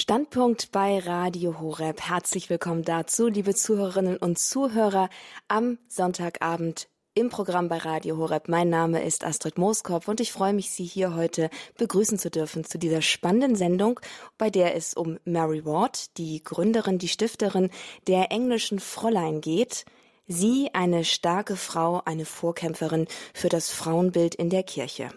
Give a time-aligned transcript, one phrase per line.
[0.00, 2.00] Standpunkt bei Radio Horeb.
[2.00, 5.10] Herzlich willkommen dazu, liebe Zuhörerinnen und Zuhörer,
[5.46, 8.48] am Sonntagabend im Programm bei Radio Horeb.
[8.48, 12.64] Mein Name ist Astrid Mooskopf und ich freue mich, Sie hier heute begrüßen zu dürfen
[12.64, 14.00] zu dieser spannenden Sendung,
[14.38, 17.68] bei der es um Mary Ward, die Gründerin, die Stifterin
[18.06, 19.84] der englischen Fräulein geht.
[20.26, 25.10] Sie, eine starke Frau, eine Vorkämpferin für das Frauenbild in der Kirche.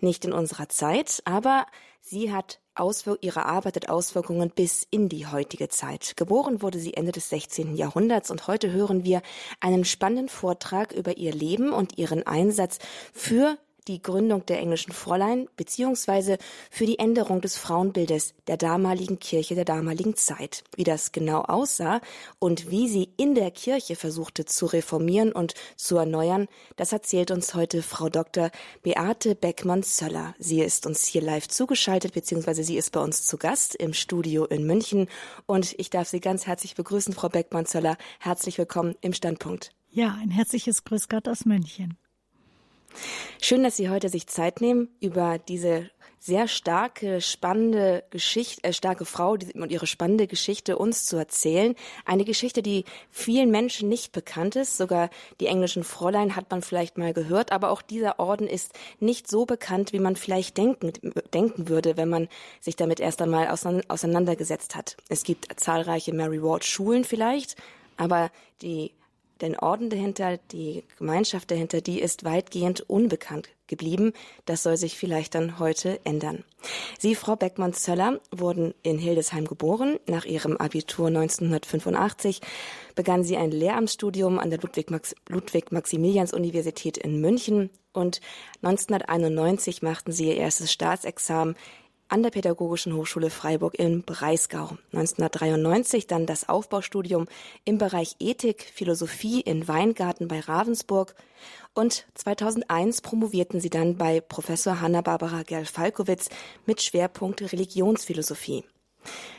[0.00, 1.66] Nicht in unserer Zeit, aber
[2.00, 6.14] sie hat Auswir ihre Arbeit hat Auswirkungen bis in die heutige Zeit.
[6.16, 7.76] Geboren wurde sie Ende des 16.
[7.76, 9.22] Jahrhunderts und heute hören wir
[9.60, 12.78] einen spannenden Vortrag über ihr Leben und ihren Einsatz
[13.12, 13.58] für
[13.88, 16.38] die Gründung der englischen Fräulein beziehungsweise
[16.70, 20.64] für die Änderung des Frauenbildes der damaligen Kirche der damaligen Zeit.
[20.76, 22.00] Wie das genau aussah
[22.38, 27.54] und wie sie in der Kirche versuchte zu reformieren und zu erneuern, das erzählt uns
[27.54, 28.50] heute Frau Dr.
[28.82, 30.34] Beate Beckmann-Zöller.
[30.38, 34.44] Sie ist uns hier live zugeschaltet beziehungsweise sie ist bei uns zu Gast im Studio
[34.44, 35.08] in München
[35.46, 37.96] und ich darf Sie ganz herzlich begrüßen, Frau Beckmann-Zöller.
[38.18, 39.72] Herzlich willkommen im Standpunkt.
[39.90, 41.96] Ja, ein herzliches Grüß Gott aus München.
[43.40, 45.90] Schön, dass Sie heute sich Zeit nehmen, über diese
[46.22, 51.74] sehr starke, spannende Geschichte, äh, starke Frau und ihre spannende Geschichte uns zu erzählen.
[52.04, 54.76] Eine Geschichte, die vielen Menschen nicht bekannt ist.
[54.76, 55.08] Sogar
[55.40, 59.46] die englischen Fräulein hat man vielleicht mal gehört, aber auch dieser Orden ist nicht so
[59.46, 60.92] bekannt, wie man vielleicht denken,
[61.32, 62.28] denken würde, wenn man
[62.60, 64.98] sich damit erst einmal auseinandergesetzt hat.
[65.08, 67.56] Es gibt zahlreiche Mary Ward Schulen vielleicht,
[67.96, 68.92] aber die
[69.40, 74.12] den Orden dahinter, die Gemeinschaft dahinter, die ist weitgehend unbekannt geblieben.
[74.44, 76.44] Das soll sich vielleicht dann heute ändern.
[76.98, 79.98] Sie, Frau Beckmann-Zöller, wurden in Hildesheim geboren.
[80.06, 82.40] Nach ihrem Abitur 1985
[82.94, 84.60] begann sie ein Lehramtsstudium an der
[85.28, 88.20] Ludwig-Maximilians-Universität in München und
[88.62, 91.56] 1991 machten sie ihr erstes Staatsexamen
[92.10, 94.76] an der Pädagogischen Hochschule Freiburg im Breisgau.
[94.92, 97.26] 1993 dann das Aufbaustudium
[97.64, 101.14] im Bereich Ethik, Philosophie in Weingarten bei Ravensburg
[101.72, 106.28] und 2001 promovierten sie dann bei Professor Hanna-Barbara Gerl-Falkowitz
[106.66, 108.64] mit Schwerpunkt Religionsphilosophie.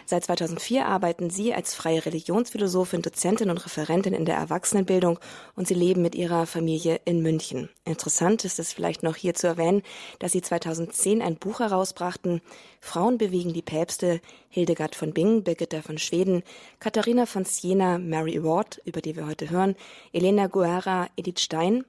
[0.05, 5.19] Seit 2004 arbeiten sie als freie Religionsphilosophin, Dozentin und Referentin in der Erwachsenenbildung
[5.55, 7.69] und sie leben mit ihrer Familie in München.
[7.85, 9.83] Interessant ist es vielleicht noch hier zu erwähnen,
[10.19, 12.41] dass sie 2010 ein Buch herausbrachten,
[12.81, 16.43] Frauen bewegen die Päpste, Hildegard von Bingen, Birgitta von Schweden,
[16.79, 19.75] Katharina von Siena, Mary Ward, über die wir heute hören,
[20.11, 21.85] Elena Guerra, Edith Stein,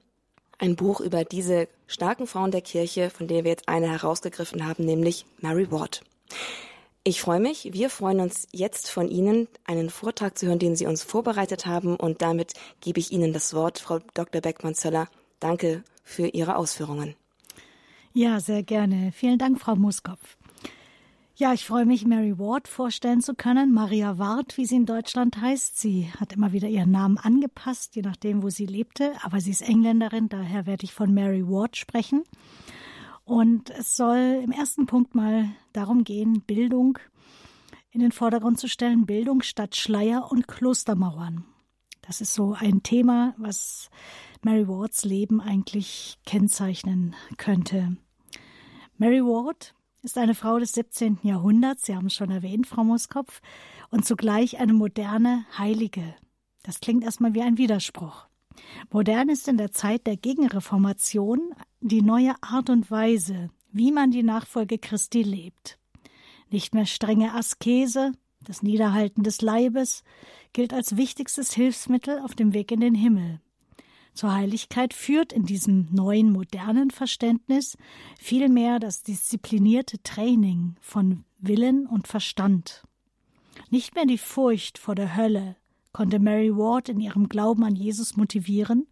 [0.59, 4.85] ein Buch über diese starken Frauen der Kirche, von der wir jetzt eine herausgegriffen haben,
[4.85, 6.01] nämlich Mary Ward.
[7.05, 7.73] Ich freue mich.
[7.73, 11.97] Wir freuen uns jetzt von Ihnen, einen Vortrag zu hören, den Sie uns vorbereitet haben.
[11.97, 14.39] Und damit gebe ich Ihnen das Wort, Frau Dr.
[14.39, 15.09] Beckmann-Zöller.
[15.41, 17.15] Danke für Ihre Ausführungen.
[18.13, 19.11] Ja, sehr gerne.
[19.11, 20.37] Vielen Dank, Frau Muskopf.
[21.35, 23.73] Ja, ich freue mich, Mary Ward vorstellen zu können.
[23.73, 25.77] Maria Ward, wie sie in Deutschland heißt.
[25.77, 29.11] Sie hat immer wieder ihren Namen angepasst, je nachdem, wo sie lebte.
[29.23, 32.23] Aber sie ist Engländerin, daher werde ich von Mary Ward sprechen.
[33.25, 36.99] Und es soll im ersten Punkt mal darum gehen, Bildung
[37.91, 41.45] in den Vordergrund zu stellen, Bildung statt Schleier und Klostermauern.
[42.01, 43.89] Das ist so ein Thema, was
[44.41, 47.95] Mary Wards Leben eigentlich kennzeichnen könnte.
[48.97, 51.19] Mary Ward ist eine Frau des 17.
[51.23, 53.41] Jahrhunderts, Sie haben es schon erwähnt, Frau Moskopf,
[53.89, 56.15] und zugleich eine moderne Heilige.
[56.63, 58.27] Das klingt erstmal wie ein Widerspruch.
[58.91, 64.23] Modern ist in der Zeit der Gegenreformation die neue Art und Weise, wie man die
[64.23, 65.79] Nachfolge Christi lebt.
[66.49, 68.13] Nicht mehr strenge Askese,
[68.43, 70.03] das Niederhalten des Leibes
[70.53, 73.41] gilt als wichtigstes Hilfsmittel auf dem Weg in den Himmel.
[74.13, 77.77] Zur Heiligkeit führt in diesem neuen modernen Verständnis
[78.19, 82.83] vielmehr das disziplinierte Training von Willen und Verstand.
[83.71, 85.55] Nicht mehr die Furcht vor der Hölle,
[85.93, 88.87] konnte Mary Ward in ihrem Glauben an Jesus motivieren,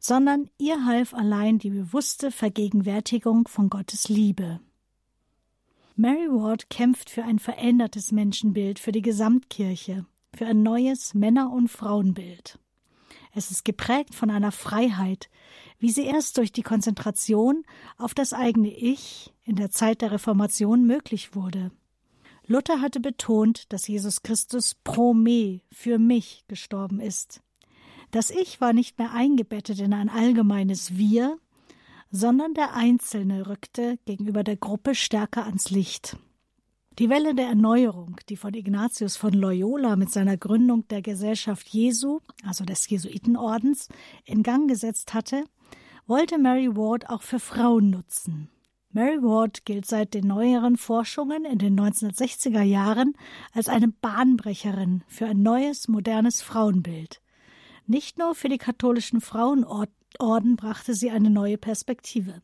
[0.00, 4.60] sondern ihr half allein die bewusste Vergegenwärtigung von Gottes Liebe.
[5.96, 11.68] Mary Ward kämpft für ein verändertes Menschenbild für die Gesamtkirche, für ein neues Männer- und
[11.68, 12.58] Frauenbild.
[13.32, 15.28] Es ist geprägt von einer Freiheit,
[15.78, 17.64] wie sie erst durch die Konzentration
[17.98, 21.70] auf das eigene Ich in der Zeit der Reformation möglich wurde.
[22.50, 27.42] Luther hatte betont, dass Jesus Christus pro me für mich gestorben ist.
[28.10, 31.38] Das Ich war nicht mehr eingebettet in ein allgemeines Wir,
[32.10, 36.16] sondern der Einzelne rückte gegenüber der Gruppe stärker ans Licht.
[36.98, 42.18] Die Welle der Erneuerung, die von Ignatius von Loyola mit seiner Gründung der Gesellschaft Jesu,
[42.42, 43.86] also des Jesuitenordens,
[44.24, 45.44] in Gang gesetzt hatte,
[46.08, 48.50] wollte Mary Ward auch für Frauen nutzen.
[48.92, 53.14] Mary Ward gilt seit den neueren Forschungen in den 1960er Jahren
[53.52, 57.20] als eine Bahnbrecherin für ein neues, modernes Frauenbild.
[57.86, 62.42] Nicht nur für die katholischen Frauenorden brachte sie eine neue Perspektive,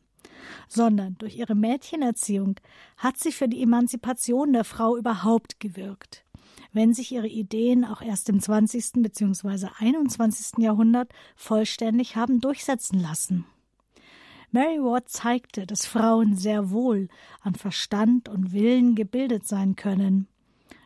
[0.69, 2.55] sondern durch ihre Mädchenerziehung
[2.95, 6.23] hat sie für die Emanzipation der Frau überhaupt gewirkt.
[6.71, 9.03] Wenn sich ihre Ideen auch erst im 20.
[9.03, 9.67] bzw.
[9.79, 10.59] 21.
[10.59, 13.45] Jahrhundert vollständig haben durchsetzen lassen.
[14.51, 17.09] Mary Ward zeigte, dass Frauen sehr wohl
[17.41, 20.27] an Verstand und Willen gebildet sein können.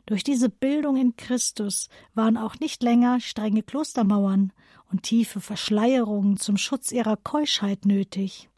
[0.06, 4.52] Durch diese Bildung in Christus waren auch nicht länger strenge Klostermauern
[4.92, 8.50] und tiefe Verschleierungen zum Schutz ihrer Keuschheit nötig.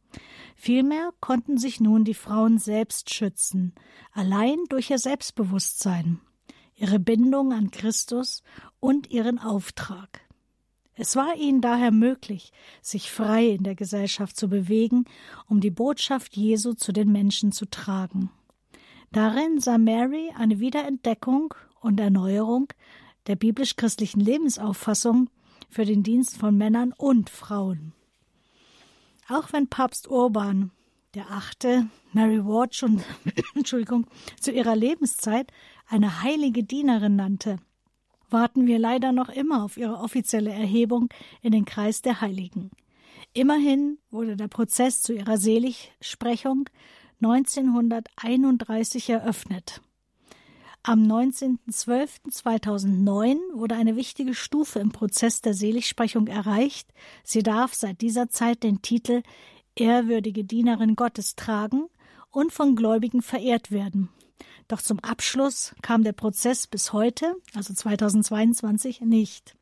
[0.55, 3.73] Vielmehr konnten sich nun die Frauen selbst schützen,
[4.13, 6.21] allein durch ihr Selbstbewusstsein,
[6.75, 8.41] ihre Bindung an Christus
[8.79, 10.22] und ihren Auftrag.
[10.95, 12.51] Es war ihnen daher möglich,
[12.81, 15.05] sich frei in der Gesellschaft zu bewegen,
[15.47, 18.29] um die Botschaft Jesu zu den Menschen zu tragen.
[19.11, 22.67] Darin sah Mary eine Wiederentdeckung und Erneuerung
[23.27, 25.29] der biblisch-christlichen Lebensauffassung
[25.69, 27.93] für den Dienst von Männern und Frauen.
[29.29, 30.71] Auch wenn Papst Urban
[31.15, 33.03] der Achte Mary Ward schon
[33.55, 34.07] Entschuldigung,
[34.39, 35.51] zu ihrer Lebenszeit
[35.87, 37.57] eine heilige Dienerin nannte,
[38.33, 41.07] warten wir leider noch immer auf ihre offizielle Erhebung
[41.41, 42.71] in den Kreis der Heiligen.
[43.33, 46.69] Immerhin wurde der Prozess zu ihrer Seligsprechung
[47.21, 49.79] 1931 eröffnet.
[50.85, 56.89] Am 19.12.2009 wurde eine wichtige Stufe im Prozess der Seligsprechung erreicht.
[57.23, 59.23] Sie darf seit dieser Zeit den Titel
[59.75, 61.85] Ehrwürdige Dienerin Gottes tragen
[62.31, 64.09] und von Gläubigen verehrt werden.
[64.67, 69.55] Doch zum Abschluss kam der Prozess bis heute, also 2022, nicht.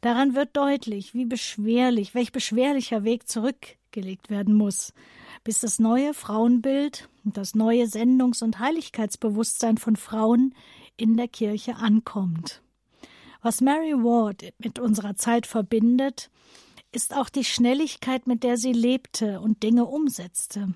[0.00, 4.92] Daran wird deutlich, wie beschwerlich, welch beschwerlicher Weg zurückgelegt werden muss,
[5.42, 10.54] bis das neue Frauenbild und das neue Sendungs- und Heiligkeitsbewusstsein von Frauen
[10.96, 12.62] in der Kirche ankommt.
[13.42, 16.30] Was Mary Ward mit unserer Zeit verbindet,
[16.92, 20.74] ist auch die Schnelligkeit, mit der sie lebte und Dinge umsetzte,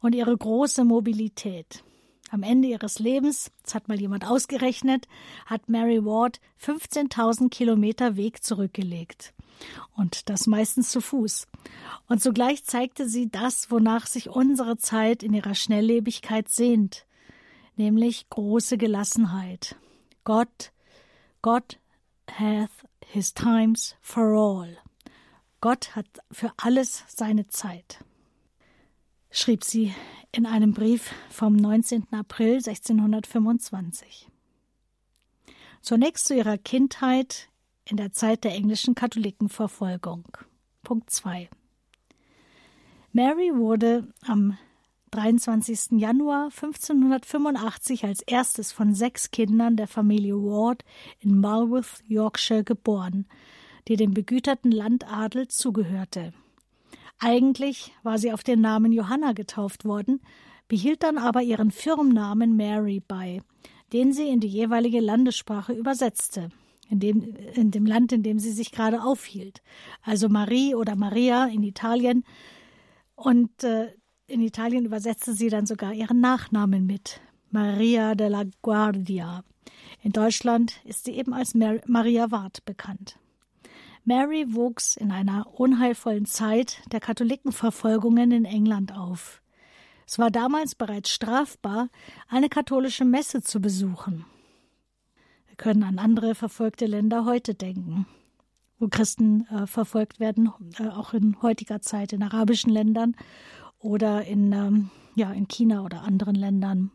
[0.00, 1.84] und ihre große Mobilität.
[2.30, 5.08] Am Ende ihres Lebens, das hat mal jemand ausgerechnet,
[5.46, 9.32] hat Mary Ward 15.000 Kilometer Weg zurückgelegt.
[9.96, 11.46] Und das meistens zu Fuß.
[12.06, 17.06] Und zugleich zeigte sie das, wonach sich unsere Zeit in ihrer Schnelllebigkeit sehnt,
[17.76, 19.76] nämlich große Gelassenheit.
[20.24, 20.72] Gott,
[21.40, 21.78] God
[22.30, 22.70] hath
[23.06, 24.76] his times for all.
[25.60, 28.00] Gott hat für alles seine Zeit
[29.30, 29.94] schrieb sie
[30.32, 32.06] in einem Brief vom 19.
[32.12, 34.28] April 1625.
[35.80, 37.48] Zunächst zu ihrer Kindheit
[37.84, 40.24] in der Zeit der englischen Katholikenverfolgung.
[40.82, 41.48] Punkt 2.
[43.12, 44.58] Mary wurde am
[45.10, 45.98] 23.
[45.98, 50.84] Januar 1585 als erstes von sechs Kindern der Familie Ward
[51.20, 53.26] in Malworth, Yorkshire geboren,
[53.88, 56.34] die dem begüterten Landadel zugehörte.
[57.18, 60.20] Eigentlich war sie auf den Namen Johanna getauft worden,
[60.68, 63.40] behielt dann aber ihren Firmennamen Mary bei,
[63.92, 66.50] den sie in die jeweilige Landessprache übersetzte,
[66.88, 69.62] in dem, in dem Land, in dem sie sich gerade aufhielt.
[70.02, 72.24] Also Marie oder Maria in Italien.
[73.16, 73.88] Und äh,
[74.26, 77.20] in Italien übersetzte sie dann sogar ihren Nachnamen mit.
[77.50, 79.42] Maria della Guardia.
[80.02, 83.18] In Deutschland ist sie eben als Mar Maria Ward bekannt.
[84.08, 89.42] Mary wuchs in einer unheilvollen Zeit der Katholikenverfolgungen in England auf.
[90.06, 91.90] Es war damals bereits strafbar,
[92.26, 94.24] eine katholische Messe zu besuchen.
[95.46, 98.06] Wir können an andere verfolgte Länder heute denken,
[98.78, 103.14] wo Christen äh, verfolgt werden, äh, auch in heutiger Zeit in arabischen Ländern
[103.78, 106.92] oder in, ähm, ja, in China oder anderen Ländern.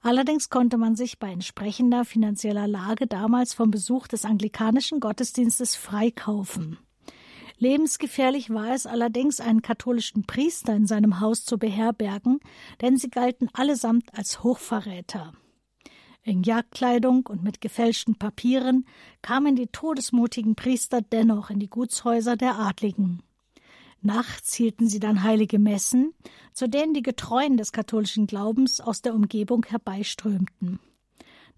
[0.00, 6.78] Allerdings konnte man sich bei entsprechender finanzieller Lage damals vom Besuch des anglikanischen Gottesdienstes freikaufen.
[7.58, 12.38] Lebensgefährlich war es allerdings, einen katholischen Priester in seinem Haus zu beherbergen,
[12.80, 15.32] denn sie galten allesamt als Hochverräter.
[16.22, 18.86] In Jagdkleidung und mit gefälschten Papieren
[19.22, 23.22] kamen die todesmutigen Priester dennoch in die Gutshäuser der Adligen.
[24.00, 26.14] Nachts hielten sie dann heilige Messen,
[26.52, 30.78] zu denen die Getreuen des katholischen Glaubens aus der Umgebung herbeiströmten.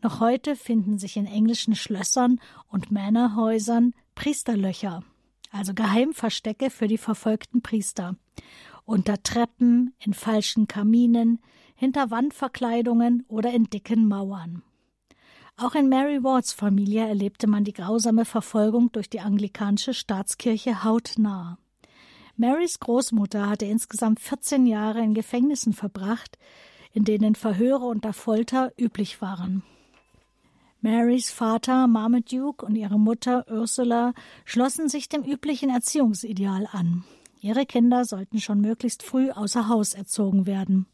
[0.03, 5.03] Noch heute finden sich in englischen Schlössern und Männerhäusern Priesterlöcher,
[5.51, 8.17] also Geheimverstecke für die verfolgten Priester,
[8.87, 11.41] unter Treppen, in falschen Kaminen,
[11.75, 14.63] hinter Wandverkleidungen oder in dicken Mauern.
[15.57, 21.59] Auch in Mary Wards Familie erlebte man die grausame Verfolgung durch die anglikanische Staatskirche hautnah.
[22.41, 26.39] Marys Großmutter hatte insgesamt 14 Jahre in Gefängnissen verbracht,
[26.91, 29.63] in denen Verhöre unter Folter üblich waren.
[30.81, 34.15] Marys Vater Marmaduke und ihre Mutter Ursula
[34.47, 37.05] schlossen sich dem üblichen Erziehungsideal an.
[37.43, 40.87] Ihre Kinder sollten schon möglichst früh außer Haus erzogen werden.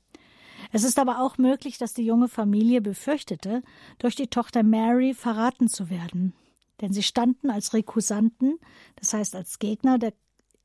[0.73, 3.63] Es ist aber auch möglich, dass die junge Familie befürchtete,
[4.01, 6.35] durch die Tochter Mary verraten zu werden.
[6.81, 8.59] Denn sie standen als Rekusanten,
[8.97, 10.13] das heißt als Gegner der,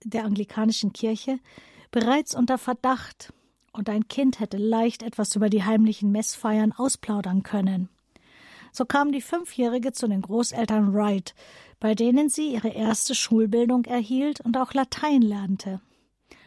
[0.03, 1.39] der anglikanischen Kirche,
[1.91, 3.33] bereits unter Verdacht,
[3.73, 7.89] und ein Kind hätte leicht etwas über die heimlichen Messfeiern ausplaudern können.
[8.73, 11.35] So kam die Fünfjährige zu den Großeltern Wright,
[11.79, 15.81] bei denen sie ihre erste Schulbildung erhielt und auch Latein lernte.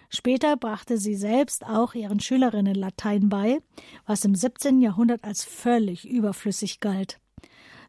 [0.08, 3.58] Später brachte sie selbst auch ihren Schülerinnen Latein bei,
[4.06, 4.80] was im 17.
[4.80, 7.18] Jahrhundert als völlig überflüssig galt.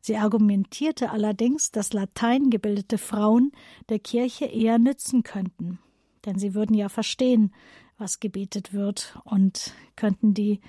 [0.05, 3.51] Sie argumentierte allerdings, dass Latein gebildete Frauen
[3.89, 5.79] der Kirche eher nützen könnten.
[6.27, 7.51] Denn sie würden ja verstehen,
[7.97, 10.59] was gebetet wird und könnten die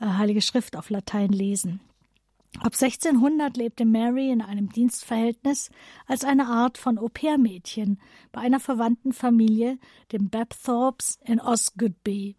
[0.00, 1.80] äh, Heilige Schrift auf Latein lesen.
[2.60, 5.68] Ab 1600 lebte Mary in einem Dienstverhältnis
[6.06, 8.00] als eine Art von Au-pair-Mädchen
[8.32, 9.78] bei einer verwandten Familie,
[10.10, 12.34] dem Bapthorpes in Osgoodby.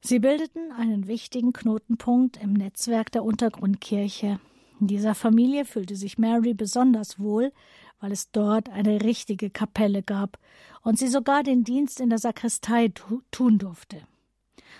[0.00, 4.40] Sie bildeten einen wichtigen Knotenpunkt im Netzwerk der Untergrundkirche.
[4.80, 7.52] In dieser Familie fühlte sich Mary besonders wohl,
[8.00, 10.38] weil es dort eine richtige Kapelle gab
[10.82, 12.92] und sie sogar den Dienst in der Sakristei
[13.30, 14.02] tun durfte.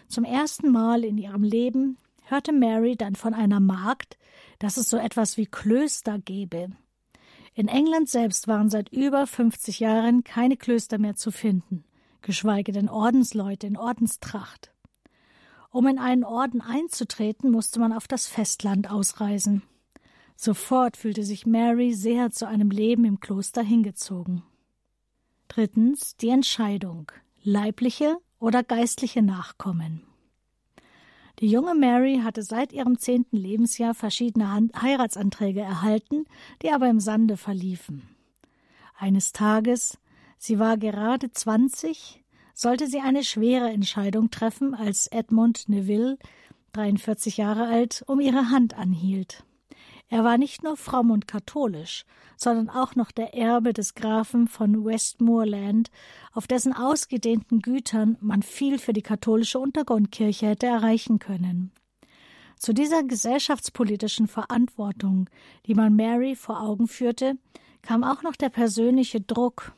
[0.09, 4.19] Zum ersten Mal in ihrem Leben hörte Mary dann von einer Magd,
[4.59, 6.71] dass es so etwas wie Klöster gebe.
[7.55, 11.85] In England selbst waren seit über 50 Jahren keine Klöster mehr zu finden,
[12.21, 14.73] geschweige denn Ordensleute in Ordenstracht.
[15.71, 19.63] Um in einen Orden einzutreten, musste man auf das Festland ausreisen.
[20.37, 24.43] Sofort fühlte sich Mary sehr zu einem Leben im Kloster hingezogen.
[25.49, 27.13] Drittens die Entscheidung
[27.43, 30.03] leibliche oder geistliche Nachkommen.
[31.41, 36.27] Die junge Mary hatte seit ihrem zehnten Lebensjahr verschiedene Heiratsanträge erhalten,
[36.63, 38.03] die aber im Sande verliefen.
[38.97, 39.99] Eines Tages,
[40.39, 42.23] sie war gerade zwanzig,
[42.55, 46.19] sollte sie eine schwere Entscheidung treffen, als Edmund Neville,
[46.73, 49.45] 43 Jahre alt, um ihre Hand anhielt.
[50.15, 52.05] Er war nicht nur fromm und katholisch,
[52.37, 55.91] sondern auch noch der Erbe des Grafen von Westmoreland,
[56.33, 61.73] auf dessen ausgedehnten Gütern man viel für die katholische Untergrundkirche hätte erreichen können.
[62.57, 65.29] Zu dieser gesellschaftspolitischen Verantwortung,
[65.67, 67.37] die man Mary vor Augen führte,
[67.83, 69.73] kam auch noch der persönliche Druck.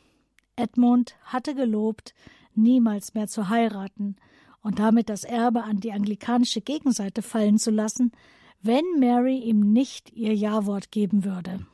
[0.55, 2.13] Edmund hatte gelobt,
[2.53, 4.17] niemals mehr zu heiraten
[4.61, 8.11] und damit das Erbe an die anglikanische Gegenseite fallen zu lassen,
[8.61, 11.65] wenn Mary ihm nicht ihr Ja-Wort geben würde.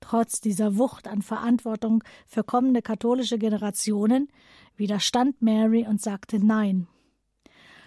[0.00, 4.28] Trotz dieser Wucht an Verantwortung für kommende katholische Generationen
[4.76, 6.86] widerstand Mary und sagte Nein.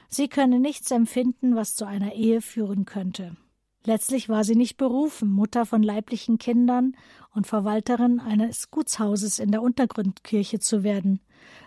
[0.10, 3.38] Sie könne nichts empfinden, was zu einer Ehe führen könnte.
[3.86, 6.98] Letztlich war sie nicht berufen, Mutter von leiblichen Kindern
[7.34, 11.22] und Verwalterin eines Gutshauses in der Untergrundkirche zu werden,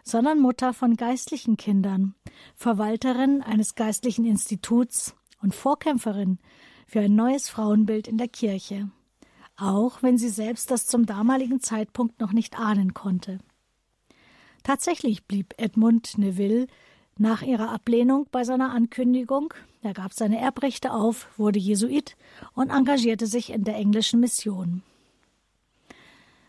[0.04, 2.14] sondern Mutter von geistlichen Kindern,
[2.54, 6.38] Verwalterin eines geistlichen Instituts und Vorkämpferin
[6.86, 8.90] für ein neues Frauenbild in der Kirche,
[9.56, 13.38] auch wenn sie selbst das zum damaligen Zeitpunkt noch nicht ahnen konnte.
[14.62, 16.66] Tatsächlich blieb Edmund Neville
[17.18, 22.16] nach ihrer Ablehnung bei seiner Ankündigung, er gab seine Erbrechte auf, wurde Jesuit
[22.54, 24.82] und engagierte sich in der englischen Mission.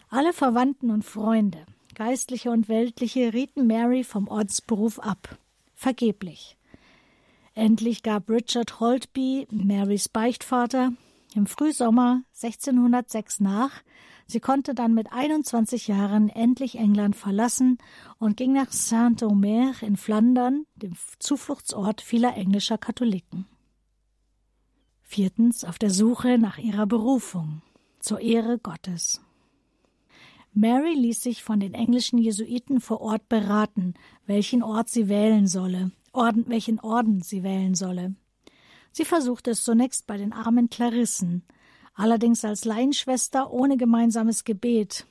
[0.10, 5.38] Alle Verwandten und Freunde, Geistliche und Weltliche, rieten Mary vom Ortsberuf ab.
[5.74, 6.56] Vergeblich.
[7.56, 10.94] Endlich gab Richard Holtby, Marys Beichtvater,
[11.36, 13.84] im Frühsommer 1606 nach.
[14.26, 17.78] Sie konnte dann mit 21 Jahren endlich England verlassen
[18.18, 23.46] und ging nach Saint-Omer in Flandern, dem Zufluchtsort vieler englischer Katholiken.
[25.04, 27.62] Viertens auf der Suche nach ihrer Berufung
[28.00, 29.22] zur Ehre Gottes.
[30.54, 33.94] Mary ließ sich von den englischen Jesuiten vor Ort beraten,
[34.26, 38.16] welchen Ort sie wählen solle, Orden, welchen Orden sie wählen solle.
[38.92, 41.44] Sie versuchte es zunächst bei den armen Klarissen,
[41.96, 45.06] allerdings als Laienschwester ohne gemeinsames Gebet.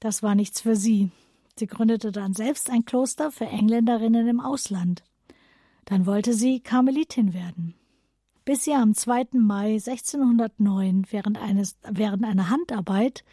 [0.00, 1.10] Das war nichts für sie.
[1.58, 5.04] Sie gründete dann selbst ein Kloster für Engländerinnen im Ausland.
[5.84, 7.74] Dann wollte sie Karmelitin werden.
[8.44, 9.28] Bis sie am 2.
[9.34, 13.24] Mai 1609 während, eines, während einer Handarbeit,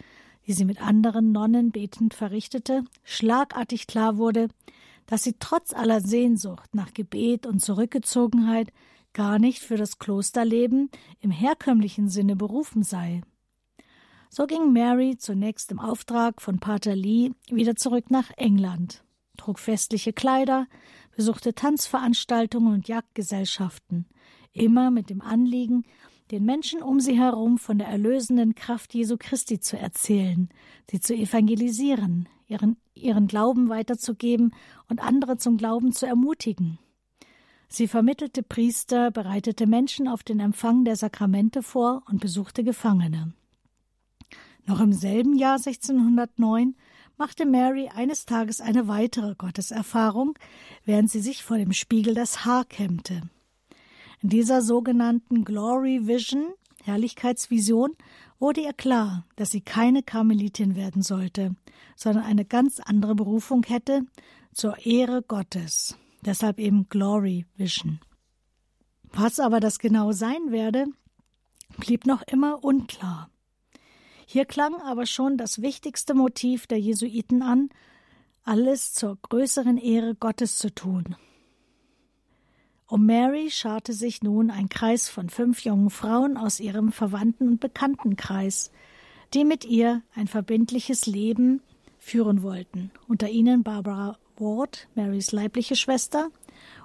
[0.46, 4.50] die sie mit anderen Nonnen betend verrichtete, schlagartig klar wurde,
[5.10, 8.72] dass sie trotz aller Sehnsucht nach Gebet und Zurückgezogenheit
[9.12, 13.24] gar nicht für das Klosterleben im herkömmlichen Sinne berufen sei.
[14.30, 19.04] So ging Mary zunächst im Auftrag von Pater Lee wieder zurück nach England.
[19.36, 20.68] trug festliche Kleider,
[21.16, 24.06] besuchte Tanzveranstaltungen und Jagdgesellschaften,
[24.52, 25.86] immer mit dem Anliegen,
[26.32, 30.50] den Menschen um sie herum von der erlösenden Kraft Jesu Christi zu erzählen,
[30.90, 34.54] sie zu evangelisieren, ihren, ihren Glauben weiterzugeben
[34.88, 36.78] und andere zum Glauben zu ermutigen.
[37.68, 43.34] Sie vermittelte Priester, bereitete Menschen auf den Empfang der Sakramente vor und besuchte Gefangene.
[44.66, 46.76] Noch im selben Jahr 1609
[47.18, 50.38] machte Mary eines Tages eine weitere Gotteserfahrung,
[50.86, 53.24] während sie sich vor dem Spiegel das Haar kämmte.
[54.22, 57.96] In dieser sogenannten Glory Vision, Herrlichkeitsvision,
[58.38, 61.56] wurde ihr klar, dass sie keine Karmelitin werden sollte,
[61.96, 64.06] sondern eine ganz andere Berufung hätte
[64.54, 65.98] zur Ehre Gottes.
[66.26, 68.00] Deshalb eben Glory Vision.
[69.12, 70.86] Was aber das genau sein werde,
[71.78, 73.30] blieb noch immer unklar.
[74.26, 77.70] Hier klang aber schon das wichtigste Motiv der Jesuiten an,
[78.44, 81.16] alles zur größeren Ehre Gottes zu tun.
[82.92, 87.60] Um Mary scharte sich nun ein Kreis von fünf jungen Frauen aus ihrem Verwandten- und
[87.60, 88.72] Bekanntenkreis,
[89.36, 91.62] die mit ihr ein verbindliches Leben
[92.00, 96.30] führen wollten, unter ihnen Barbara Ward, Marys leibliche Schwester,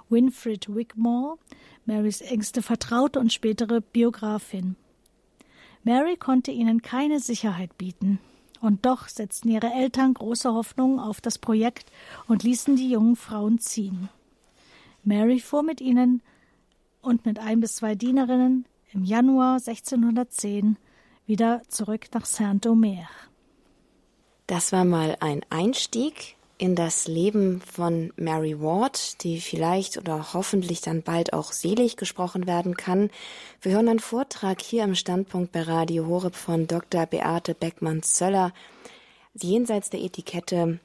[0.07, 1.39] Winfred Wigmore,
[1.87, 4.75] Marys engste Vertraute und spätere Biografin.
[5.83, 8.19] Mary konnte ihnen keine Sicherheit bieten,
[8.61, 11.91] und doch setzten ihre Eltern große Hoffnungen auf das Projekt
[12.27, 14.09] und ließen die jungen Frauen ziehen.
[15.05, 16.21] Mary fuhr mit ihnen
[17.01, 20.77] und mit ein bis zwei Dienerinnen im Januar 1610
[21.27, 23.07] wieder zurück nach Saint-Omer.
[24.47, 30.81] Das war mal ein Einstieg in das Leben von Mary Ward, die vielleicht oder hoffentlich
[30.81, 33.09] dann bald auch selig gesprochen werden kann.
[33.61, 37.05] Wir hören einen Vortrag hier im Standpunkt bei Radio Horeb von Dr.
[37.05, 38.53] Beate Beckmann-Zöller.
[39.33, 40.79] Jenseits der Etikette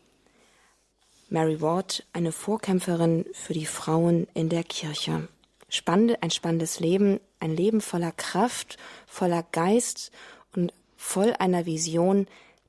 [1.32, 5.28] Mary Ward, eine Vorkämpferin für die Frauen in der Kirche.
[5.68, 10.10] Spannende, ein spannendes Leben, ein Leben voller Kraft, voller Geist
[10.56, 12.26] und voll einer Vision,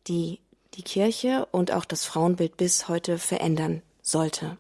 [0.08, 0.39] die
[0.75, 4.57] die Kirche und auch das Frauenbild bis heute verändern sollte.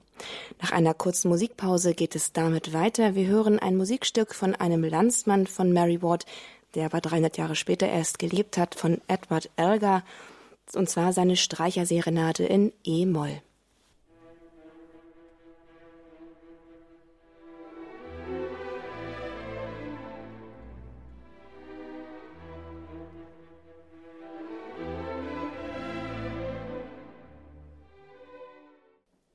[0.59, 3.13] Nach einer kurzen Musikpause geht es damit weiter.
[3.13, 6.25] Wir hören ein Musikstück von einem Landsmann von Mary Ward,
[6.73, 10.03] der aber 300 Jahre später erst gelebt hat, von Edward Elgar,
[10.73, 13.41] und zwar seine Streicherserenade in E-Moll.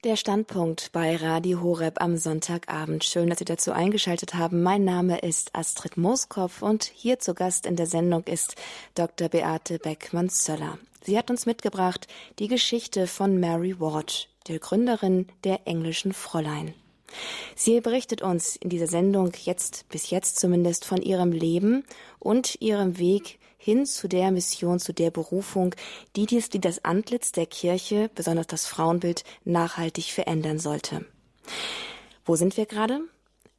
[0.06, 3.02] Der Standpunkt bei Radio Horeb am Sonntagabend.
[3.02, 4.62] Schön, dass Sie dazu eingeschaltet haben.
[4.62, 8.54] Mein Name ist Astrid Mooskopf und hier zu Gast in der Sendung ist
[8.94, 9.28] Dr.
[9.28, 10.78] Beate Beckmann-Zöller.
[11.02, 12.06] Sie hat uns mitgebracht
[12.38, 16.72] die Geschichte von Mary Ward, der Gründerin der englischen Fräulein.
[17.56, 21.84] Sie berichtet uns in dieser Sendung jetzt, bis jetzt zumindest, von ihrem Leben
[22.20, 25.74] und ihrem Weg hin zu der Mission, zu der Berufung,
[26.14, 31.04] die, dies, die das Antlitz der Kirche, besonders das Frauenbild, nachhaltig verändern sollte.
[32.24, 33.00] Wo sind wir gerade?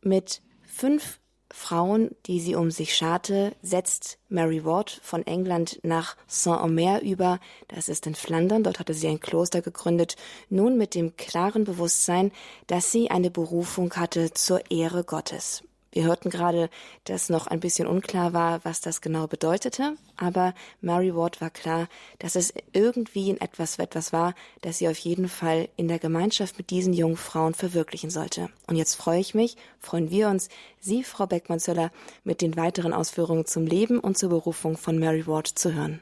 [0.01, 1.19] Mit fünf
[1.51, 7.41] Frauen, die sie um sich scharte, setzt Mary Ward von England nach Saint-Omer über.
[7.67, 8.63] Das ist in Flandern.
[8.63, 10.15] Dort hatte sie ein Kloster gegründet.
[10.49, 12.31] Nun mit dem klaren Bewusstsein,
[12.67, 15.63] dass sie eine Berufung hatte zur Ehre Gottes.
[15.97, 16.69] Wir hörten gerade,
[17.05, 21.87] dass noch ein bisschen unklar war, was das genau bedeutete, aber Mary Ward war klar,
[22.19, 26.59] dass es irgendwie in etwas etwas war, das sie auf jeden Fall in der Gemeinschaft
[26.59, 28.49] mit diesen jungen Frauen verwirklichen sollte.
[28.67, 31.89] Und jetzt freue ich mich, freuen wir uns, Sie, Frau Beckmann-Zöller,
[32.23, 35.99] mit den weiteren Ausführungen zum Leben und zur Berufung von Mary Ward zu hören.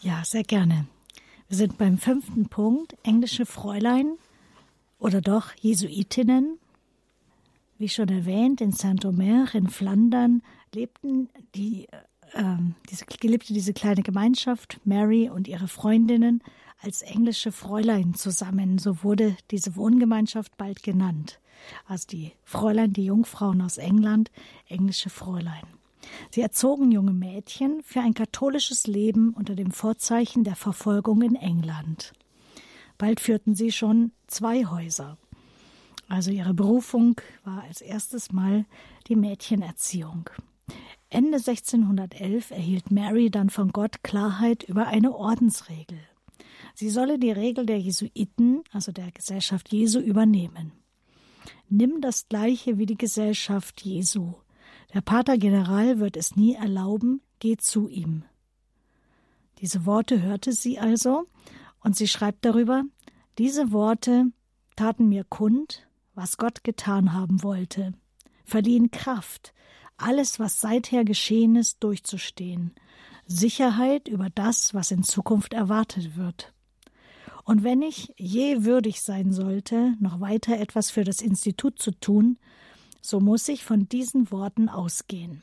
[0.00, 0.88] Ja, sehr gerne.
[1.46, 4.16] Wir sind beim fünften Punkt, englische Fräulein
[4.98, 6.58] oder doch Jesuitinnen
[7.80, 10.42] wie schon erwähnt, in Saint-Omer in Flandern
[10.74, 11.88] lebten die,
[12.32, 12.56] äh,
[12.90, 16.42] diese, lebte diese kleine Gemeinschaft, Mary und ihre Freundinnen,
[16.82, 18.76] als englische Fräulein zusammen.
[18.78, 21.40] So wurde diese Wohngemeinschaft bald genannt.
[21.86, 24.30] Also die Fräulein, die Jungfrauen aus England,
[24.68, 25.64] englische Fräulein.
[26.30, 32.12] Sie erzogen junge Mädchen für ein katholisches Leben unter dem Vorzeichen der Verfolgung in England.
[32.98, 35.16] Bald führten sie schon zwei Häuser.
[36.10, 38.66] Also ihre Berufung war als erstes Mal
[39.06, 40.28] die Mädchenerziehung.
[41.08, 46.00] Ende 1611 erhielt Mary dann von Gott Klarheit über eine Ordensregel.
[46.74, 50.72] Sie solle die Regel der Jesuiten, also der Gesellschaft Jesu, übernehmen.
[51.68, 54.34] Nimm das Gleiche wie die Gesellschaft Jesu.
[54.92, 58.24] Der Pater General wird es nie erlauben, geh zu ihm.
[59.60, 61.26] Diese Worte hörte sie also,
[61.78, 62.82] und sie schreibt darüber,
[63.38, 64.32] Diese Worte
[64.74, 65.86] taten mir kund,
[66.20, 67.94] was Gott getan haben wollte,
[68.44, 69.54] verliehen Kraft,
[69.96, 72.74] alles, was seither geschehen ist, durchzustehen,
[73.26, 76.52] Sicherheit über das, was in Zukunft erwartet wird.
[77.44, 82.36] Und wenn ich je würdig sein sollte, noch weiter etwas für das Institut zu tun,
[83.00, 85.42] so muss ich von diesen Worten ausgehen.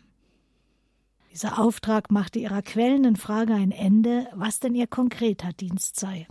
[1.32, 6.28] Dieser Auftrag machte ihrer quellenden Frage ein Ende, was denn ihr konkreter Dienst sei.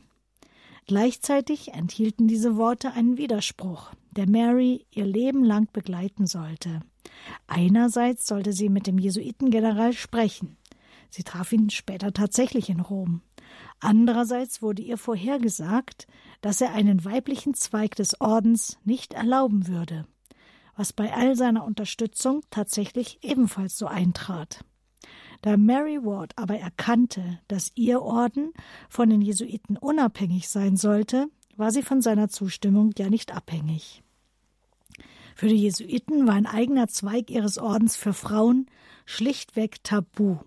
[0.87, 6.81] Gleichzeitig enthielten diese Worte einen Widerspruch, der Mary ihr Leben lang begleiten sollte.
[7.49, 10.57] Einerseits sollte sie mit dem Jesuitengeneral sprechen.
[11.11, 13.23] Sie traf ihn später tatsächlich in Rom.
[13.81, 16.07] Andererseits wurde ihr vorhergesagt,
[16.41, 20.07] dass er einen weiblichen Zweig des Ordens nicht erlauben würde,
[20.77, 24.65] was bei all seiner Unterstützung tatsächlich ebenfalls so eintrat.
[25.43, 28.53] Da Mary Ward aber erkannte, dass ihr Orden
[28.89, 34.03] von den Jesuiten unabhängig sein sollte, war sie von seiner Zustimmung ja nicht abhängig.
[35.35, 38.67] Für die Jesuiten war ein eigener Zweig ihres Ordens für Frauen
[39.05, 40.39] schlichtweg tabu.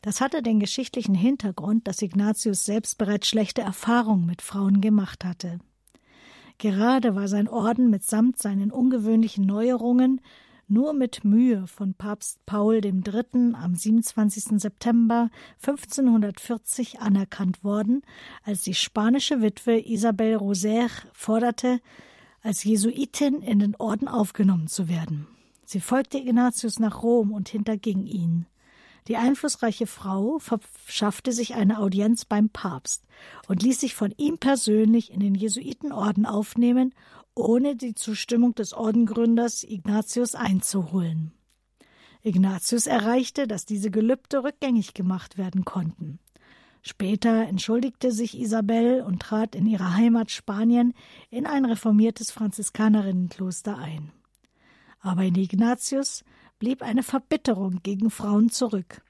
[0.00, 5.58] Das hatte den geschichtlichen Hintergrund, dass Ignatius selbst bereits schlechte Erfahrungen mit Frauen gemacht hatte.
[6.58, 10.20] Gerade war sein Orden mitsamt seinen ungewöhnlichen Neuerungen
[10.68, 13.54] nur mit Mühe von Papst Paul III.
[13.54, 14.60] am 27.
[14.60, 18.02] September 1540 anerkannt worden,
[18.44, 21.80] als die spanische Witwe Isabel Roser forderte,
[22.42, 25.26] als Jesuitin in den Orden aufgenommen zu werden.
[25.64, 28.46] Sie folgte Ignatius nach Rom und hinterging ihn.
[29.08, 33.04] Die einflussreiche Frau verschaffte sich eine Audienz beim Papst
[33.48, 36.94] und ließ sich von ihm persönlich in den Jesuitenorden aufnehmen,
[37.34, 41.32] ohne die Zustimmung des Ordengründers Ignatius einzuholen.
[42.22, 46.18] Ignatius erreichte, dass diese Gelübde rückgängig gemacht werden konnten.
[46.82, 50.94] Später entschuldigte sich Isabel und trat in ihrer Heimat Spanien
[51.30, 54.12] in ein reformiertes Franziskanerienkloster ein.
[55.00, 56.24] Aber in Ignatius
[56.58, 59.02] blieb eine Verbitterung gegen Frauen zurück,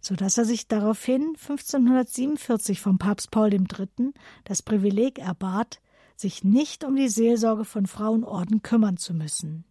[0.00, 4.12] so dass er sich daraufhin 1547 vom Papst Paul III.
[4.44, 5.80] das Privileg erbat,
[6.20, 9.64] sich nicht um die Seelsorge von Frauenorden kümmern zu müssen.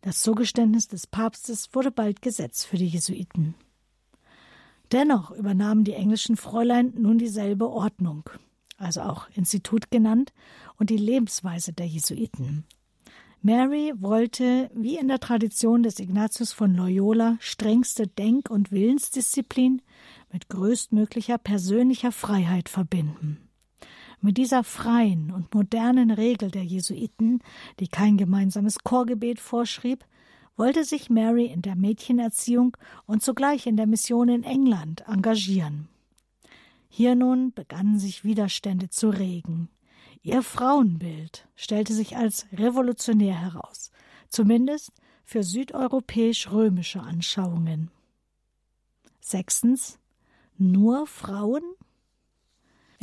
[0.00, 3.54] Das Zugeständnis des Papstes wurde bald Gesetz für die Jesuiten.
[4.92, 8.28] Dennoch übernahmen die englischen Fräulein nun dieselbe Ordnung,
[8.76, 10.32] also auch Institut genannt,
[10.76, 12.64] und die Lebensweise der Jesuiten.
[13.40, 19.82] Mary wollte, wie in der Tradition des Ignatius von Loyola, strengste Denk- und Willensdisziplin
[20.32, 23.38] mit größtmöglicher persönlicher Freiheit verbinden.
[24.24, 27.40] Mit dieser freien und modernen Regel der Jesuiten,
[27.78, 30.06] die kein gemeinsames Chorgebet vorschrieb,
[30.56, 35.88] wollte sich Mary in der Mädchenerziehung und zugleich in der Mission in England engagieren.
[36.88, 39.68] Hier nun begannen sich Widerstände zu regen.
[40.22, 43.90] Ihr Frauenbild stellte sich als revolutionär heraus,
[44.30, 44.90] zumindest
[45.26, 47.90] für südeuropäisch-römische Anschauungen.
[49.20, 49.98] Sechstens
[50.56, 51.62] nur Frauen?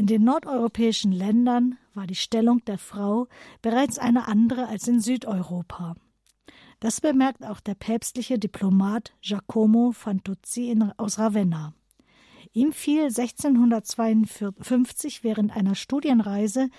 [0.01, 3.27] In den nordeuropäischen Ländern war die Stellung der Frau
[3.61, 5.93] bereits eine andere als in Südeuropa.
[6.79, 11.75] Das bemerkt auch der päpstliche Diplomat Giacomo Fantuzzi aus Ravenna.
[12.51, 16.71] Ihm fiel 1652 während einer Studienreise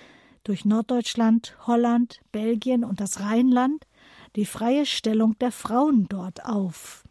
[0.42, 3.86] durch Norddeutschland, Holland, Belgien und das Rheinland
[4.34, 7.04] die freie Stellung der Frauen dort auf.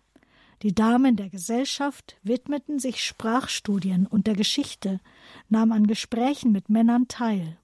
[0.61, 4.99] Die Damen der Gesellschaft widmeten sich Sprachstudien und der Geschichte,
[5.51, 7.57] nahmen an Gesprächen mit Männern teil.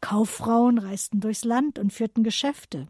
[0.00, 2.86] Kauffrauen reisten durchs Land und führten Geschäfte.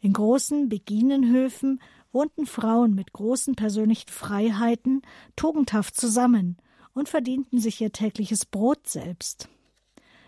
[0.00, 1.80] In großen Beginenhöfen
[2.12, 5.02] wohnten Frauen mit großen persönlichen Freiheiten
[5.34, 6.56] tugendhaft zusammen
[6.92, 9.48] und verdienten sich ihr tägliches Brot selbst.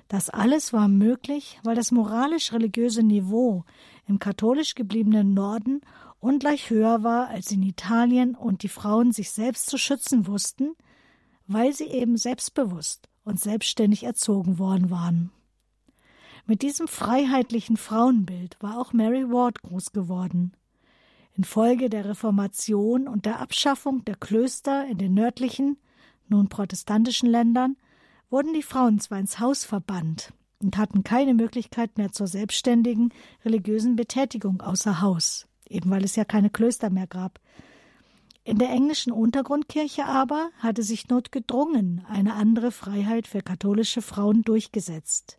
[0.09, 3.64] Das alles war möglich, weil das moralisch-religiöse Niveau
[4.07, 5.83] im katholisch gebliebenen Norden
[6.18, 10.74] ungleich höher war als in Italien und die Frauen sich selbst zu schützen wussten,
[11.48, 15.30] weil sie eben selbstbewusst und selbstständig erzogen worden waren.
[16.46, 20.52] Mit diesem freiheitlichen Frauenbild war auch Mary Ward groß geworden.
[21.37, 25.76] Infolge der Reformation und der Abschaffung der Klöster in den nördlichen,
[26.28, 27.76] nun protestantischen Ländern
[28.30, 33.12] wurden die Frauen zwar ins Haus verbannt und hatten keine Möglichkeit mehr zur selbstständigen
[33.44, 37.40] religiösen Betätigung außer Haus, eben weil es ja keine Klöster mehr gab.
[38.48, 45.38] In der englischen Untergrundkirche aber hatte sich notgedrungen eine andere Freiheit für katholische Frauen durchgesetzt.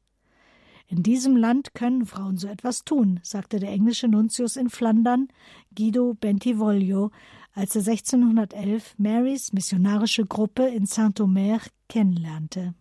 [0.85, 5.27] In diesem Land können Frauen so etwas tun, sagte der englische Nuntius in Flandern,
[5.75, 7.09] Guido Bentivoglio,
[7.55, 12.75] als er 1611 Marys missionarische Gruppe in Saint-Omer kennenlernte.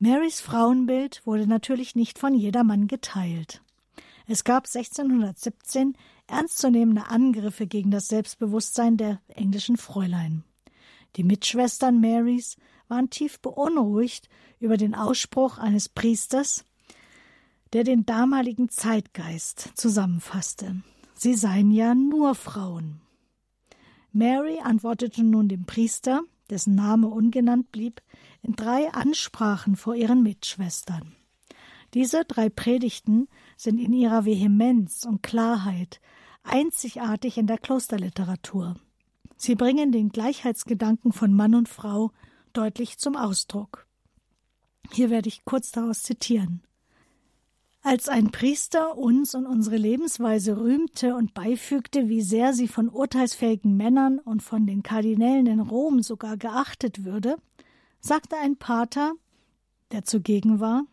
[0.00, 3.62] Marys Frauenbild wurde natürlich nicht von jedermann geteilt.
[4.26, 5.96] Es gab 1617
[6.30, 10.44] ernstzunehmende Angriffe gegen das Selbstbewusstsein der englischen Fräulein.
[11.16, 12.56] Die Mitschwestern Marys
[12.88, 16.64] waren tief beunruhigt über den Ausspruch eines Priesters,
[17.72, 20.82] der den damaligen Zeitgeist zusammenfasste.
[21.14, 23.00] Sie seien ja nur Frauen.
[24.12, 28.02] Mary antwortete nun dem Priester, dessen Name ungenannt blieb,
[28.42, 31.14] in drei Ansprachen vor ihren Mitschwestern.
[31.94, 36.00] Diese drei Predigten sind in ihrer Vehemenz und Klarheit
[36.42, 38.76] einzigartig in der Klosterliteratur.
[39.36, 42.10] Sie bringen den Gleichheitsgedanken von Mann und Frau
[42.52, 43.86] deutlich zum Ausdruck.
[44.92, 46.62] Hier werde ich kurz daraus zitieren.
[47.82, 53.74] Als ein Priester uns und unsere Lebensweise rühmte und beifügte, wie sehr sie von urteilsfähigen
[53.74, 57.36] Männern und von den Kardinälen in Rom sogar geachtet würde,
[58.00, 59.14] sagte ein Pater,
[59.92, 60.84] der zugegen war,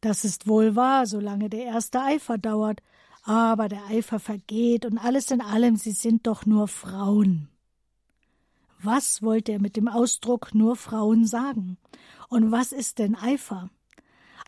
[0.00, 2.82] das ist wohl wahr, solange der erste Eifer dauert,
[3.22, 7.48] aber der Eifer vergeht und alles in allem, sie sind doch nur Frauen.
[8.82, 11.78] Was wollte er mit dem Ausdruck nur Frauen sagen?
[12.28, 13.70] Und was ist denn Eifer?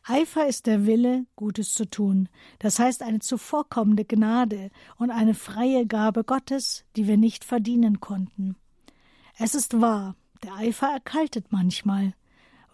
[0.07, 5.87] Eifer ist der Wille, Gutes zu tun, das heißt eine zuvorkommende Gnade und eine freie
[5.87, 8.57] Gabe Gottes, die wir nicht verdienen konnten.
[9.39, 12.13] Es ist wahr, der Eifer erkaltet manchmal.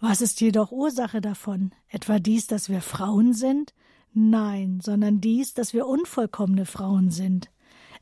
[0.01, 1.71] Was ist jedoch Ursache davon?
[1.87, 3.73] Etwa dies, dass wir Frauen sind?
[4.13, 7.49] Nein, sondern dies, dass wir unvollkommene Frauen sind.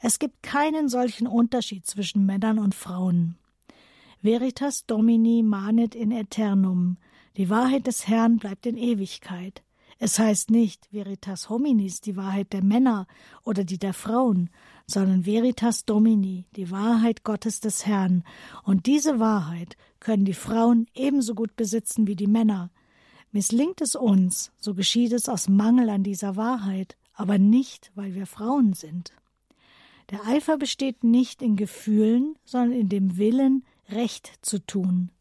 [0.02, 3.36] Es gibt keinen solchen Unterschied zwischen Männern und Frauen.
[4.22, 6.98] Veritas Domini manet in aeternum,
[7.38, 9.64] die Wahrheit des Herrn bleibt in Ewigkeit.
[9.98, 13.06] Es heißt nicht Veritas hominis, die Wahrheit der Männer
[13.44, 14.50] oder die der Frauen,
[14.88, 18.24] sondern Veritas Domini, die Wahrheit Gottes des Herrn.
[18.64, 22.72] Und diese Wahrheit können die Frauen ebenso gut besitzen wie die Männer.
[23.32, 28.26] Misslingt es uns, so geschieht es aus Mangel an dieser Wahrheit, aber nicht, weil wir
[28.26, 29.14] Frauen sind.
[30.10, 35.12] Der Eifer besteht nicht in Gefühlen, sondern in dem Willen, Recht zu tun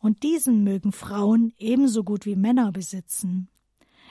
[0.00, 3.48] und diesen mögen Frauen ebenso gut wie Männer besitzen.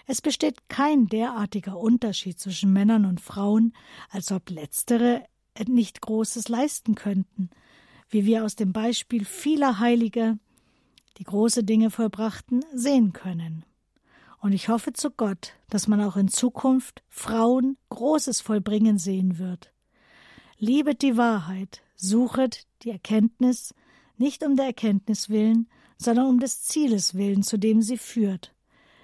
[0.06, 3.74] Es besteht kein derartiger Unterschied zwischen Männern und Frauen,
[4.10, 5.24] als ob letztere
[5.68, 7.50] nicht Großes leisten könnten,
[8.10, 10.38] wie wir aus dem Beispiel vieler Heilige,
[11.18, 13.66] die große Dinge vollbrachten, sehen können.
[14.40, 19.74] Und ich hoffe zu Gott, dass man auch in Zukunft Frauen Großes vollbringen sehen wird.
[20.58, 23.74] Liebet die Wahrheit, suchet die Erkenntnis,
[24.18, 28.54] nicht um der Erkenntnis willen, sondern um des Zieles willen, zu dem sie führt,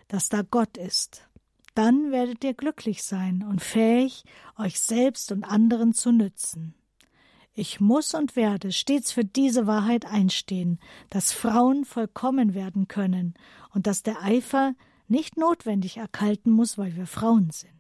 [0.08, 1.28] dass da Gott ist.
[1.76, 4.24] Dann werdet ihr glücklich sein und fähig,
[4.58, 6.76] euch selbst und anderen zu nützen.
[7.56, 13.36] Ich muss und werde stets für diese Wahrheit einstehen, dass Frauen vollkommen werden können
[13.74, 14.74] und dass der Eifer
[15.08, 17.72] nicht notwendig erkalten muss, weil wir Frauen sind.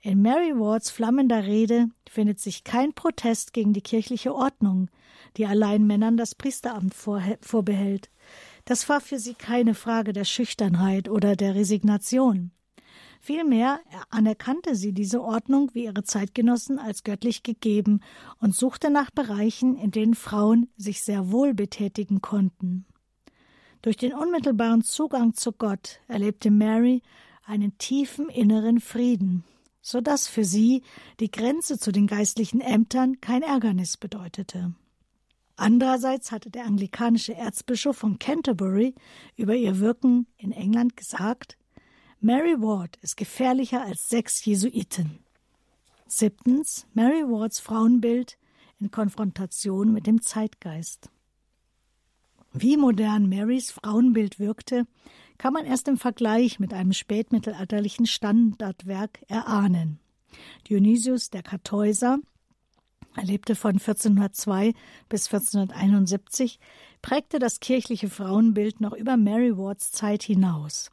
[0.00, 4.88] In Mary Wards flammender Rede findet sich kein Protest gegen die kirchliche Ordnung,
[5.36, 8.08] die allein Männern das Priesteramt vorbehält.
[8.64, 12.52] Das war für sie keine Frage der Schüchternheit oder der Resignation.
[13.20, 18.00] Vielmehr anerkannte sie diese Ordnung wie ihre Zeitgenossen als göttlich gegeben
[18.40, 22.86] und suchte nach Bereichen, in denen Frauen sich sehr wohl betätigen konnten.
[23.82, 27.02] Durch den unmittelbaren Zugang zu Gott erlebte Mary
[27.44, 29.44] einen tiefen inneren Frieden,
[29.80, 30.82] so dass für sie
[31.20, 34.74] die Grenze zu den geistlichen Ämtern kein Ärgernis bedeutete.
[35.56, 38.94] Andererseits hatte der anglikanische Erzbischof von Canterbury
[39.36, 41.56] über ihr Wirken in England gesagt,
[42.20, 45.20] Mary Ward ist gefährlicher als sechs Jesuiten.
[46.08, 48.38] Siebtens Mary Wards Frauenbild
[48.80, 51.10] in Konfrontation mit dem Zeitgeist.
[52.52, 54.88] Wie modern Marys Frauenbild wirkte,
[55.36, 60.00] kann man erst im Vergleich mit einem spätmittelalterlichen Standardwerk erahnen.
[60.68, 62.18] Dionysius der Kartäuser
[63.14, 64.74] er lebte von 1402
[65.08, 66.58] bis 1471,
[67.00, 70.90] prägte das kirchliche Frauenbild noch über Mary Wards Zeit hinaus.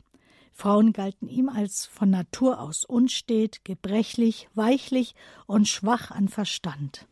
[0.58, 5.14] Frauen galten ihm als von Natur aus unstet, gebrechlich, weichlich
[5.48, 7.08] und schwach an Verstand.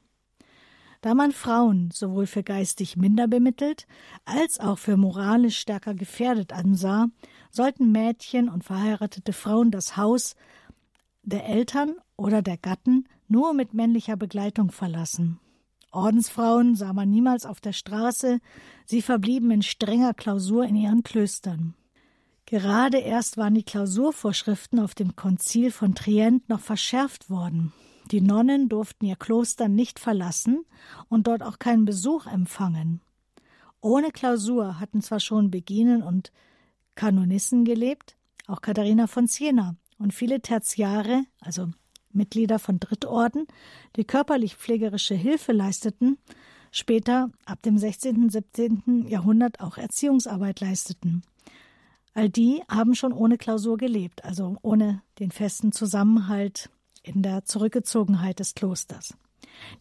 [1.01, 3.86] Da man Frauen sowohl für geistig minder bemittelt
[4.23, 7.08] als auch für moralisch stärker gefährdet ansah,
[7.51, 10.36] sollten Mädchen und verheiratete Frauen das Haus
[11.23, 15.41] der Eltern oder der Gatten nur mit männlicher Begleitung verlassen.
[15.91, 18.39] Ordensfrauen sah man niemals auf der Straße,
[18.86, 21.75] sie verblieben in strenger Klausur in ihren Klöstern.
[22.45, 27.71] Gerade erst waren die Klausurvorschriften auf dem Konzil von Trient noch verschärft worden.
[28.12, 30.65] Die Nonnen durften ihr Kloster nicht verlassen
[31.08, 33.01] und dort auch keinen Besuch empfangen.
[33.79, 36.32] Ohne Klausur hatten zwar schon Beginen und
[36.95, 41.69] Kanonissen gelebt, auch Katharina von Siena und viele Tertiare, also
[42.12, 43.47] Mitglieder von Drittorden,
[43.95, 46.17] die körperlich-pflegerische Hilfe leisteten,
[46.71, 48.23] später ab dem 16.
[48.23, 49.08] und 17.
[49.08, 51.23] Jahrhundert auch Erziehungsarbeit leisteten.
[52.13, 56.69] All die haben schon ohne Klausur gelebt, also ohne den festen Zusammenhalt
[57.02, 59.15] in der Zurückgezogenheit des Klosters.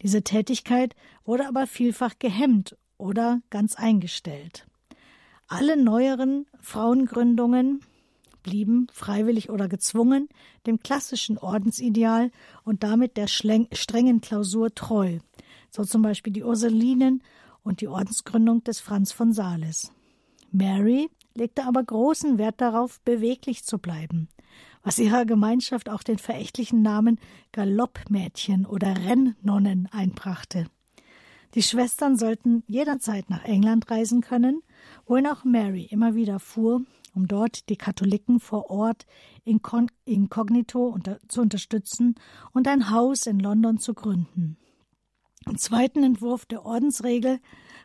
[0.03, 4.67] Diese Tätigkeit wurde aber vielfach gehemmt oder ganz eingestellt.
[5.47, 7.81] Alle neueren Frauengründungen
[8.43, 10.29] blieben, freiwillig oder gezwungen,
[10.67, 12.31] dem klassischen Ordensideal
[12.65, 15.19] und damit der strengen Klausur treu,
[15.71, 17.23] so zum Beispiel die Ursulinen
[17.63, 19.93] und die Ordensgründung des Franz von Sales.
[20.51, 24.29] Mary legte aber großen Wert darauf, beweglich zu bleiben,
[24.83, 27.19] was ihrer Gemeinschaft auch den verächtlichen Namen
[27.53, 30.67] Galoppmädchen oder Rennnonnen einbrachte.
[31.55, 34.63] Die Schwestern sollten jederzeit nach England reisen können,
[35.07, 36.83] wohin auch Mary immer wieder fuhr,
[37.15, 39.07] um dort die Katholiken vor Ort
[39.45, 42.15] inkognito unter, zu unterstützen
[42.53, 44.57] und ein Haus in London zu gründen.
[45.47, 47.41] Im zweiten Entwurf der Ordensregel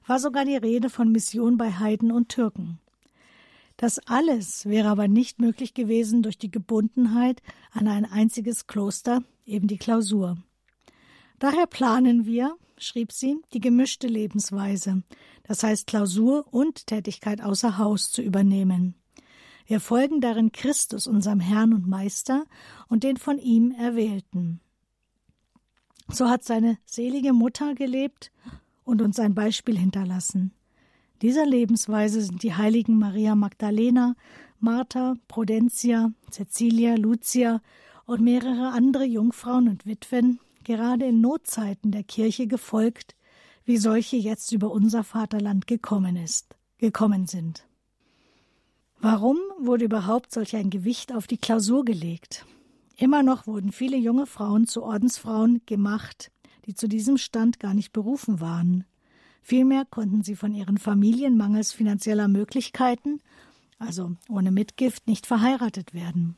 [0.06, 2.80] war sogar die Rede von Mission bei Heiden und Türken.
[3.78, 9.68] Das alles wäre aber nicht möglich gewesen durch die Gebundenheit an ein einziges Kloster, eben
[9.68, 10.38] die Klausur.
[11.38, 15.04] Daher planen wir, schrieb sie, die gemischte Lebensweise,
[15.44, 18.96] das heißt Klausur und Tätigkeit außer Haus zu übernehmen.
[19.68, 22.46] Wir folgen darin Christus, unserem Herrn und Meister,
[22.88, 24.60] und den von ihm Erwählten.
[26.10, 28.32] So hat seine selige Mutter gelebt
[28.86, 30.54] und uns ein Beispiel hinterlassen.
[31.21, 34.15] Dieser Lebensweise sind die heiligen Maria Magdalena,
[34.60, 37.62] Martha, Prudentia, Cecilia, Lucia
[38.06, 43.15] und mehrere andere Jungfrauen und Witwen gerade in Notzeiten der Kirche gefolgt,
[43.65, 47.67] wie solche jetzt über unser Vaterland gekommen ist, gekommen sind.
[48.99, 52.45] Warum wurde überhaupt solch ein Gewicht auf die Klausur gelegt?
[52.95, 56.32] Immer noch wurden viele junge Frauen zu Ordensfrauen gemacht,
[56.65, 58.86] die zu diesem Stand gar nicht berufen waren.
[59.41, 63.21] Vielmehr konnten sie von ihren Familien mangels finanzieller Möglichkeiten,
[63.80, 66.38] also ohne Mitgift, nicht verheiratet werden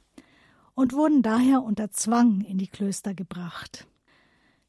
[0.79, 3.85] und wurden daher unter Zwang in die Klöster gebracht.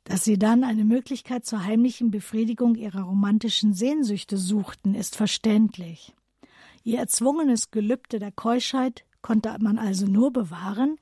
[0.02, 6.12] Dass sie dann eine Möglichkeit zur heimlichen Befriedigung ihrer romantischen Sehnsüchte suchten, ist verständlich.
[6.82, 10.96] Ihr erzwungenes Gelübde der Keuschheit konnte man also nur bewahren,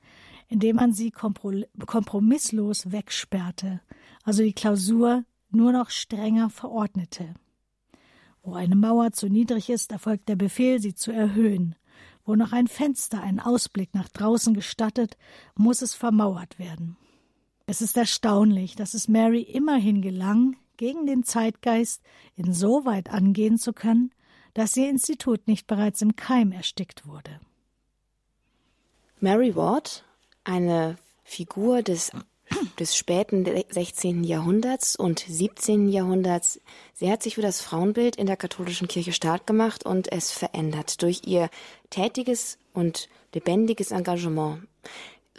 [0.47, 3.81] indem man sie kompromisslos wegsperrte,
[4.23, 7.33] also die Klausur nur noch strenger verordnete.
[8.41, 11.75] Wo eine Mauer zu niedrig ist, erfolgt der Befehl, sie zu erhöhen.
[12.25, 15.17] Wo noch ein Fenster einen Ausblick nach draußen gestattet,
[15.55, 16.97] muss es vermauert werden.
[17.65, 22.01] Es ist erstaunlich, dass es Mary immerhin gelang, gegen den Zeitgeist
[22.35, 24.11] insoweit angehen zu können,
[24.53, 27.39] dass ihr Institut nicht bereits im Keim erstickt wurde.
[29.19, 30.05] Mary Ward,
[30.45, 32.11] eine Figur des
[32.79, 34.23] des späten 16.
[34.23, 35.89] Jahrhunderts und 17.
[35.89, 36.59] Jahrhunderts.
[36.93, 41.01] Sie hat sich für das Frauenbild in der katholischen Kirche stark gemacht und es verändert
[41.01, 41.49] durch ihr
[41.89, 44.63] tätiges und lebendiges Engagement.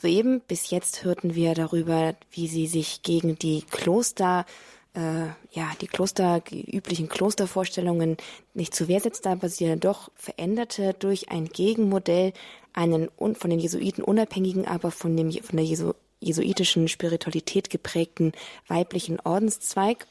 [0.00, 4.46] Soeben bis jetzt hörten wir darüber, wie sie sich gegen die Kloster
[4.94, 8.16] äh, ja, die Kloster, die üblichen Klostervorstellungen
[8.54, 12.32] nicht zur Wehr setzte, aber sie doch veränderte durch ein Gegenmodell,
[12.72, 18.32] einen von den Jesuiten unabhängigen, aber von dem, von der Jesu jesuitischen Spiritualität geprägten
[18.68, 20.06] weiblichen Ordenszweig,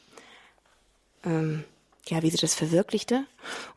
[1.23, 1.63] ähm,
[2.07, 3.25] ja, wie sie das verwirklichte.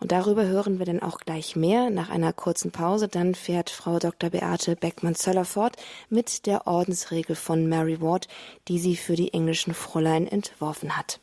[0.01, 1.91] Und darüber hören wir dann auch gleich mehr.
[1.91, 4.31] Nach einer kurzen Pause dann fährt Frau Dr.
[4.31, 5.77] Beate Beckmann-Zöller fort
[6.09, 8.29] mit der Ordensregel von Mary Ward,
[8.69, 11.21] die sie für die englischen Fräulein entworfen hat.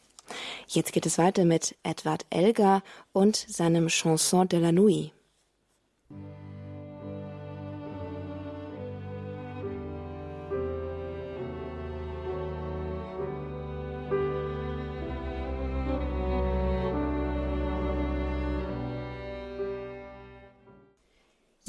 [0.68, 5.12] Jetzt geht es weiter mit Edward Elgar und seinem Chanson de la Nuit.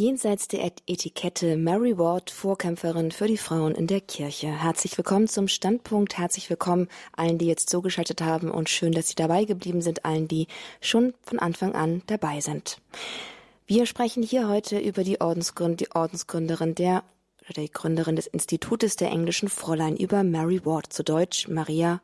[0.00, 4.46] Jenseits der Etikette Mary Ward, Vorkämpferin für die Frauen in der Kirche.
[4.46, 6.16] Herzlich willkommen zum Standpunkt.
[6.16, 10.26] Herzlich willkommen allen, die jetzt zugeschaltet haben und schön, dass Sie dabei geblieben sind, allen,
[10.26, 10.46] die
[10.80, 12.78] schon von Anfang an dabei sind.
[13.66, 17.04] Wir sprechen hier heute über die, Ordensgründ die Ordensgründerin der
[17.50, 22.00] oder die Gründerin des Institutes der englischen Fräulein über Mary Ward, zu Deutsch Maria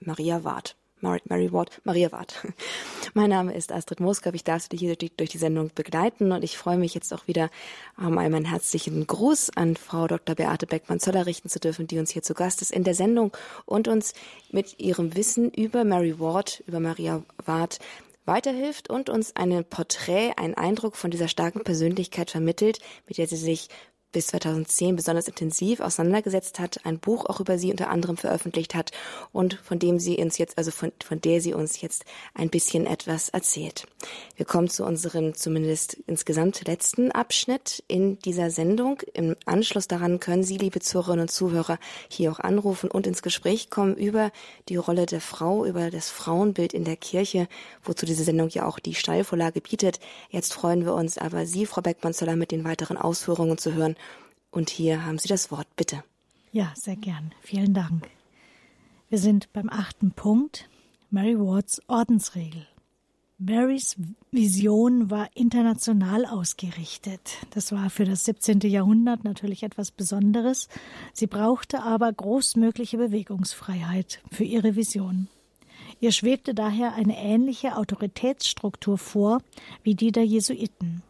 [0.00, 0.76] Maria Ward.
[1.04, 2.34] Mary Ward, Maria Ward.
[3.14, 4.34] Mein Name ist Astrid Moskov.
[4.34, 7.50] Ich darf Sie hier durch die Sendung begleiten und ich freue mich jetzt auch wieder,
[7.96, 10.34] einmal einen herzlichen Gruß an Frau Dr.
[10.34, 13.36] Beate Beckmann-Zoller richten zu dürfen, die uns hier zu Gast ist in der Sendung
[13.66, 14.14] und uns
[14.50, 17.78] mit ihrem Wissen über Mary Ward, über Maria Ward
[18.24, 23.36] weiterhilft und uns ein Porträt, einen Eindruck von dieser starken Persönlichkeit vermittelt, mit der sie
[23.36, 23.68] sich
[24.14, 28.92] bis 2010 besonders intensiv auseinandergesetzt hat, ein Buch auch über sie unter anderem veröffentlicht hat
[29.32, 32.86] und von dem sie uns jetzt, also von, von der sie uns jetzt ein bisschen
[32.86, 33.86] etwas erzählt.
[34.36, 39.02] Wir kommen zu unserem zumindest insgesamt letzten Abschnitt in dieser Sendung.
[39.12, 43.68] Im Anschluss daran können Sie, liebe Zuhörerinnen und Zuhörer, hier auch anrufen und ins Gespräch
[43.68, 44.30] kommen über
[44.68, 47.48] die Rolle der Frau, über das Frauenbild in der Kirche,
[47.82, 49.98] wozu diese Sendung ja auch die Steilvorlage bietet.
[50.30, 53.96] Jetzt freuen wir uns aber, Sie, Frau Beckmann-Zoller, mit den weiteren Ausführungen zu hören
[54.54, 56.04] und hier haben Sie das Wort, bitte.
[56.52, 57.32] Ja, sehr gern.
[57.40, 58.08] Vielen Dank.
[59.08, 60.68] Wir sind beim achten Punkt,
[61.10, 62.66] Mary Wards Ordensregel.
[63.38, 63.96] Marys
[64.30, 67.38] Vision war international ausgerichtet.
[67.50, 68.60] Das war für das 17.
[68.60, 70.68] Jahrhundert natürlich etwas Besonderes.
[71.12, 75.26] Sie brauchte aber großmögliche Bewegungsfreiheit für ihre Vision.
[76.00, 79.42] Ihr schwebte daher eine ähnliche Autoritätsstruktur vor
[79.82, 81.02] wie die der Jesuiten.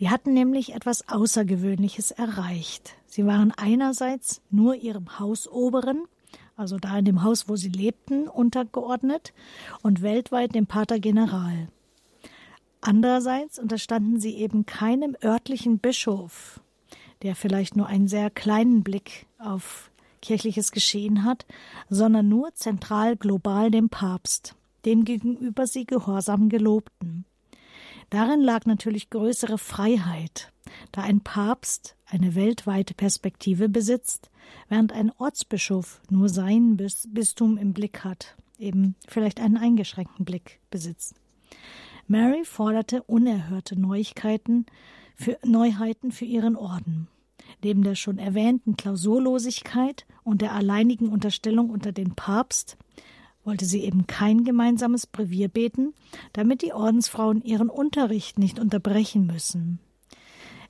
[0.00, 2.96] Die hatten nämlich etwas Außergewöhnliches erreicht.
[3.06, 6.04] Sie waren einerseits nur ihrem Hausoberen,
[6.56, 9.32] also da in dem Haus, wo sie lebten, untergeordnet
[9.82, 11.68] und weltweit dem Pater General.
[12.80, 16.60] Andererseits unterstanden sie eben keinem örtlichen Bischof,
[17.22, 19.90] der vielleicht nur einen sehr kleinen Blick auf
[20.20, 21.46] kirchliches Geschehen hat,
[21.88, 27.24] sondern nur zentral global dem Papst, dem gegenüber sie gehorsam gelobten.
[28.10, 30.52] Darin lag natürlich größere Freiheit,
[30.92, 34.30] da ein Papst eine weltweite Perspektive besitzt,
[34.68, 41.14] während ein Ortsbischof nur sein Bistum im Blick hat, eben vielleicht einen eingeschränkten Blick besitzt.
[42.06, 44.66] Mary forderte unerhörte Neuigkeiten
[45.16, 47.08] für Neuheiten für ihren Orden.
[47.62, 52.76] Neben der schon erwähnten Klausurlosigkeit und der alleinigen Unterstellung unter den Papst
[53.44, 55.94] wollte sie eben kein gemeinsames Brevier beten,
[56.32, 59.78] damit die Ordensfrauen ihren Unterricht nicht unterbrechen müssen.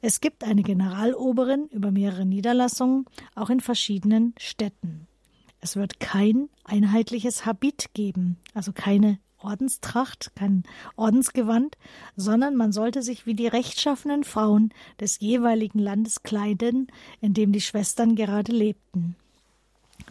[0.03, 5.07] Es gibt eine Generaloberin über mehrere Niederlassungen, auch in verschiedenen Städten.
[5.61, 10.65] Es wird kein einheitliches Habit geben, also keine Ordenstracht, kein
[10.97, 11.77] Ordensgewand,
[12.17, 16.89] sondern man sollte sich wie die rechtschaffenen Frauen des jeweiligen Landes kleiden,
[17.21, 19.17] in dem die Schwestern gerade lebten.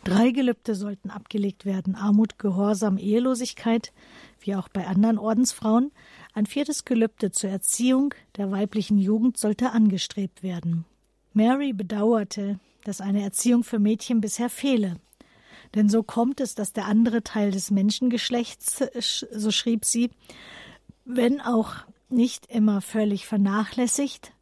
[0.03, 3.93] Drei Gelübde sollten abgelegt werden: Armut, Gehorsam, Ehelosigkeit,
[4.41, 5.91] wie auch bei anderen Ordensfrauen.
[6.33, 10.85] Ein viertes Gelübde zur Erziehung der weiblichen Jugend sollte angestrebt werden.
[11.33, 14.97] Mary bedauerte, dass eine Erziehung für Mädchen bisher fehle.
[15.73, 18.83] Denn so kommt es, dass der andere Teil des Menschengeschlechts,
[19.31, 20.11] so schrieb sie,
[21.05, 21.75] wenn auch
[22.09, 24.33] nicht immer völlig vernachlässigt,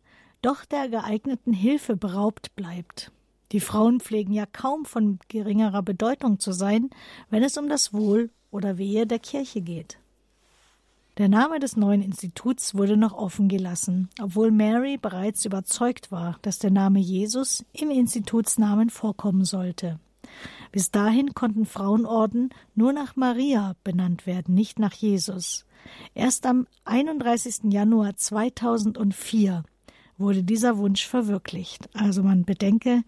[0.41, 3.11] doch der geeigneten Hilfe beraubt bleibt.
[3.51, 6.89] Die Frauen pflegen ja kaum von geringerer Bedeutung zu sein,
[7.29, 9.97] wenn es um das Wohl oder Wehe der Kirche geht.
[11.17, 16.59] Der Name des neuen Instituts wurde noch offen gelassen, obwohl Mary bereits überzeugt war, dass
[16.59, 19.99] der Name Jesus im Institutsnamen vorkommen sollte.
[20.71, 25.65] Bis dahin konnten Frauenorden nur nach Maria benannt werden, nicht nach Jesus.
[26.13, 27.71] Erst am 31.
[27.73, 29.63] Januar 2004
[30.21, 31.89] wurde dieser Wunsch verwirklicht.
[31.93, 33.03] Also man bedenke,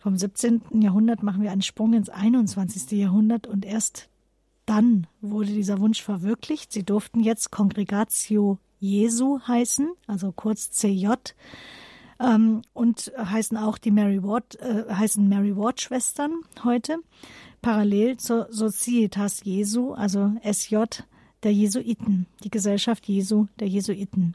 [0.00, 0.62] vom 17.
[0.80, 2.98] Jahrhundert machen wir einen Sprung ins 21.
[2.98, 4.08] Jahrhundert und erst
[4.66, 6.72] dann wurde dieser Wunsch verwirklicht.
[6.72, 11.08] Sie durften jetzt Congregatio Jesu heißen, also kurz CJ,
[12.20, 16.32] ähm, und heißen auch die Mary Ward, äh, heißen Mary Ward Schwestern
[16.64, 16.98] heute,
[17.62, 21.02] parallel zur Societas Jesu, also SJ
[21.42, 24.34] der Jesuiten, die Gesellschaft Jesu der Jesuiten.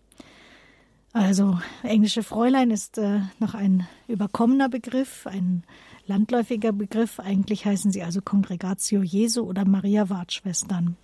[1.13, 5.63] Also englische Fräulein ist äh, noch ein überkommener Begriff, ein
[6.07, 7.19] landläufiger Begriff.
[7.19, 10.97] Eigentlich heißen sie also Congregatio Jesu oder Maria Wartschwestern.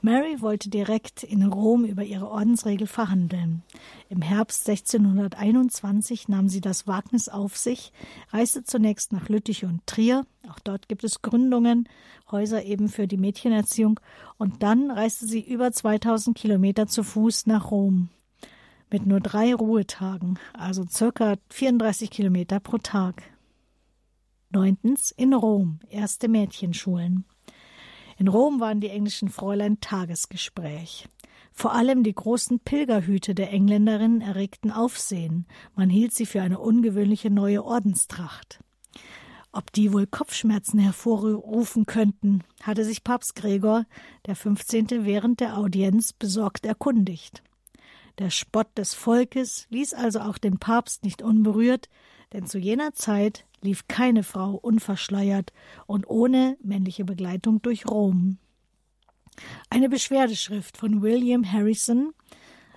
[0.00, 3.62] Mary wollte direkt in Rom über ihre Ordensregel verhandeln.
[4.08, 7.92] Im Herbst 1621 nahm sie das Wagnis auf sich,
[8.30, 11.88] reiste zunächst nach Lüttich und Trier, auch dort gibt es Gründungen,
[12.30, 14.00] Häuser eben für die Mädchenerziehung,
[14.38, 18.10] und dann reiste sie über 2000 Kilometer zu Fuß nach Rom
[18.90, 23.22] mit nur drei Ruhetagen, also circa 34 Kilometer pro Tag.
[24.50, 27.24] Neuntens in Rom, erste Mädchenschulen.
[28.18, 31.08] In Rom waren die englischen Fräulein Tagesgespräch.
[31.52, 35.46] Vor allem die großen Pilgerhüte der Engländerinnen erregten Aufsehen.
[35.74, 38.60] Man hielt sie für eine ungewöhnliche neue Ordenstracht.
[39.52, 43.86] Ob die wohl Kopfschmerzen hervorrufen könnten, hatte sich Papst Gregor
[44.26, 45.06] der 15.
[45.06, 47.42] während der Audienz besorgt erkundigt.
[48.18, 51.88] Der Spott des Volkes ließ also auch den Papst nicht unberührt,
[52.32, 55.52] denn zu jener Zeit lief keine Frau unverschleiert
[55.86, 58.38] und ohne männliche Begleitung durch Rom.
[59.68, 62.14] Eine Beschwerdeschrift von William Harrison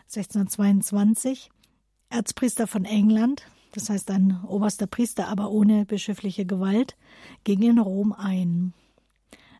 [0.07, 1.49] 1622,
[2.09, 6.97] Erzpriester von England, das heißt ein oberster Priester, aber ohne bischöfliche Gewalt,
[7.43, 8.73] ging in Rom ein.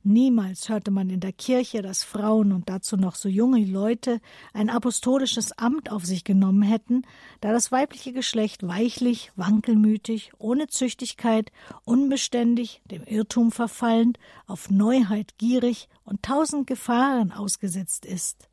[0.04, 4.22] Niemals hörte man in der Kirche, dass Frauen und dazu noch so junge Leute
[4.54, 7.04] ein apostolisches Amt auf sich genommen hätten,
[7.42, 11.52] da das weibliche Geschlecht weichlich, wankelmütig, ohne Züchtigkeit,
[11.84, 18.48] unbeständig, dem Irrtum verfallend, auf Neuheit gierig und tausend Gefahren ausgesetzt ist.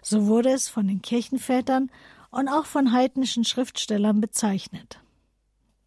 [0.00, 1.90] So wurde es von den Kirchenvätern
[2.30, 5.00] und auch von heidnischen Schriftstellern bezeichnet.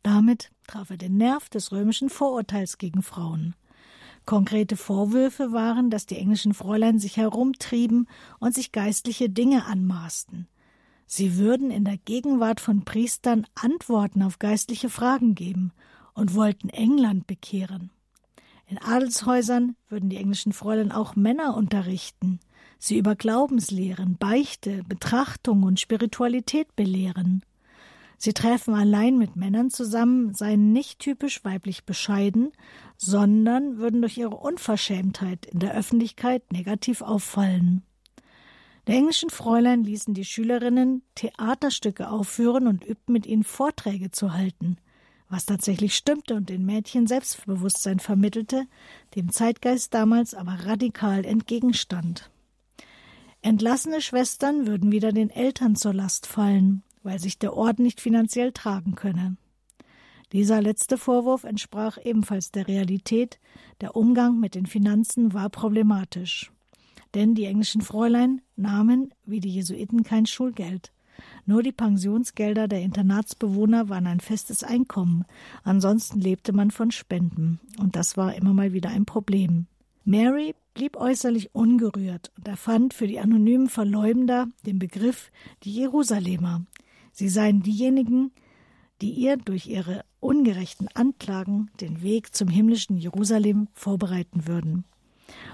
[0.04, 3.56] Damit traf er den Nerv des römischen Vorurteils gegen Frauen.
[4.30, 8.08] Konkrete Vorwürfe waren, dass die englischen Fräulein sich herumtrieben
[8.38, 10.48] und sich geistliche Dinge anmaßten.
[11.08, 15.72] Sie würden in der Gegenwart von Priestern Antworten auf geistliche Fragen geben
[16.14, 17.90] und wollten England bekehren.
[18.68, 22.40] In Adelshäusern würden die englischen Fräulein auch Männer unterrichten,
[22.78, 27.42] sie über Glaubenslehren, Beichte, Betrachtung und Spiritualität belehren.
[28.22, 32.52] Sie treffen allein mit Männern zusammen, seien nicht typisch weiblich bescheiden,
[32.98, 37.82] sondern würden durch ihre Unverschämtheit in der Öffentlichkeit negativ auffallen.
[38.88, 44.76] Der englischen Fräulein ließen die Schülerinnen Theaterstücke aufführen und übten mit ihnen Vorträge zu halten,
[45.30, 48.66] was tatsächlich stimmte und den Mädchen Selbstbewusstsein vermittelte,
[49.16, 52.30] dem Zeitgeist damals aber radikal entgegenstand.
[53.42, 58.52] Entlassene Schwestern würden wieder den Eltern zur Last fallen, weil sich der Orden nicht finanziell
[58.52, 59.36] tragen könne.
[60.32, 63.40] Dieser letzte Vorwurf entsprach ebenfalls der Realität,
[63.82, 66.52] der Umgang mit den Finanzen war problematisch.
[67.16, 70.92] Denn die englischen Fräulein nahmen, wie die Jesuiten, kein Schulgeld.
[71.48, 75.26] Nur die Pensionsgelder der Internatsbewohner waren ein festes Einkommen,
[75.64, 79.66] ansonsten lebte man von Spenden, und das war immer mal wieder ein Problem.
[80.06, 85.30] Mary blieb äußerlich ungerührt und erfand für die anonymen Verleumder den Begriff
[85.64, 86.66] die Jerusalemer,
[87.20, 88.32] Sie seien diejenigen,
[89.02, 94.86] die ihr durch ihre ungerechten Anklagen den Weg zum himmlischen Jerusalem vorbereiten würden.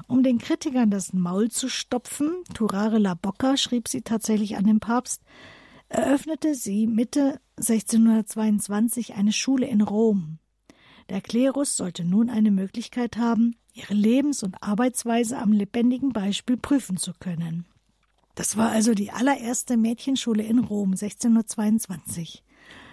[0.07, 4.79] Um den Kritikern das Maul zu stopfen, Turare la Bocca schrieb sie tatsächlich an den
[4.79, 5.23] Papst,
[5.89, 10.37] eröffnete sie Mitte 1622 eine Schule in Rom.
[11.09, 16.97] Der Klerus sollte nun eine Möglichkeit haben, ihre Lebens- und Arbeitsweise am lebendigen Beispiel prüfen
[16.97, 17.65] zu können.
[18.35, 22.43] Das war also die allererste Mädchenschule in Rom 1622.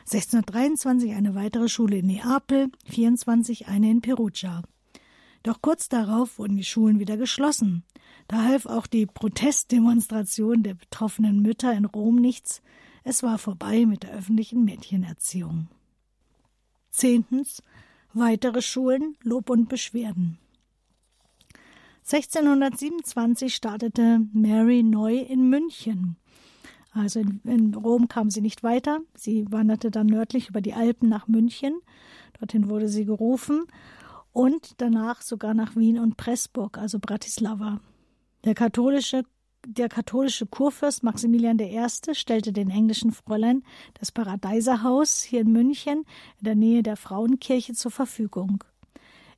[0.05, 4.63] 1623 eine weitere Schule in Neapel, 24 eine in Perugia.
[5.43, 7.85] Doch kurz darauf wurden die Schulen wieder geschlossen.
[8.29, 12.63] Da half auch die Protestdemonstration der betroffenen Mütter in Rom nichts.
[13.03, 15.69] Es war vorbei mit der öffentlichen Mädchenerziehung.
[16.91, 17.63] Zehntens
[18.13, 20.39] weitere Schulen, Lob und Beschwerden.
[22.05, 26.17] 1627 startete Mary neu in München.
[26.93, 29.01] Also in, in, Rom kam sie nicht weiter.
[29.15, 31.81] Sie wanderte dann nördlich über die Alpen nach München.
[32.39, 33.67] Dorthin wurde sie gerufen
[34.33, 37.81] und danach sogar nach Wien und Pressburg, also Bratislava.
[38.45, 39.23] Der katholische,
[39.65, 41.87] der katholische Kurfürst Maximilian I.
[42.15, 43.63] stellte den englischen Fräulein
[43.95, 46.05] das Paradeiserhaus hier in München
[46.39, 48.65] in der Nähe der Frauenkirche zur Verfügung.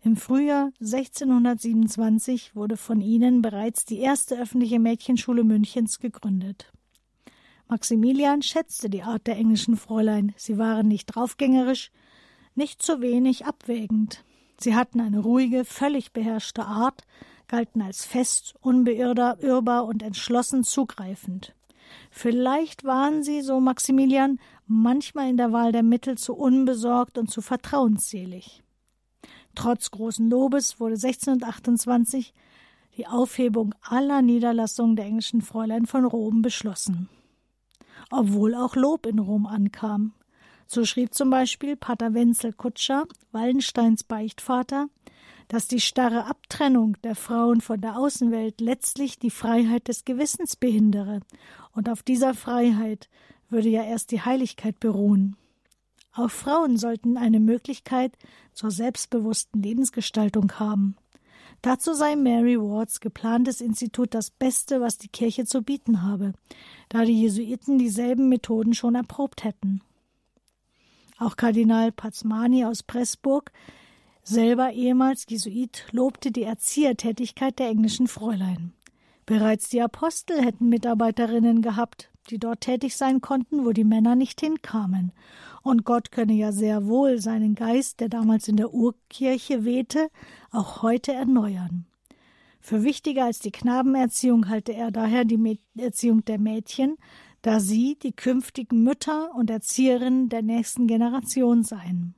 [0.05, 6.71] Im Frühjahr 1627 wurde von ihnen bereits die erste öffentliche Mädchenschule Münchens gegründet.
[7.69, 10.35] Maximilian schätzte die Art der englischen Fräulein.
[10.37, 11.91] Sie waren nicht draufgängerisch,
[12.55, 14.27] nicht zu wenig abwägend.
[14.61, 17.05] Sie hatten eine ruhige, völlig beherrschte Art,
[17.49, 21.55] galten als fest, unbeirrbar und entschlossen zugreifend.
[22.11, 27.41] Vielleicht waren sie, so Maximilian, manchmal in der Wahl der Mittel zu unbesorgt und zu
[27.41, 28.64] vertrauensselig.
[29.55, 32.35] Trotz großen Lobes wurde 1628
[32.97, 37.09] die Aufhebung aller Niederlassungen der englischen Fräulein von Rom beschlossen.
[38.11, 40.13] Obwohl auch Lob in Rom ankam.
[40.67, 44.89] So schrieb zum Beispiel Pater Wenzel Kutscher, Wallensteins Beichtvater,
[45.49, 51.21] dass die starre Abtrennung der Frauen von der Außenwelt letztlich die Freiheit des Gewissens behindere,
[51.73, 53.09] und auf dieser Freiheit
[53.51, 55.37] würde ja erst die Heiligkeit beruhen.
[56.15, 58.17] Auch Frauen sollten eine Möglichkeit
[58.53, 60.97] zur selbstbewussten Lebensgestaltung haben.
[61.61, 66.33] Dazu sei Mary Wards geplantes Institut das Beste, was die Kirche zu bieten habe,
[66.89, 69.81] da die Jesuiten dieselben Methoden schon erprobt hätten.
[71.19, 73.51] Auch Kardinal Pazmani aus Pressburg,
[74.23, 78.73] selber ehemals Jesuit, lobte die Erziehertätigkeit der englischen Fräulein.
[79.27, 84.41] Bereits die Apostel hätten Mitarbeiterinnen gehabt, die dort tätig sein konnten, wo die Männer nicht
[84.41, 85.13] hinkamen,
[85.63, 90.11] und Gott könne ja sehr wohl seinen Geist, der damals in der Urkirche wehte,
[90.51, 91.87] auch heute erneuern.
[92.61, 96.97] Für wichtiger als die Knabenerziehung halte er daher die Erziehung der Mädchen,
[97.43, 102.15] da sie die künftigen Mütter und Erzieherinnen der nächsten Generation seien.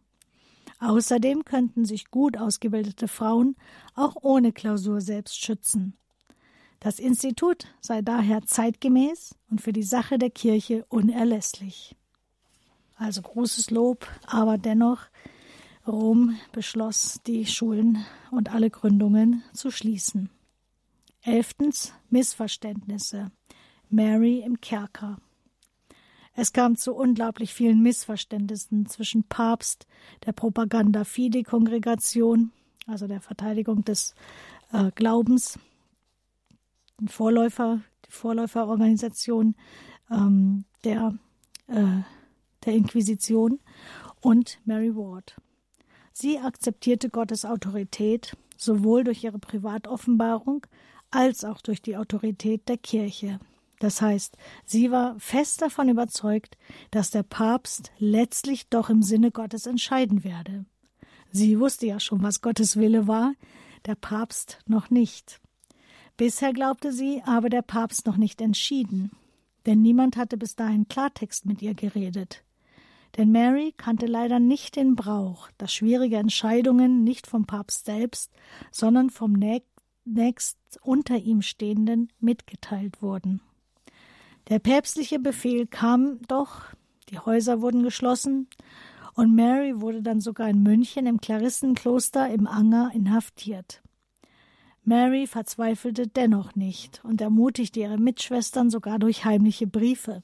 [0.79, 3.57] Außerdem könnten sich gut ausgebildete Frauen
[3.95, 5.97] auch ohne Klausur selbst schützen.
[6.81, 11.97] Das Institut sei daher zeitgemäß und für die Sache der Kirche unerlässlich.
[12.97, 15.03] Also großes Lob, aber dennoch
[15.87, 20.31] Rom beschloss, die Schulen und alle Gründungen zu schließen.
[21.23, 23.31] Elftens Missverständnisse.
[23.89, 25.19] Mary im Kerker.
[26.35, 29.87] Es kam zu unglaublich vielen Missverständnissen zwischen Papst,
[30.27, 32.53] der Propaganda Fide-Kongregation,
[32.87, 34.15] also der Verteidigung des
[34.73, 35.59] äh, Glaubens,
[37.01, 39.55] den Vorläufer, die Vorläuferorganisation
[40.11, 41.15] ähm, der,
[41.69, 42.03] äh,
[42.65, 43.61] der Inquisition
[44.21, 45.37] und Mary Ward.
[46.13, 50.67] Sie akzeptierte Gottes Autorität sowohl durch ihre Privatoffenbarung
[51.11, 53.39] als auch durch die Autorität der Kirche.
[53.79, 56.57] Das heißt, sie war fest davon überzeugt,
[56.91, 60.65] dass der Papst letztlich doch im Sinne Gottes entscheiden werde.
[61.31, 63.35] Sie wusste ja schon, was Gottes Wille war,
[63.85, 65.41] der Papst noch nicht.
[66.17, 69.11] Bisher glaubte sie, aber der Papst noch nicht entschieden,
[69.67, 72.43] denn niemand hatte bis dahin Klartext mit ihr geredet.
[73.17, 78.31] Denn Mary kannte leider nicht den Brauch, dass schwierige Entscheidungen nicht vom Papst selbst,
[78.71, 79.33] sondern vom
[80.05, 83.41] nächst unter ihm Stehenden mitgeteilt wurden.
[84.49, 86.63] Der päpstliche Befehl kam doch,
[87.11, 88.49] die Häuser wurden geschlossen
[89.15, 93.83] und Mary wurde dann sogar in München im Klarissenkloster im Anger inhaftiert.
[94.87, 100.23] Mary verzweifelte dennoch nicht und ermutigte ihre Mitschwestern sogar durch heimliche Briefe.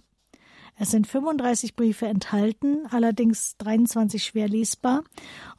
[0.79, 5.03] Es sind 35 Briefe enthalten, allerdings 23 schwer lesbar.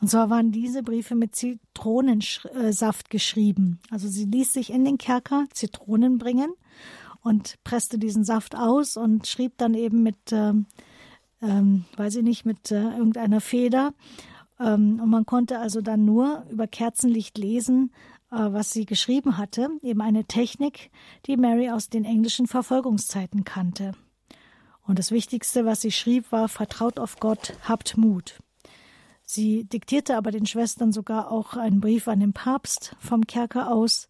[0.02, 3.80] Und zwar waren diese Briefe mit Zitronensaft geschrieben.
[3.92, 6.52] Also sie ließ sich in den Kerker Zitronen bringen
[7.22, 10.66] und presste diesen Saft aus und schrieb dann eben mit, ähm,
[11.42, 13.94] ähm, weiß ich nicht, mit äh, irgendeiner Feder.
[14.60, 17.92] Ähm, und man konnte also dann nur über Kerzenlicht lesen,
[18.34, 20.92] was sie geschrieben hatte, eben eine Technik,
[21.26, 23.94] die Mary aus den englischen Verfolgungszeiten kannte.
[24.86, 28.40] Und das Wichtigste, was sie schrieb, war Vertraut auf Gott, habt Mut.
[29.24, 34.10] Sie diktierte aber den Schwestern sogar auch einen Brief an den Papst vom Kerker aus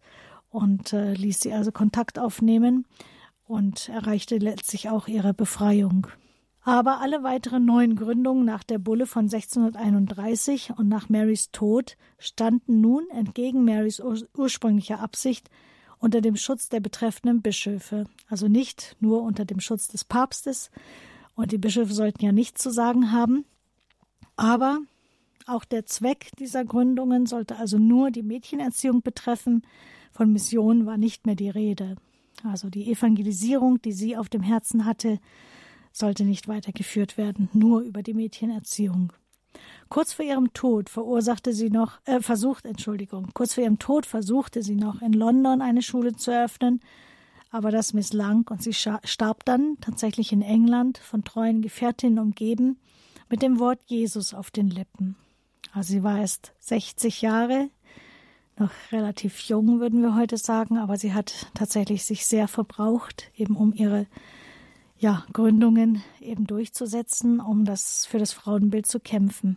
[0.50, 2.86] und äh, ließ sie also Kontakt aufnehmen
[3.46, 6.08] und erreichte letztlich auch ihre Befreiung.
[6.64, 12.80] Aber alle weiteren neuen Gründungen nach der Bulle von 1631 und nach Marys Tod standen
[12.80, 15.50] nun entgegen Marys ur ursprünglicher Absicht
[15.98, 20.70] unter dem Schutz der betreffenden Bischöfe, also nicht nur unter dem Schutz des Papstes,
[21.34, 23.44] und die Bischöfe sollten ja nichts zu sagen haben,
[24.36, 24.78] aber
[25.46, 29.62] auch der Zweck dieser Gründungen sollte also nur die Mädchenerziehung betreffen,
[30.12, 31.96] von Mission war nicht mehr die Rede.
[32.42, 35.18] Also die Evangelisierung, die sie auf dem Herzen hatte,
[35.94, 39.12] sollte nicht weitergeführt werden, nur über die Mädchenerziehung.
[39.88, 44.62] Kurz vor ihrem Tod verursachte sie noch, äh, versucht, Entschuldigung, kurz vor ihrem Tod versuchte
[44.62, 46.80] sie noch in London eine Schule zu eröffnen,
[47.50, 52.78] aber das misslang und sie starb dann tatsächlich in England von treuen Gefährtinnen umgeben
[53.30, 55.14] mit dem Wort Jesus auf den Lippen.
[55.72, 57.70] Also sie war erst 60 Jahre,
[58.58, 63.56] noch relativ jung, würden wir heute sagen, aber sie hat tatsächlich sich sehr verbraucht, eben
[63.56, 64.06] um ihre
[64.98, 69.56] ja, Gründungen eben durchzusetzen, um das für das Frauenbild zu kämpfen.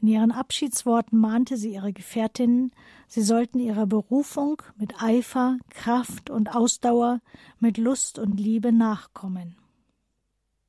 [0.00, 2.72] In ihren Abschiedsworten mahnte sie ihre Gefährtinnen,
[3.06, 7.20] sie sollten ihrer Berufung mit Eifer, Kraft und Ausdauer,
[7.58, 9.56] mit Lust und Liebe nachkommen.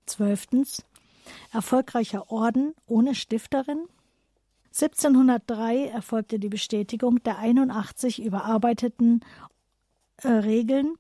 [0.05, 0.83] Zwölftens
[1.53, 3.87] erfolgreicher Orden ohne Stifterin
[4.73, 9.19] 1703 erfolgte die Bestätigung der 81 überarbeiteten
[10.23, 10.95] äh, Regeln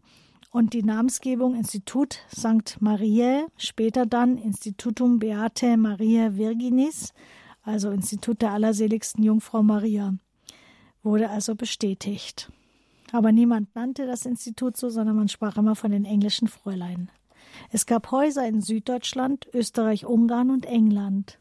[0.51, 2.79] und die Namensgebung Institut St.
[2.81, 7.13] Mariae, später dann Institutum Beate Maria Virginis,
[7.63, 10.13] also Institut der allerseligsten Jungfrau Maria,
[11.03, 12.51] wurde also bestätigt.
[13.13, 17.09] Aber niemand nannte das Institut so, sondern man sprach immer von den englischen Fräulein.
[17.71, 21.39] Es gab Häuser in Süddeutschland, Österreich, Ungarn und England.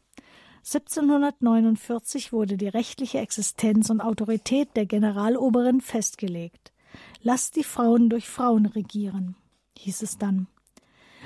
[0.63, 6.70] 1749 wurde die rechtliche Existenz und Autorität der Generaloberin festgelegt.
[7.23, 9.35] Lasst die Frauen durch Frauen regieren,
[9.77, 10.47] hieß es dann.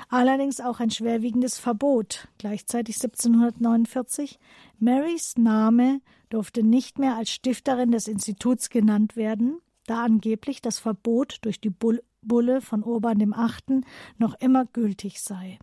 [0.09, 4.39] Allerdings auch ein schwerwiegendes Verbot, gleichzeitig 1749.
[4.77, 11.37] Marys Name durfte nicht mehr als Stifterin des Instituts genannt werden, da angeblich das Verbot
[11.41, 11.73] durch die
[12.21, 13.81] Bulle von Urban VIII.
[14.17, 15.59] noch immer gültig sei.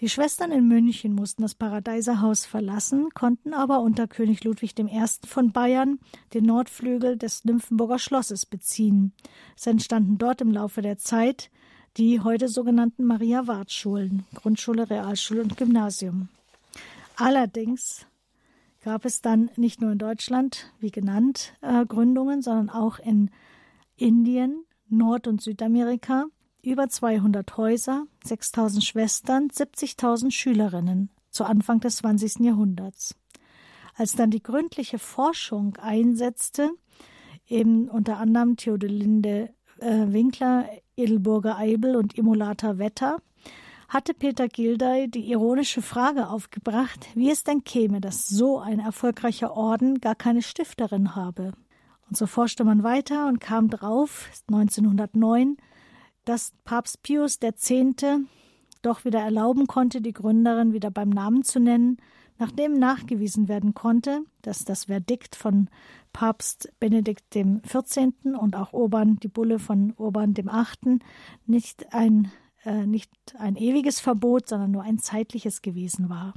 [0.00, 5.04] Die Schwestern in München mussten das Paradeiserhaus verlassen, konnten aber unter König Ludwig I.
[5.26, 6.00] von Bayern
[6.34, 9.12] den Nordflügel des Nymphenburger Schlosses beziehen.
[9.56, 11.50] Es entstanden dort im Laufe der Zeit
[11.96, 16.28] die heute sogenannten Maria-Wart-Schulen, Grundschule, Realschule und Gymnasium.
[17.16, 18.06] Allerdings
[18.82, 23.30] gab es dann nicht nur in Deutschland, wie genannt, äh, Gründungen, sondern auch in
[23.96, 26.26] Indien, Nord- und Südamerika
[26.64, 32.40] über 200 Häuser, 6000 Schwestern, 70.000 Schülerinnen zu Anfang des 20.
[32.40, 33.14] Jahrhunderts.
[33.94, 36.70] Als dann die gründliche Forschung einsetzte,
[37.46, 43.18] eben unter anderem Theodelinde äh, Winkler, Edelburger Eibel und Emulata Wetter,
[43.88, 49.56] hatte Peter Gilday die ironische Frage aufgebracht, wie es denn käme, dass so ein erfolgreicher
[49.56, 51.52] Orden gar keine Stifterin habe.
[52.08, 55.56] Und so forschte man weiter und kam drauf, 1909,
[56.24, 57.72] dass Papst Pius X.
[58.82, 61.98] doch wieder erlauben konnte, die Gründerin wieder beim Namen zu nennen,
[62.38, 65.68] nachdem nachgewiesen werden konnte, dass das Verdikt von
[66.12, 68.12] Papst Benedikt XIV.
[68.40, 71.00] und auch Urban, die Bulle von Urban VIII.
[71.46, 72.30] nicht ein,
[72.64, 76.34] äh, nicht ein ewiges Verbot, sondern nur ein zeitliches gewesen war.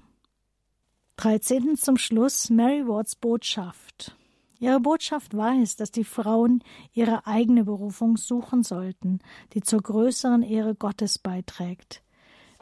[1.17, 1.77] 13.
[1.77, 4.16] zum Schluss Mary Wards Botschaft.
[4.59, 9.19] Ihre Botschaft es, dass die Frauen ihre eigene Berufung suchen sollten,
[9.53, 12.01] die zur größeren Ehre Gottes beiträgt.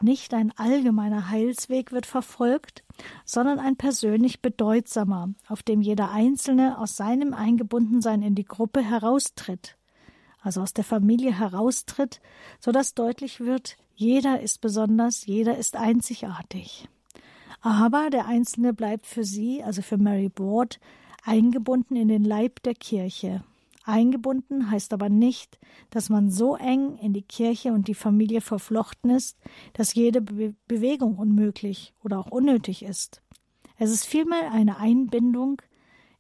[0.02, 2.84] Nicht ein allgemeiner Heilsweg wird verfolgt,
[3.24, 9.78] sondern ein persönlich bedeutsamer, auf dem jeder Einzelne aus seinem Eingebundensein in die Gruppe heraustritt,
[10.42, 12.20] also aus der Familie heraustritt,
[12.60, 16.90] so dass deutlich wird, jeder ist besonders, jeder ist einzigartig.
[17.62, 20.80] Aber der Einzelne bleibt für sie, also für Mary Ward,
[21.26, 23.44] eingebunden in den Leib der Kirche.
[23.84, 25.60] Eingebunden heißt aber nicht,
[25.90, 29.38] dass man so eng in die Kirche und die Familie verflochten ist,
[29.74, 33.22] dass jede Be Bewegung unmöglich oder auch unnötig ist.
[33.78, 35.62] Es ist vielmehr eine Einbindung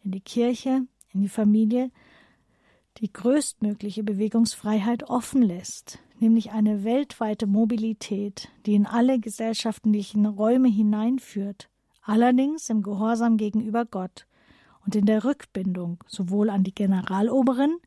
[0.03, 1.89] in die Kirche, in die Familie,
[2.97, 11.69] die größtmögliche Bewegungsfreiheit offen lässt, nämlich eine weltweite Mobilität, die in alle gesellschaftlichen Räume hineinführt,
[12.03, 14.27] allerdings im Gehorsam gegenüber Gott
[14.85, 17.77] und in der Rückbindung sowohl an die Generaloberin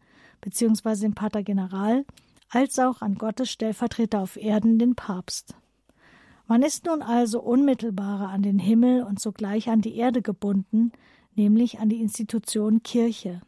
[0.41, 0.97] bzw.
[0.97, 2.05] den Pater General
[2.51, 5.55] als auch an Gottes Stellvertreter auf Erden, den Papst.
[6.47, 10.93] Man ist nun also unmittelbarer an den Himmel und zugleich an die Erde gebunden,
[11.35, 13.43] nämlich an die Institution Kirche.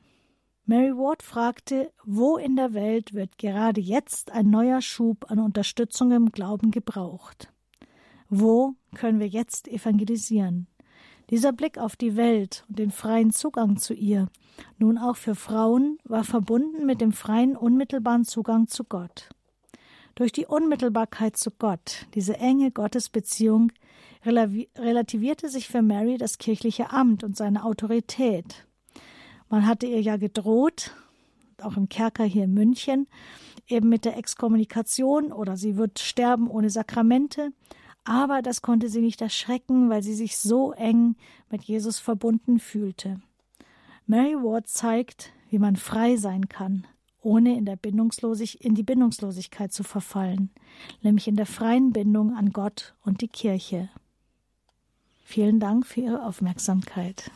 [0.66, 6.12] Mary Ward fragte, wo in der Welt wird gerade jetzt ein neuer Schub an Unterstützung
[6.12, 7.50] im Glauben gebraucht?
[8.28, 10.68] Wo können wir jetzt evangelisieren?
[11.30, 14.28] Dieser Blick auf die Welt und den freien Zugang zu ihr,
[14.78, 19.28] nun auch für Frauen, war verbunden mit dem freien, unmittelbaren Zugang zu Gott.
[20.16, 23.70] Durch die Unmittelbarkeit zu Gott, diese enge Gottesbeziehung,
[24.26, 28.66] relativierte sich für Mary das kirchliche Amt und seine Autorität.
[29.48, 30.96] Man hatte ihr ja gedroht,
[31.62, 33.06] auch im Kerker hier in München,
[33.68, 37.52] eben mit der Exkommunikation oder sie wird sterben ohne Sakramente
[38.04, 41.16] aber das konnte sie nicht erschrecken, weil sie sich so eng
[41.50, 43.20] mit Jesus verbunden fühlte.
[44.06, 46.86] Mary Ward zeigt, wie man frei sein kann,
[47.22, 50.50] ohne in, der Bindungslosig in die Bindungslosigkeit zu verfallen,
[51.02, 53.88] nämlich in der freien Bindung an Gott und die Kirche.
[55.24, 57.30] Vielen Dank für Ihre Aufmerksamkeit.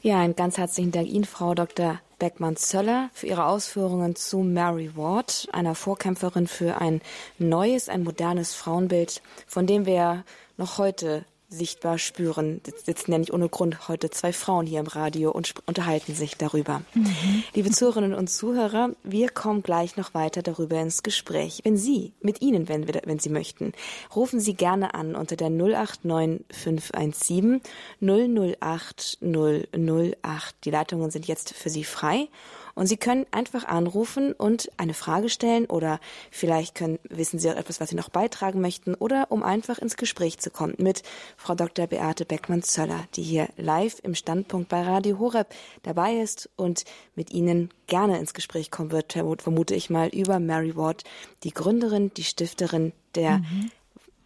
[0.00, 2.00] Ja, einen ganz herzlichen Dank Ihnen, Frau Dr.
[2.22, 7.00] Beckmann-Zöller, für Ihre Ausführungen zu Mary Ward, einer Vorkämpferin für ein
[7.38, 10.22] neues, ein modernes Frauenbild, von dem wir
[10.56, 12.60] noch heute sichtbar spüren.
[12.66, 16.36] Jetzt sitzen ja nicht ohne Grund heute zwei Frauen hier im Radio und unterhalten sich
[16.36, 16.82] darüber.
[16.94, 17.44] Mhm.
[17.54, 21.60] Liebe Zuhörerinnen und Zuhörer, wir kommen gleich noch weiter darüber ins Gespräch.
[21.64, 23.72] Wenn Sie mit Ihnen, wenn, wir, wenn Sie möchten,
[24.14, 27.60] rufen Sie gerne an unter der 089 517
[28.00, 30.54] 008 008.
[30.64, 32.28] Die Leitungen sind jetzt für Sie frei.
[32.74, 36.00] Und Sie können einfach anrufen und eine Frage stellen oder
[36.30, 39.96] vielleicht können, wissen Sie auch etwas, was Sie noch beitragen möchten oder um einfach ins
[39.96, 41.02] Gespräch zu kommen mit
[41.36, 41.86] Frau Dr.
[41.86, 45.48] Beate Beckmann-Zöller, die hier live im Standpunkt bei Radio Horeb
[45.82, 50.76] dabei ist und mit Ihnen gerne ins Gespräch kommen wird, vermute ich mal, über Mary
[50.76, 51.04] Ward,
[51.44, 53.70] die Gründerin, die Stifterin der mhm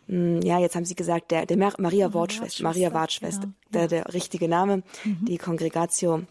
[0.09, 3.55] hm, ja, jetzt haben Sie gesagt, der, der Maria Wortschwester, Maria Wartschwester, genau.
[3.73, 5.25] der, der richtige Name, mhm.
[5.25, 6.23] die Kongregatio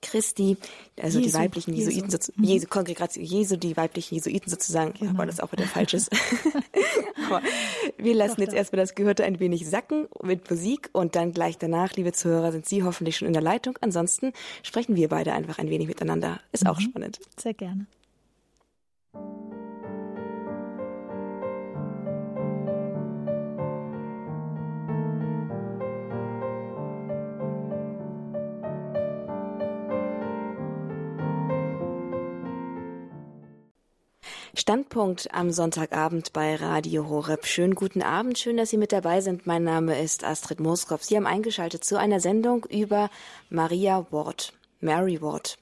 [0.00, 0.56] Christi,
[1.00, 2.32] also Jesu, die weiblichen Jesuiten, Jesu.
[2.36, 2.44] Mhm.
[2.44, 5.10] Jesu, Kongregation Jesu, die weiblichen Jesuiten sozusagen, genau.
[5.10, 6.10] aber das auch wieder falsch ist.
[7.26, 7.42] aber
[7.96, 11.58] wir lassen Doch, jetzt erstmal das Gehörte ein wenig sacken mit Musik und dann gleich
[11.58, 13.76] danach, liebe Zuhörer, sind Sie hoffentlich schon in der Leitung.
[13.80, 14.32] Ansonsten
[14.62, 16.40] sprechen wir beide einfach ein wenig miteinander.
[16.52, 16.70] Ist mhm.
[16.70, 17.20] auch spannend.
[17.36, 17.86] Sehr gerne.
[34.58, 37.46] Standpunkt am Sonntagabend bei Radio Horeb.
[37.46, 39.46] Schönen guten Abend, schön, dass Sie mit dabei sind.
[39.46, 41.00] Mein Name ist Astrid Moskow.
[41.00, 43.08] Sie haben eingeschaltet zu einer Sendung über
[43.50, 45.58] Maria Ward, Mary Ward.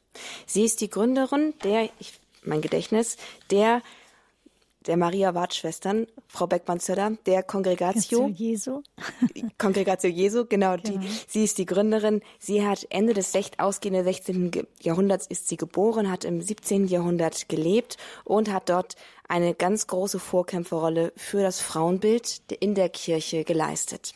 [0.46, 3.18] Sie ist die Gründerin der, ich, mein Gedächtnis,
[3.50, 3.82] der
[4.86, 8.82] der Maria Ward-Schwestern, Frau Beckmann-Zöller, der Kongregatio Jesu.
[9.58, 10.98] Kongregatio Jesu, genau, genau.
[10.98, 12.22] Die, sie ist die Gründerin.
[12.38, 14.66] Sie hat Ende des ausgehenden 16.
[14.80, 16.86] Jahrhunderts ist sie geboren, hat im 17.
[16.86, 18.96] Jahrhundert gelebt und hat dort
[19.28, 24.14] eine ganz große Vorkämpferrolle für das Frauenbild in der Kirche geleistet.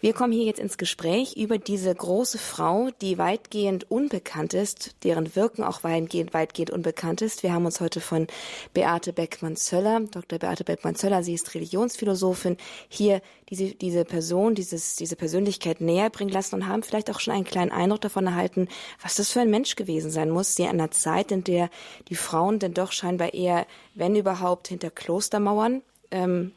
[0.00, 5.34] Wir kommen hier jetzt ins Gespräch über diese große Frau, die weitgehend unbekannt ist, deren
[5.34, 7.42] Wirken auch weitgehend, weitgehend unbekannt ist.
[7.42, 8.26] Wir haben uns heute von
[8.74, 10.38] Beate Beckmann-Zöller, Dr.
[10.38, 12.58] Beate Beckmann-Zöller, sie ist Religionsphilosophin,
[12.88, 17.34] hier diese, diese Person, dieses, diese Persönlichkeit näher bringen lassen und haben vielleicht auch schon
[17.34, 18.68] einen kleinen Eindruck davon erhalten,
[19.02, 21.70] was das für ein Mensch gewesen sein muss, in einer Zeit, in der
[22.08, 26.52] die Frauen denn doch scheinbar eher, wenn überhaupt, hinter Klostermauern ähm,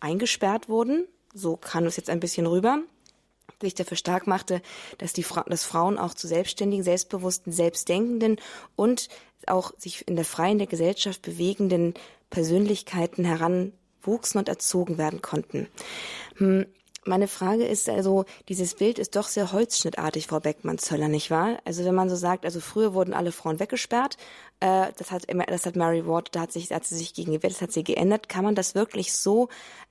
[0.00, 1.06] eingesperrt wurden.
[1.32, 2.80] So kam es jetzt ein bisschen rüber,
[3.60, 4.60] sich dafür stark machte,
[4.98, 8.36] dass die Fra dass Frauen auch zu selbstständigen, selbstbewussten, selbstdenkenden
[8.76, 9.08] und
[9.46, 11.94] auch sich in der freien der Gesellschaft bewegenden
[12.30, 13.24] Persönlichkeiten
[14.04, 15.68] heranwuchsen und erzogen werden konnten.
[16.36, 16.66] Hm.
[17.06, 21.58] Meine Frage ist also, dieses Bild ist doch sehr holzschnittartig, Frau Beckmann-Zöller, nicht wahr?
[21.66, 24.16] Also wenn man so sagt, also früher wurden alle Frauen weggesperrt,
[24.60, 27.52] äh, das hat das hat Mary Ward, da hat sich, hat sie sich gegen gewehrt,
[27.52, 28.30] das hat sie geändert.
[28.30, 29.50] Kann man das wirklich so,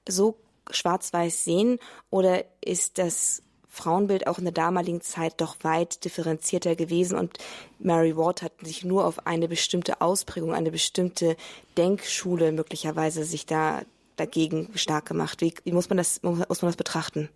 [0.09, 0.38] so
[0.72, 1.78] schwarz-weiß sehen
[2.09, 3.43] oder ist das
[3.74, 7.39] Frauenbild auch in der damaligen Zeit doch weit differenzierter gewesen und
[7.80, 11.36] Mary Ward hat sich nur auf eine bestimmte Ausprägung, eine bestimmte
[11.76, 13.82] Denkschule möglicherweise sich da
[14.16, 15.41] dagegen stark gemacht.
[15.41, 17.30] Wie, wie muss man das muss man das betrachten?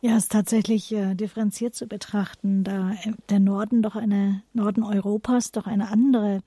[0.00, 2.92] Ja, es ist tatsächlich äh, differenziert zu betrachten, da
[3.30, 6.42] der Norden doch eine Norden Europas doch eine andere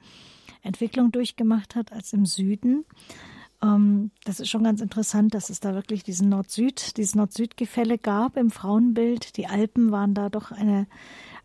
[0.64, 2.86] Entwicklung durchgemacht hat als im Süden.
[3.62, 8.38] Ähm, das ist schon ganz interessant, dass es da wirklich diesen Nord-Süd, dieses Nord-Süd-Gefälle gab
[8.38, 9.38] im Frauenbild.
[9.38, 10.88] Die Alpen waren da doch eine,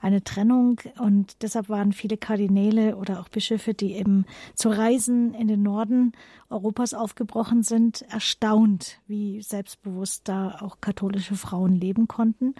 [0.00, 4.24] eine Trennung und deshalb waren viele Kardinäle oder auch Bischöfe, die eben
[4.54, 6.12] zu Reisen in den Norden
[6.48, 12.54] Europas aufgebrochen sind, erstaunt, wie selbstbewusst da auch katholische Frauen leben konnten.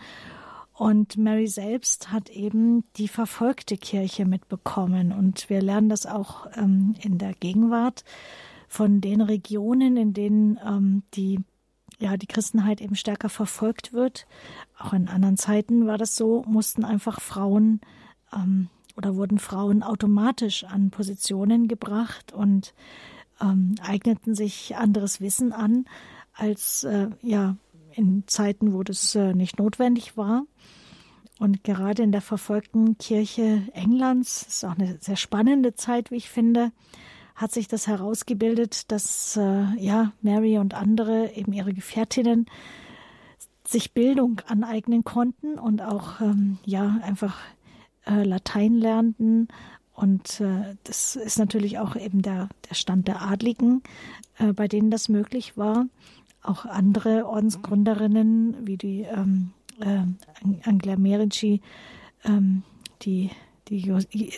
[0.72, 5.10] Und Mary selbst hat eben die verfolgte Kirche mitbekommen.
[5.10, 8.04] Und wir lernen das auch ähm, in der Gegenwart
[8.68, 11.40] von den Regionen, in denen ähm, die
[11.98, 14.26] ja, die Christenheit eben stärker verfolgt wird.
[14.78, 17.80] Auch in anderen Zeiten war das so, mussten einfach Frauen
[18.32, 22.74] ähm, oder wurden Frauen automatisch an Positionen gebracht und
[23.40, 25.86] ähm, eigneten sich anderes Wissen an
[26.32, 27.56] als äh, ja
[27.92, 30.44] in Zeiten, wo das äh, nicht notwendig war.
[31.38, 36.30] Und gerade in der verfolgten Kirche Englands ist auch eine sehr spannende Zeit, wie ich
[36.30, 36.72] finde
[37.36, 42.46] hat sich das herausgebildet, dass äh, ja Mary und andere eben ihre Gefährtinnen
[43.64, 47.38] sich Bildung aneignen konnten und auch ähm, ja einfach
[48.06, 49.48] äh, Latein lernten
[49.96, 53.82] und äh, das ist natürlich auch eben der, der Stand der Adligen,
[54.38, 55.86] äh, bei denen das möglich war.
[56.42, 60.02] Auch andere Ordensgründerinnen wie die ähm, äh,
[60.64, 61.62] Angela Merici,
[62.24, 62.62] ähm,
[63.02, 63.30] die
[63.68, 63.88] die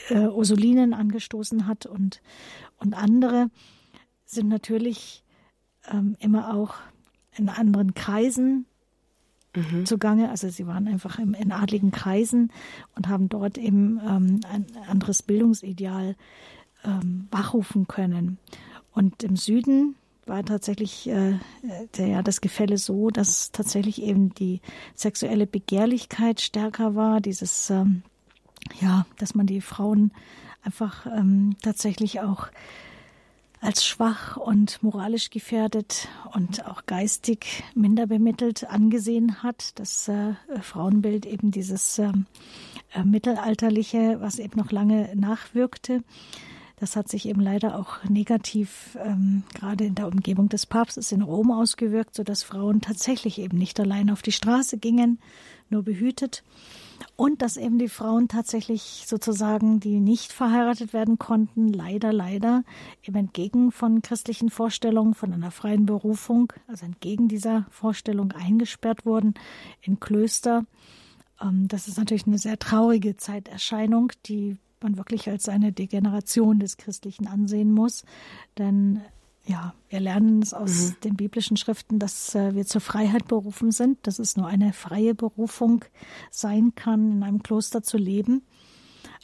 [0.08, 2.22] äh, Ursulinen angestoßen hat und,
[2.78, 3.50] und andere
[4.24, 5.24] sind natürlich
[5.90, 6.74] ähm, immer auch
[7.36, 8.66] in anderen Kreisen
[9.54, 9.86] mhm.
[9.86, 10.30] zugange.
[10.30, 12.52] Also sie waren einfach im, in adligen Kreisen
[12.94, 16.16] und haben dort eben ähm, ein anderes Bildungsideal
[16.84, 18.38] ähm, wachrufen können.
[18.92, 19.94] Und im Süden
[20.26, 21.38] war tatsächlich äh,
[21.96, 24.60] der, ja, das Gefälle so, dass tatsächlich eben die
[24.94, 28.02] sexuelle Begehrlichkeit stärker war, dieses ähm,
[28.80, 30.12] ja, dass man die Frauen
[30.68, 32.48] einfach ähm, tatsächlich auch
[33.62, 39.78] als schwach und moralisch gefährdet und auch geistig minder bemittelt angesehen hat.
[39.78, 42.26] Das äh, Frauenbild eben dieses ähm,
[42.94, 46.02] äh, mittelalterliche, was eben noch lange nachwirkte.
[46.76, 51.22] Das hat sich eben leider auch negativ ähm, gerade in der Umgebung des Papstes in
[51.22, 55.18] Rom ausgewirkt, sodass Frauen tatsächlich eben nicht allein auf die Straße gingen,
[55.70, 56.44] nur behütet
[57.16, 62.64] und dass eben die Frauen tatsächlich sozusagen, die nicht verheiratet werden konnten, leider, leider,
[63.02, 69.34] eben entgegen von christlichen Vorstellungen, von einer freien Berufung, also entgegen dieser Vorstellung eingesperrt wurden
[69.82, 70.64] in Klöster.
[71.40, 76.76] Ähm, das ist natürlich eine sehr traurige Zeiterscheinung, die man wirklich als eine Degeneration des
[76.76, 78.04] Christlichen ansehen muss.
[78.58, 79.00] Denn
[79.48, 81.00] ja, wir lernen es aus mhm.
[81.04, 85.14] den biblischen Schriften, dass äh, wir zur Freiheit berufen sind, dass es nur eine freie
[85.14, 85.84] Berufung
[86.30, 88.42] sein kann, in einem Kloster zu leben.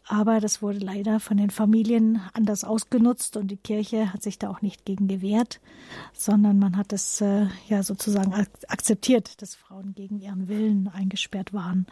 [0.07, 4.51] Aber das wurde leider von den Familien anders ausgenutzt und die Kirche hat sich da
[4.51, 5.61] auch nicht gegen gewehrt,
[6.13, 8.35] sondern man hat es äh, ja sozusagen
[8.69, 11.87] akzeptiert, dass Frauen gegen ihren Willen eingesperrt waren.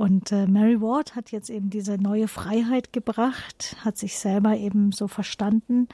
[0.00, 4.92] Und äh, Mary Ward hat jetzt eben diese neue Freiheit gebracht, hat sich selber eben
[4.92, 5.88] so verstanden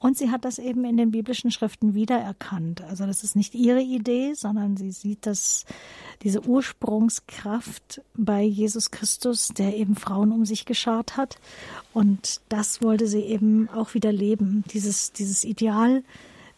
[0.00, 2.82] und sie hat das eben in den biblischen Schriften wiedererkannt.
[2.82, 5.66] Also das ist nicht ihre Idee, sondern sie sieht das,
[6.24, 11.36] diese Ursprungskraft bei Jesus Christus, der eben Frauen um sich geschart hat.
[11.92, 14.64] Und das wollte sie eben auch wieder leben.
[14.72, 16.02] Dieses, dieses Ideal,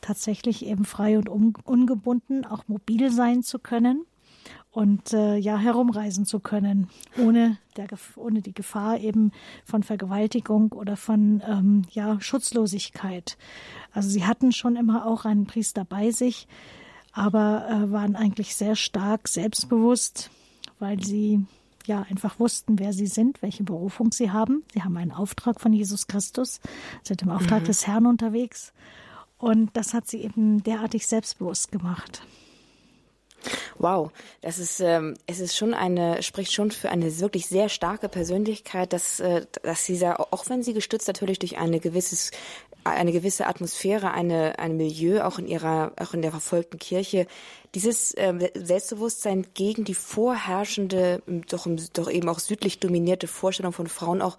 [0.00, 4.06] tatsächlich eben frei und ungebunden, auch mobil sein zu können
[4.76, 9.32] und äh, ja herumreisen zu können, ohne, der, ohne die Gefahr eben
[9.64, 13.38] von Vergewaltigung oder von ähm, ja, Schutzlosigkeit.
[13.92, 16.46] Also sie hatten schon immer auch einen Priester bei sich,
[17.12, 20.30] aber äh, waren eigentlich sehr stark selbstbewusst,
[20.78, 21.46] weil sie
[21.86, 24.62] ja einfach wussten, wer sie sind, welche Berufung sie haben.
[24.74, 26.60] Sie haben einen Auftrag von Jesus Christus,
[27.02, 27.66] sind im Auftrag mhm.
[27.66, 28.74] des Herrn unterwegs.
[29.38, 32.26] Und das hat sie eben derartig selbstbewusst gemacht.
[33.78, 38.08] Wow, das ist, ähm, es ist schon eine, spricht schon für eine wirklich sehr starke
[38.08, 42.30] Persönlichkeit, dass, äh, dass da, auch wenn sie gestützt natürlich durch eine gewisses,
[42.84, 47.26] eine gewisse Atmosphäre, eine, ein Milieu, auch in ihrer, auch in der verfolgten Kirche,
[47.74, 54.22] dieses äh, Selbstbewusstsein gegen die vorherrschende, doch, doch eben auch südlich dominierte Vorstellung von Frauen
[54.22, 54.38] auch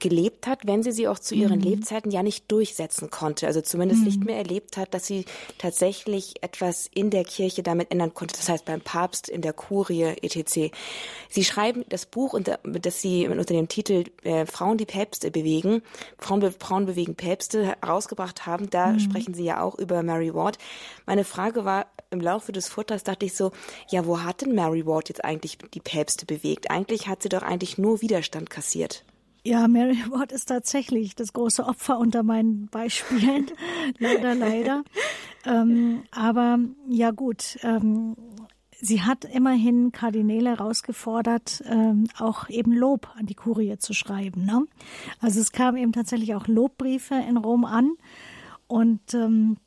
[0.00, 1.64] gelebt hat, wenn sie sie auch zu ihren mhm.
[1.64, 3.46] Lebzeiten ja nicht durchsetzen konnte.
[3.46, 4.06] Also zumindest mhm.
[4.06, 5.24] nicht mehr erlebt hat, dass sie
[5.58, 8.34] tatsächlich etwas in der Kirche damit ändern konnte.
[8.36, 10.72] Das heißt beim Papst, in der Kurie, etc.
[11.28, 15.82] Sie schreiben das Buch, unter, das sie unter dem Titel äh, Frauen, die Päpste bewegen,
[16.18, 18.70] Frauen, Frauen bewegen Päpste herausgebracht haben.
[18.70, 19.00] Da mhm.
[19.00, 20.58] sprechen sie ja auch über Mary Ward.
[21.06, 23.52] Meine Frage war, im Laufe des Vortrags dachte ich so,
[23.88, 26.70] ja, wo hat denn Mary Ward jetzt eigentlich die Päpste bewegt?
[26.70, 29.04] Eigentlich hat sie doch eigentlich nur Widerstand kassiert.
[29.46, 33.46] Ja, Mary Ward ist tatsächlich das große Opfer unter meinen Beispielen.
[33.98, 34.82] leider, leider.
[35.44, 38.16] Ähm, aber ja gut, ähm,
[38.72, 44.44] sie hat immerhin Kardinäle herausgefordert, ähm, auch eben Lob an die Kurie zu schreiben.
[44.44, 44.66] Ne?
[45.20, 47.92] Also es kam eben tatsächlich auch Lobbriefe in Rom an
[48.66, 49.58] und ähm,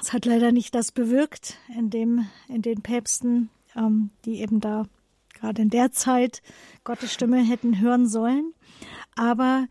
[0.00, 4.86] es hat leider nicht das bewirkt, in dem in den Päpsten, ähm, die eben da
[5.42, 6.40] gerade in der Zeit
[6.84, 8.54] Gottes Stimme hätten hören sollen.
[9.16, 9.66] Aber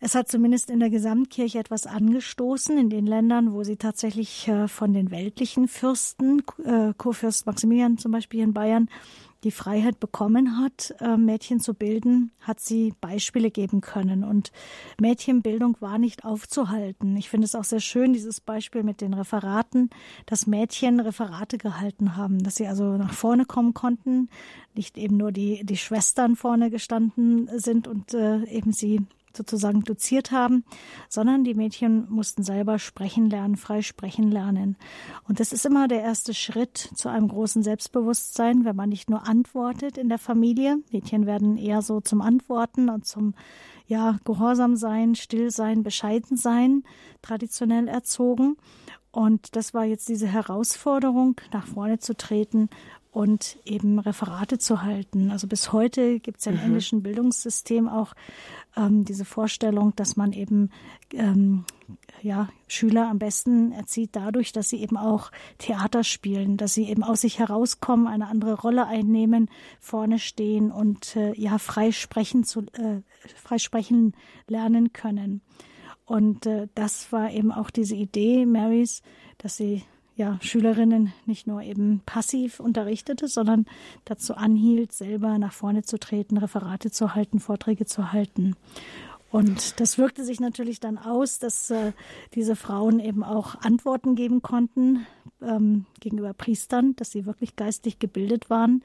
[0.00, 4.68] es hat zumindest in der Gesamtkirche etwas angestoßen, in den Ländern, wo sie tatsächlich äh,
[4.68, 8.88] von den weltlichen Fürsten, äh, Kurfürst Maximilian zum Beispiel in Bayern,
[9.44, 14.24] die Freiheit bekommen hat, äh, Mädchen zu bilden, hat sie Beispiele geben können.
[14.24, 14.50] Und
[15.00, 17.16] Mädchenbildung war nicht aufzuhalten.
[17.16, 19.90] Ich finde es auch sehr schön, dieses Beispiel mit den Referaten,
[20.26, 24.28] dass Mädchen Referate gehalten haben, dass sie also nach vorne kommen konnten,
[24.74, 29.06] nicht eben nur die, die Schwestern vorne gestanden sind und äh, eben sie
[29.38, 30.64] sozusagen doziert haben,
[31.08, 34.76] sondern die Mädchen mussten selber sprechen lernen, frei sprechen lernen.
[35.26, 39.26] Und das ist immer der erste Schritt zu einem großen Selbstbewusstsein, wenn man nicht nur
[39.26, 40.78] antwortet in der Familie.
[40.92, 43.34] Mädchen werden eher so zum Antworten und zum
[43.86, 46.84] ja, Gehorsam sein, still sein, bescheiden sein,
[47.22, 48.56] traditionell erzogen.
[49.10, 52.68] Und das war jetzt diese Herausforderung, nach vorne zu treten
[53.10, 55.30] und eben Referate zu halten.
[55.30, 56.64] Also bis heute gibt es ja im mhm.
[56.64, 58.14] englischen Bildungssystem auch
[58.76, 60.70] ähm, diese Vorstellung, dass man eben
[61.12, 61.64] ähm,
[62.22, 67.02] ja, Schüler am besten erzieht dadurch, dass sie eben auch Theater spielen, dass sie eben
[67.02, 69.48] aus sich herauskommen, eine andere Rolle einnehmen,
[69.80, 73.02] vorne stehen und äh, ja frei sprechen zu äh,
[73.36, 74.14] frei sprechen
[74.46, 75.40] lernen können.
[76.04, 79.02] Und äh, das war eben auch diese Idee Marys,
[79.38, 79.82] dass sie
[80.18, 83.66] ja, Schülerinnen nicht nur eben passiv unterrichtete, sondern
[84.04, 88.56] dazu anhielt, selber nach vorne zu treten, Referate zu halten, Vorträge zu halten.
[89.30, 91.92] Und das wirkte sich natürlich dann aus, dass äh,
[92.34, 95.06] diese Frauen eben auch Antworten geben konnten
[95.40, 98.82] ähm, gegenüber Priestern, dass sie wirklich geistig gebildet waren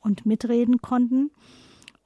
[0.00, 1.30] und mitreden konnten.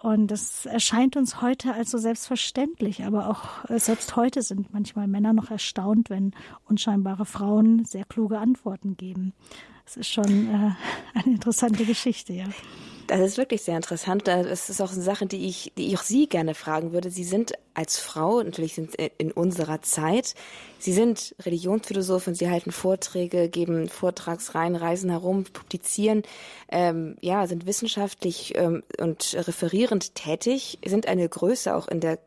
[0.04, 5.06] Und das erscheint uns heute als so selbstverständlich, aber auch äh, selbst heute sind manchmal
[5.06, 6.34] Männer noch erstaunt, wenn
[6.68, 9.32] unscheinbare Frauen sehr kluge Antworten geben.
[9.86, 10.72] Das ist schon äh,
[11.14, 12.44] eine interessante Geschichte, ja.
[13.06, 14.26] Das ist wirklich sehr interessant.
[14.26, 17.10] Das ist auch eine Sache, die ich, die ich auch Sie gerne fragen würde.
[17.10, 20.34] Sie sind als Frau, natürlich sind Sie in unserer Zeit,
[20.78, 26.22] Sie sind Religionsphilosophin, Sie halten Vorträge, geben Vortragsreihen, reisen herum, publizieren,
[26.70, 32.18] ähm, ja, sind wissenschaftlich ähm, und referierend tätig, sind eine Größe auch in der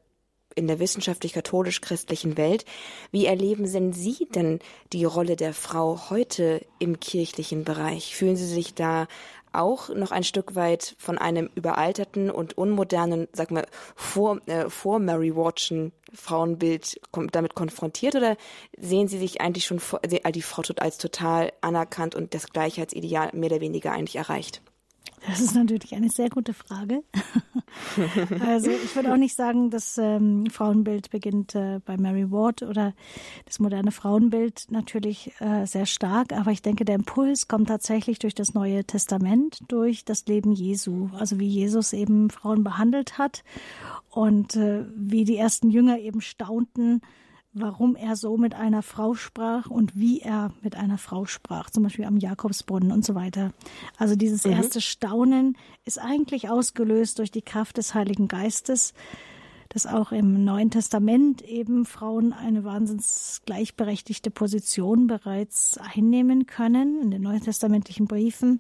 [0.57, 2.65] in der wissenschaftlich-katholisch-christlichen Welt.
[3.11, 4.59] Wie erleben denn Sie denn
[4.91, 8.15] die Rolle der Frau heute im kirchlichen Bereich?
[8.15, 9.07] Fühlen Sie sich da
[9.53, 14.99] auch noch ein Stück weit von einem überalterten und unmodernen, sag mal, vor, äh, vor
[14.99, 16.99] Mary Watchen Frauenbild
[17.31, 18.37] damit konfrontiert oder
[18.77, 23.51] sehen Sie sich eigentlich schon vor, die Frau als total anerkannt und das Gleichheitsideal mehr
[23.51, 24.61] oder weniger eigentlich erreicht?
[25.25, 27.03] Das ist natürlich eine sehr gute Frage.
[28.45, 32.93] also ich würde auch nicht sagen, das ähm, Frauenbild beginnt äh, bei Mary Ward oder
[33.45, 38.35] das moderne Frauenbild natürlich äh, sehr stark, aber ich denke, der Impuls kommt tatsächlich durch
[38.35, 43.43] das Neue Testament, durch das Leben Jesu, also wie Jesus eben Frauen behandelt hat
[44.11, 47.01] und äh, wie die ersten Jünger eben staunten,
[47.59, 51.83] warum er so mit einer Frau sprach und wie er mit einer Frau sprach, zum
[51.83, 53.51] Beispiel am Jakobsbrunnen und so weiter.
[53.97, 54.53] Also dieses mhm.
[54.53, 58.93] erste Staunen ist eigentlich ausgelöst durch die Kraft des Heiligen Geistes,
[59.69, 67.11] dass auch im Neuen Testament eben Frauen eine wahnsinns gleichberechtigte Position bereits einnehmen können in
[67.11, 68.59] den neutestamentlichen Briefen.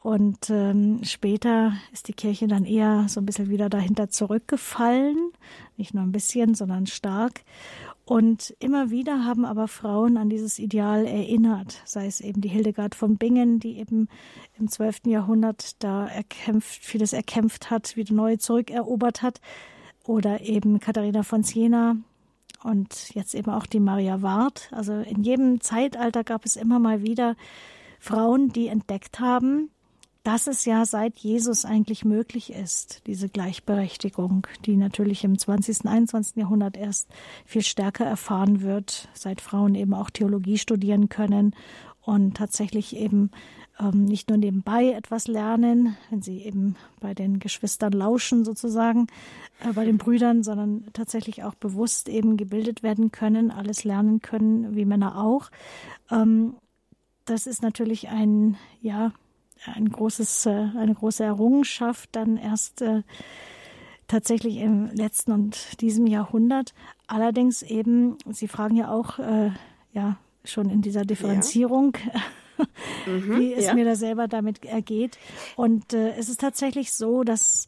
[0.00, 5.32] Und ähm, später ist die Kirche dann eher so ein bisschen wieder dahinter zurückgefallen.
[5.76, 7.40] Nicht nur ein bisschen, sondern stark.
[8.08, 12.94] Und immer wieder haben aber Frauen an dieses Ideal erinnert, sei es eben die Hildegard
[12.94, 14.08] von Bingen, die eben
[14.58, 15.00] im 12.
[15.08, 19.42] Jahrhundert da erkämpft, vieles erkämpft hat, wieder neu zurückerobert hat,
[20.04, 21.98] oder eben Katharina von Siena
[22.62, 24.70] und jetzt eben auch die Maria Ward.
[24.72, 27.36] Also in jedem Zeitalter gab es immer mal wieder
[28.00, 29.70] Frauen, die entdeckt haben,
[30.28, 36.36] dass es ja seit Jesus eigentlich möglich ist, diese Gleichberechtigung, die natürlich im 20., 21.
[36.36, 37.08] Jahrhundert erst
[37.46, 41.56] viel stärker erfahren wird, seit Frauen eben auch Theologie studieren können
[42.02, 43.30] und tatsächlich eben
[43.80, 49.06] ähm, nicht nur nebenbei etwas lernen, wenn sie eben bei den Geschwistern lauschen sozusagen,
[49.66, 54.76] äh, bei den Brüdern, sondern tatsächlich auch bewusst eben gebildet werden können, alles lernen können,
[54.76, 55.48] wie Männer auch.
[56.10, 56.56] Ähm,
[57.24, 59.14] das ist natürlich ein, ja,
[59.66, 63.02] ein großes, äh, eine große Errungenschaft dann erst äh,
[64.06, 66.74] tatsächlich im letzten und diesem Jahrhundert.
[67.06, 69.50] Allerdings eben, Sie fragen ja auch, äh,
[69.92, 72.66] ja, schon in dieser Differenzierung, ja.
[73.06, 73.74] mhm, wie es ja.
[73.74, 75.18] mir da selber damit ergeht.
[75.56, 77.66] Und äh, es ist tatsächlich so, dass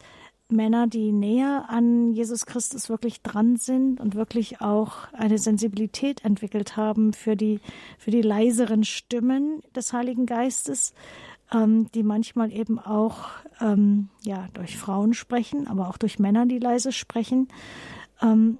[0.50, 6.76] Männer, die näher an Jesus Christus wirklich dran sind und wirklich auch eine Sensibilität entwickelt
[6.76, 7.60] haben für die,
[7.98, 10.92] für die leiseren Stimmen des Heiligen Geistes,
[11.52, 13.28] ähm, die manchmal eben auch
[13.60, 17.48] ähm, ja, durch Frauen sprechen, aber auch durch Männer, die leise sprechen.
[18.22, 18.58] Ähm,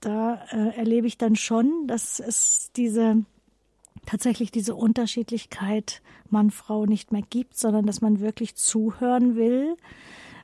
[0.00, 3.24] da äh, erlebe ich dann schon, dass es diese
[4.06, 9.76] tatsächlich diese Unterschiedlichkeit Mann-Frau nicht mehr gibt, sondern dass man wirklich zuhören will.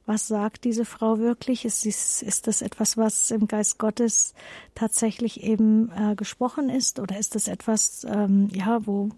[0.05, 1.65] Was sagt diese Frau wirklich?
[1.65, 4.35] Ist, ist, ist das etwas, was im Geist Gottes
[4.75, 7.01] tatsächlich eben äh, gesprochen ist?
[7.01, 9.09] Oder ist das etwas, ähm, ja, wo,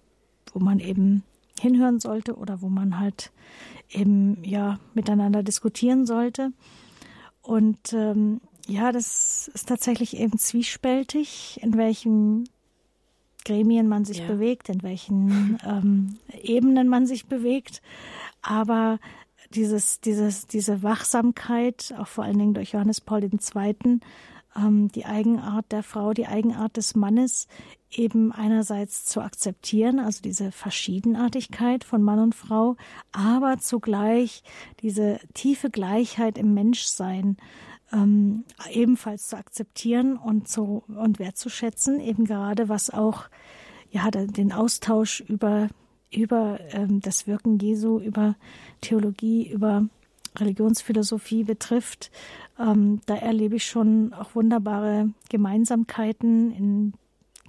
[0.52, 1.24] wo man eben
[1.58, 3.32] hinhören sollte oder wo man halt
[3.90, 6.52] eben ja miteinander diskutieren sollte.
[7.42, 12.48] Und ähm, ja, das ist tatsächlich eben zwiespältig, in welchen
[13.44, 14.26] Gremien man sich ja.
[14.26, 17.80] bewegt, in welchen ähm, Ebenen man sich bewegt.
[18.42, 18.98] Aber
[19.54, 24.00] dieses, dieses, diese Wachsamkeit, auch vor allen Dingen durch Johannes Paul II.,
[24.56, 27.48] ähm, die Eigenart der Frau, die Eigenart des Mannes
[27.90, 32.76] eben einerseits zu akzeptieren, also diese Verschiedenartigkeit von Mann und Frau,
[33.12, 34.42] aber zugleich
[34.82, 37.36] diese tiefe Gleichheit im Menschsein
[37.92, 43.24] ähm, ebenfalls zu akzeptieren und zu und wertzuschätzen, eben gerade was auch
[43.90, 45.68] ja den Austausch über
[46.10, 48.34] über ähm, das Wirken Jesu, über
[48.80, 49.86] Theologie, über
[50.36, 52.10] Religionsphilosophie betrifft,
[52.58, 56.92] ähm, da erlebe ich schon auch wunderbare Gemeinsamkeiten in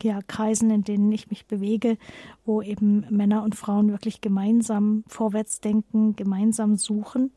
[0.03, 1.97] ja, Kreisen, in denen ich mich bewege,
[2.45, 7.31] wo eben Männer und Frauen wirklich gemeinsam vorwärts denken, gemeinsam suchen.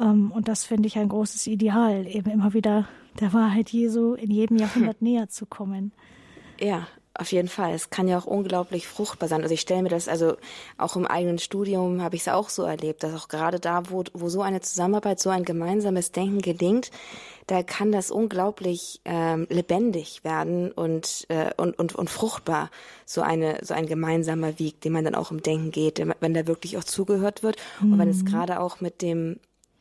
[0.00, 2.88] Ähm, und das finde ich ein großes Ideal, eben immer wieder
[3.20, 5.92] der Wahrheit Jesu in jedem Jahrhundert näher zu kommen.
[6.60, 7.74] Ja, auf jeden Fall.
[7.74, 9.42] Es kann ja auch unglaublich fruchtbar sein.
[9.42, 10.36] Also ich stelle mir das, also
[10.78, 14.04] auch im eigenen Studium habe ich es auch so erlebt, dass auch gerade da, wo,
[14.14, 16.90] wo so eine Zusammenarbeit, so ein gemeinsames Denken gelingt,
[17.46, 22.70] da kann das unglaublich ähm, lebendig werden und, äh, und, und, und fruchtbar,
[23.04, 26.46] so eine, so ein gemeinsamer Weg, den man dann auch im Denken geht, wenn da
[26.46, 27.92] wirklich auch zugehört wird mhm.
[27.92, 28.26] und wenn es mhm.
[28.26, 29.38] gerade auch mit dem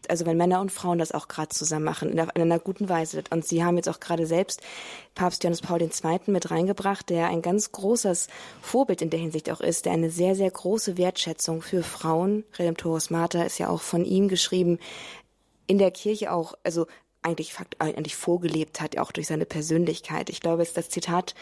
[0.09, 3.23] also wenn Männer und Frauen das auch gerade zusammen machen, in, in, einer guten Weise.
[3.29, 4.61] Und Sie haben jetzt auch gerade selbst
[5.15, 6.19] Papst Johannes Paul II.
[6.27, 8.27] mit reingebracht, der ein ganz großes
[8.61, 13.09] Vorbild in der Hinsicht auch ist, der eine sehr, sehr große Wertschätzung für Frauen, Redemptoris
[13.09, 14.79] Mater ist ja auch von ihm geschrieben,
[15.67, 16.87] in der Kirche auch, also
[17.21, 20.29] eigentlich, eigentlich vorgelebt hat, auch durch seine Persönlichkeit.
[20.29, 21.35] Ich glaube, es ist das Zitat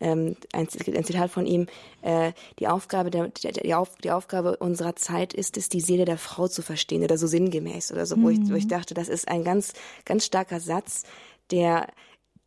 [0.00, 1.66] ähm, ein, ein Zitat von ihm,
[2.02, 6.04] äh, die Aufgabe der, der, die, Auf, die Aufgabe unserer Zeit ist es, die Seele
[6.04, 8.22] der Frau zu verstehen oder so sinngemäß oder so, mhm.
[8.22, 8.70] wo, ich, wo ich mhm.
[8.70, 9.72] dachte, das ist ein ganz,
[10.04, 11.04] ganz starker Satz,
[11.50, 11.86] der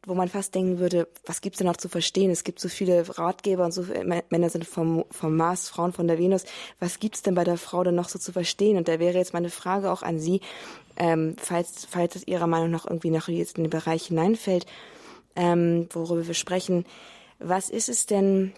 [0.07, 2.31] wo man fast denken würde, was gibt's denn noch zu verstehen?
[2.31, 6.07] Es gibt so viele Ratgeber und so viele Männer sind vom, vom Mars, Frauen von
[6.07, 6.45] der Venus.
[6.79, 8.77] Was gibt's denn bei der Frau denn noch so zu verstehen?
[8.77, 10.39] Und da wäre jetzt meine Frage auch an Sie,
[10.95, 14.65] ähm, falls, falls es Ihrer Meinung nach irgendwie noch jetzt in den Bereich hineinfällt,
[15.35, 16.85] ähm, worüber wir sprechen.
[17.39, 18.53] Was ist es denn,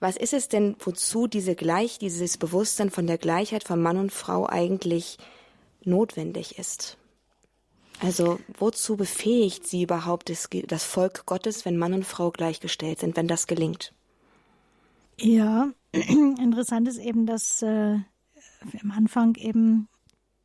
[0.00, 4.12] was ist es denn, wozu diese Gleich, dieses Bewusstsein von der Gleichheit von Mann und
[4.12, 5.18] Frau eigentlich
[5.84, 6.98] notwendig ist?
[8.00, 13.16] Also wozu befähigt sie überhaupt das, das Volk Gottes, wenn Mann und Frau gleichgestellt sind,
[13.16, 13.94] wenn das gelingt?
[15.18, 17.98] Ja, interessant ist eben, dass äh,
[18.82, 19.88] am Anfang eben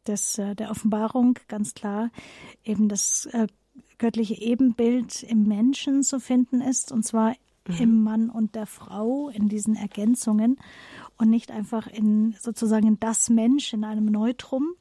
[0.05, 2.11] des, äh, der Offenbarung ganz klar
[2.63, 3.47] eben das äh,
[3.97, 7.35] göttliche Ebenbild im Menschen zu finden ist, und zwar
[7.69, 7.75] mhm.
[7.79, 10.57] im Mann und der Frau, in diesen Ergänzungen
[11.17, 14.73] und nicht einfach in sozusagen das Mensch in einem Neutrum,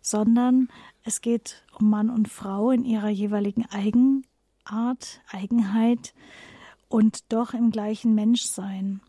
[0.00, 0.68] sondern
[1.02, 6.14] es geht um Mann und Frau in ihrer jeweiligen Eigenart, Eigenheit
[6.88, 9.00] und doch im gleichen Menschsein.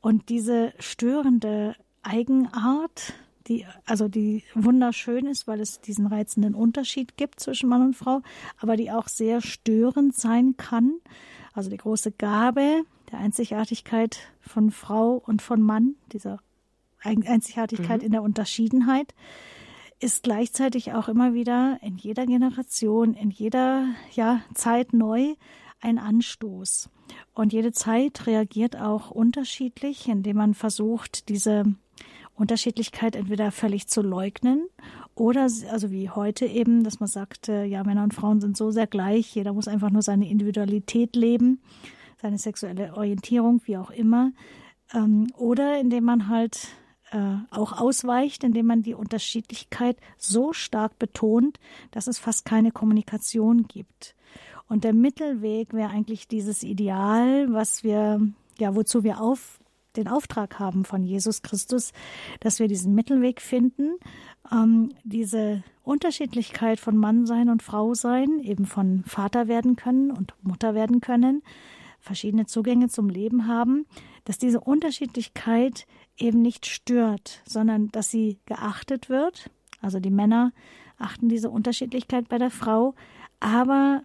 [0.00, 3.14] Und diese störende Eigenart,
[3.48, 8.22] die, also die wunderschön ist, weil es diesen reizenden Unterschied gibt zwischen Mann und Frau,
[8.60, 10.94] aber die auch sehr störend sein kann.
[11.56, 16.38] Also die große Gabe der Einzigartigkeit von Frau und von Mann, dieser
[17.02, 18.06] Einzigartigkeit mhm.
[18.06, 19.14] in der Unterschiedenheit,
[19.98, 25.34] ist gleichzeitig auch immer wieder in jeder Generation, in jeder ja, Zeit neu
[25.80, 26.90] ein Anstoß.
[27.32, 31.64] Und jede Zeit reagiert auch unterschiedlich, indem man versucht, diese
[32.34, 34.68] Unterschiedlichkeit entweder völlig zu leugnen
[35.16, 38.86] oder, also wie heute eben, dass man sagt, ja, Männer und Frauen sind so sehr
[38.86, 41.60] gleich, jeder muss einfach nur seine Individualität leben,
[42.20, 44.32] seine sexuelle Orientierung, wie auch immer.
[44.92, 46.68] Ähm, oder indem man halt
[47.12, 51.58] äh, auch ausweicht, indem man die Unterschiedlichkeit so stark betont,
[51.90, 54.14] dass es fast keine Kommunikation gibt.
[54.68, 58.20] Und der Mittelweg wäre eigentlich dieses Ideal, was wir,
[58.58, 59.60] ja, wozu wir auf,
[59.96, 61.92] den Auftrag haben von Jesus Christus,
[62.40, 63.94] dass wir diesen Mittelweg finden,
[64.52, 70.34] ähm, diese Unterschiedlichkeit von Mann sein und Frau sein, eben von Vater werden können und
[70.42, 71.42] Mutter werden können,
[72.00, 73.86] verschiedene Zugänge zum Leben haben,
[74.24, 75.86] dass diese Unterschiedlichkeit
[76.16, 79.50] eben nicht stört, sondern dass sie geachtet wird.
[79.80, 80.52] Also die Männer
[80.98, 82.94] achten diese Unterschiedlichkeit bei der Frau,
[83.40, 84.02] aber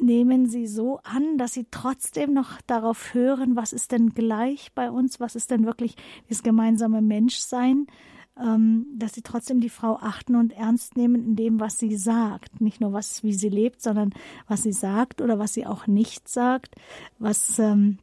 [0.00, 4.90] nehmen sie so an, dass sie trotzdem noch darauf hören, was ist denn gleich bei
[4.90, 5.96] uns, was ist denn wirklich
[6.28, 7.86] das gemeinsame Menschsein,
[8.94, 12.60] dass sie trotzdem die Frau achten und ernst nehmen in dem, was sie sagt.
[12.60, 14.12] Nicht nur was, wie sie lebt, sondern
[14.48, 16.74] was sie sagt oder was sie auch nicht sagt,
[17.18, 17.98] was ähm,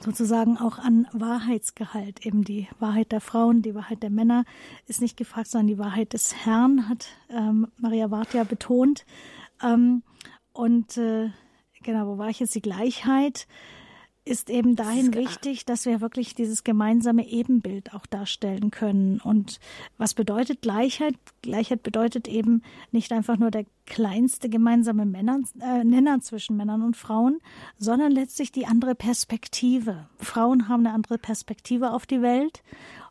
[0.00, 2.24] sozusagen auch an Wahrheitsgehalt.
[2.24, 4.44] Eben die Wahrheit der Frauen, die Wahrheit der Männer
[4.86, 9.04] ist nicht gefragt, sondern die Wahrheit des Herrn, hat ähm, Maria Wart ja betont.
[9.62, 10.02] Ähm,
[10.52, 11.30] und äh,
[11.82, 12.54] genau, wo war ich jetzt?
[12.54, 13.46] Die Gleichheit
[14.28, 19.20] ist eben dahin wichtig, dass wir wirklich dieses gemeinsame Ebenbild auch darstellen können.
[19.20, 19.58] Und
[19.96, 21.14] was bedeutet Gleichheit?
[21.42, 26.96] Gleichheit bedeutet eben nicht einfach nur der kleinste gemeinsame Männer, äh, Nenner zwischen Männern und
[26.96, 27.38] Frauen,
[27.78, 30.08] sondern letztlich die andere Perspektive.
[30.18, 32.62] Frauen haben eine andere Perspektive auf die Welt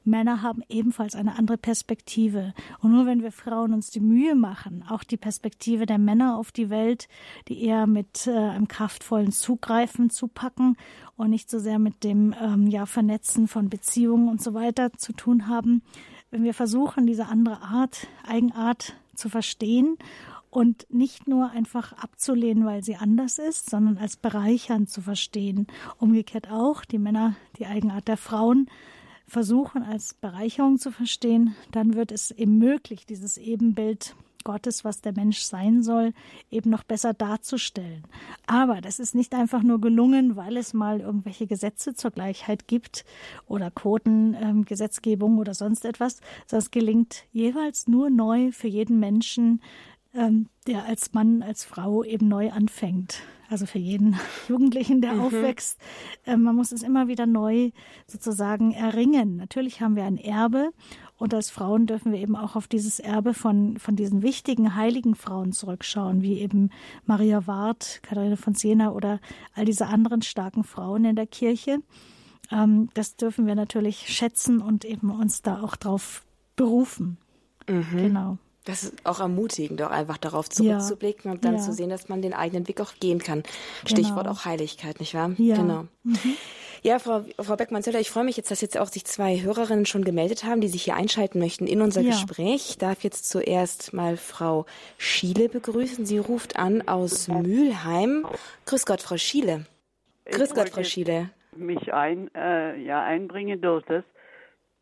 [0.08, 2.54] Männer haben ebenfalls eine andere Perspektive.
[2.80, 6.52] Und nur wenn wir Frauen uns die Mühe machen, auch die Perspektive der Männer auf
[6.52, 7.08] die Welt,
[7.48, 10.78] die eher mit äh, einem kraftvollen Zugreifen zupacken
[11.16, 15.14] und nicht so sehr mit dem ähm, ja, Vernetzen von Beziehungen und so weiter zu
[15.14, 15.84] tun haben,
[16.32, 19.98] wenn wir versuchen, diese andere Art, Eigenart zu verstehen
[20.50, 25.68] und nicht nur einfach abzulehnen, weil sie anders ist, sondern als bereichernd zu verstehen.
[26.00, 28.70] Umgekehrt auch die Männer, die Eigenart der Frauen
[29.28, 34.16] versuchen als Bereicherung zu verstehen, dann wird es eben möglich, dieses Ebenbild
[34.48, 36.14] Gottes, was der Mensch sein soll,
[36.50, 38.06] eben noch besser darzustellen.
[38.46, 43.04] Aber das ist nicht einfach nur gelungen, weil es mal irgendwelche Gesetze zur Gleichheit gibt
[43.46, 49.62] oder Quotengesetzgebung ähm, oder sonst etwas, sondern es gelingt jeweils nur neu für jeden Menschen,
[50.14, 53.24] ähm, der als Mann, als Frau eben neu anfängt.
[53.50, 54.18] Also für jeden
[54.50, 55.22] Jugendlichen, der mhm.
[55.22, 55.80] aufwächst.
[56.26, 57.72] Äh, man muss es immer wieder neu
[58.06, 59.38] sozusagen erringen.
[59.38, 60.72] Natürlich haben wir ein Erbe
[61.18, 65.16] und als Frauen dürfen wir eben auch auf dieses Erbe von, von diesen wichtigen heiligen
[65.16, 66.70] Frauen zurückschauen, wie eben
[67.06, 69.20] Maria Ward, Katharina von Siena oder
[69.56, 71.80] all diese anderen starken Frauen in der Kirche.
[72.52, 76.24] Ähm, das dürfen wir natürlich schätzen und eben uns da auch drauf
[76.56, 77.18] berufen.
[77.68, 77.98] Mhm.
[77.98, 78.38] Genau.
[78.68, 81.36] Das ist auch ermutigend, auch einfach darauf zurückzublicken ja.
[81.36, 81.62] und dann ja.
[81.62, 83.44] zu sehen, dass man den eigenen Weg auch gehen kann.
[83.86, 84.32] Stichwort genau.
[84.32, 85.32] auch Heiligkeit, nicht wahr?
[85.38, 85.56] Ja.
[85.56, 85.86] Genau.
[86.04, 86.36] Mhm.
[86.84, 90.04] Ja, Frau, Frau Beckmann-Zöller, ich freue mich jetzt, dass jetzt auch sich zwei Hörerinnen schon
[90.04, 92.12] gemeldet haben, die sich hier einschalten möchten in unser ja.
[92.12, 92.70] Gespräch.
[92.70, 94.66] Ich darf jetzt zuerst mal Frau
[94.98, 96.06] Schiele begrüßen.
[96.06, 98.26] Sie ruft an aus Mülheim.
[98.66, 99.66] Grüß Gott, Frau Schiele.
[100.26, 101.30] Grüß Gott, Frau Schiele.
[101.56, 104.04] mich ein, äh, ja, einbringen durch das,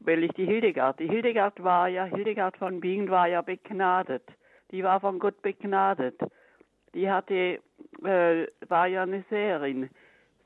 [0.06, 4.24] weil ich die Hildegard, die Hildegard war ja, Hildegard von Bingen war ja begnadet.
[4.72, 6.20] Die war von Gott begnadet.
[6.94, 7.60] Die hatte,
[8.04, 9.90] äh, war ja eine Seherin.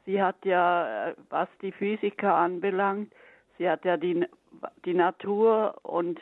[0.05, 3.11] Sie hat ja, äh, was die Physiker anbelangt,
[3.57, 4.25] sie hat ja die,
[4.85, 6.19] die Natur und,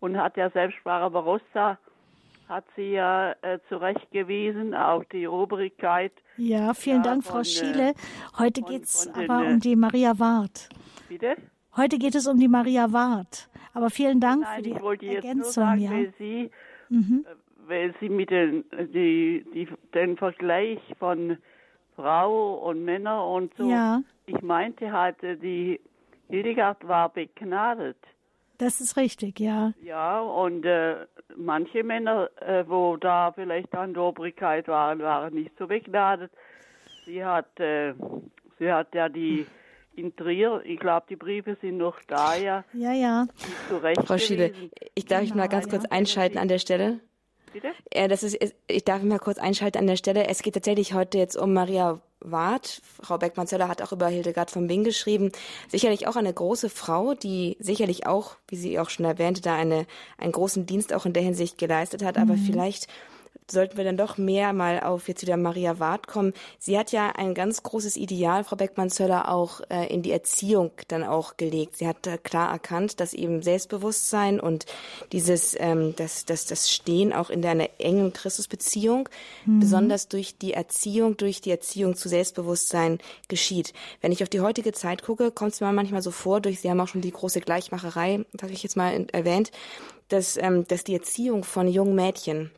[0.00, 1.78] und hat ja selbst Barbarossa,
[2.48, 6.12] hat sie ja äh, zurechtgewiesen, auch die Obrigkeit.
[6.36, 7.94] Ja, vielen ja, Dank, von, Frau Schiele.
[8.38, 10.68] Heute geht es aber den, um die Maria Ward.
[11.08, 11.36] Bitte?
[11.76, 13.48] Heute geht es um die Maria Ward.
[13.72, 15.38] Aber vielen Dank Nein, für die ich wollte Ergänzung.
[15.38, 15.90] Jetzt nur sagen, ja.
[15.90, 16.50] weil Sie,
[16.88, 17.26] mhm.
[17.66, 21.38] Weil Sie mit den, die, die, den Vergleich von
[21.94, 23.70] Frau und Männer und so.
[23.70, 24.02] Ja.
[24.26, 25.80] Ich meinte halt, die
[26.28, 27.96] Hildegard war begnadet.
[28.58, 29.72] Das ist richtig, ja.
[29.82, 31.06] Ja, und äh,
[31.36, 36.30] manche Männer, äh, wo da vielleicht an der Obrigkeit waren, waren nicht so begnadet.
[37.06, 37.94] Sie hat, äh,
[38.58, 39.46] sie hat ja die
[39.96, 42.64] in Trier, ich glaube, die Briefe sind noch da, ja.
[42.72, 43.26] Ja, ja.
[44.04, 44.52] Frau Schiele,
[44.94, 47.00] ich darf genau, ich mal ganz kurz einschalten an der Stelle?
[47.52, 47.72] Bitte?
[47.92, 48.38] Ja, das ist,
[48.68, 50.26] ich darf mal kurz einschalten an der Stelle.
[50.28, 52.80] Es geht tatsächlich heute jetzt um Maria Ward.
[53.02, 55.32] Frau Beckmann-Zöller hat auch über Hildegard von Bing geschrieben.
[55.68, 59.86] Sicherlich auch eine große Frau, die sicherlich auch, wie sie auch schon erwähnte, da eine,
[60.18, 62.18] einen großen Dienst auch in der Hinsicht geleistet hat.
[62.18, 62.44] Aber mhm.
[62.44, 62.86] vielleicht
[63.52, 66.32] sollten wir dann doch mehr mal auf jetzt wieder Maria Ward kommen.
[66.58, 71.04] Sie hat ja ein ganz großes Ideal, Frau Beckmann-Zöller, auch äh, in die Erziehung dann
[71.04, 71.76] auch gelegt.
[71.76, 74.66] Sie hat äh, klar erkannt, dass eben Selbstbewusstsein und
[75.12, 79.08] dieses, ähm, das, das, das Stehen auch in einer engen Christusbeziehung,
[79.46, 79.60] mhm.
[79.60, 82.98] besonders durch die Erziehung, durch die Erziehung zu Selbstbewusstsein
[83.28, 83.72] geschieht.
[84.00, 86.70] Wenn ich auf die heutige Zeit gucke, kommt es mir manchmal so vor, durch, Sie
[86.70, 89.50] haben auch schon die große Gleichmacherei, sage ich jetzt mal, erwähnt,
[90.08, 92.50] dass, ähm, dass die Erziehung von jungen Mädchen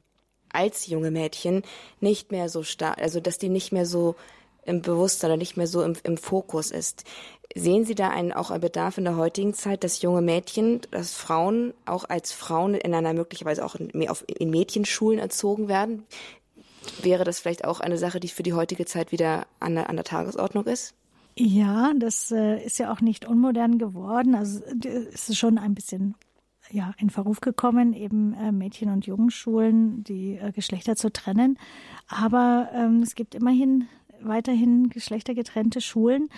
[0.52, 1.62] als junge Mädchen
[2.00, 4.14] nicht mehr so stark, also dass die nicht mehr so
[4.64, 7.04] im Bewusstsein oder nicht mehr so im, im Fokus ist.
[7.54, 11.12] Sehen Sie da einen, auch einen Bedarf in der heutigen Zeit, dass junge Mädchen, dass
[11.12, 16.04] Frauen auch als Frauen in einer möglicherweise auch in, in Mädchenschulen erzogen werden?
[17.02, 19.96] Wäre das vielleicht auch eine Sache, die für die heutige Zeit wieder an der, an
[19.96, 20.94] der Tagesordnung ist?
[21.36, 24.34] Ja, das äh, ist ja auch nicht unmodern geworden.
[24.34, 24.60] Also
[25.12, 26.14] es ist schon ein bisschen
[26.72, 31.58] ja, in Verruf gekommen, eben äh, Mädchen- und Jungenschulen, die äh, Geschlechter zu trennen.
[32.08, 33.86] Aber ähm, es gibt immerhin
[34.22, 36.28] weiterhin geschlechtergetrennte Schulen.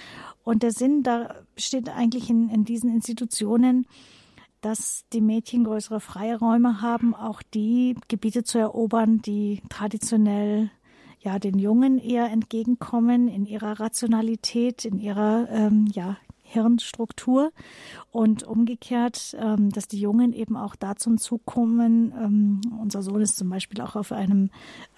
[0.43, 3.86] Und der Sinn da besteht eigentlich in, in diesen Institutionen,
[4.61, 10.70] dass die Mädchen größere Freiräume haben, auch die Gebiete zu erobern, die traditionell
[11.20, 16.16] ja den Jungen eher entgegenkommen in ihrer Rationalität, in ihrer ähm, ja
[16.55, 17.53] Hirnstruktur
[18.11, 22.15] und umgekehrt, ähm, dass die Jungen eben auch da zum Zug kommen.
[22.19, 24.51] Ähm, unser Sohn ist zum Beispiel auch auf einem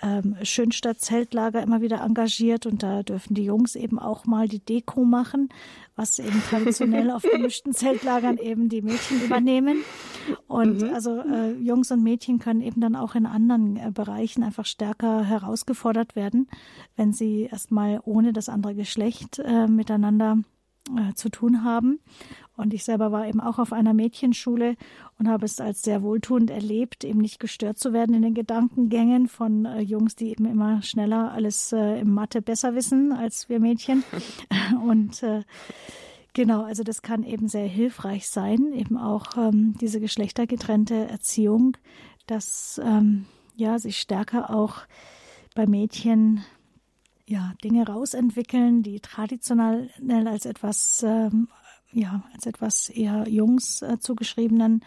[0.02, 5.04] ähm, Schönstadt-Zeltlager immer wieder engagiert und da dürfen die Jungs eben auch mal die Deko
[5.04, 5.48] machen,
[5.96, 9.78] was eben traditionell auf gemischten Zeltlagern eben die Mädchen übernehmen.
[10.46, 10.94] Und mhm.
[10.94, 15.24] also äh, Jungs und Mädchen können eben dann auch in anderen äh, Bereichen einfach stärker
[15.24, 16.48] herausgefordert werden,
[16.96, 20.38] wenn sie erstmal ohne das andere Geschlecht äh, miteinander
[20.96, 22.00] äh, zu tun haben.
[22.56, 24.76] Und ich selber war eben auch auf einer Mädchenschule
[25.18, 29.28] und habe es als sehr wohltuend erlebt, eben nicht gestört zu werden in den Gedankengängen
[29.28, 33.60] von äh, Jungs, die eben immer schneller alles äh, im Mathe besser wissen als wir
[33.60, 34.04] Mädchen.
[34.88, 35.42] und äh,
[36.32, 41.76] genau, also das kann eben sehr hilfreich sein, eben auch ähm, diese geschlechtergetrennte Erziehung,
[42.26, 44.82] dass ähm, ja sich stärker auch
[45.54, 46.42] bei Mädchen
[47.26, 49.90] ja, Dinge rausentwickeln, die traditionell
[50.28, 51.48] als etwas, ähm,
[51.92, 54.84] ja, als etwas eher Jungs äh, zugeschriebenen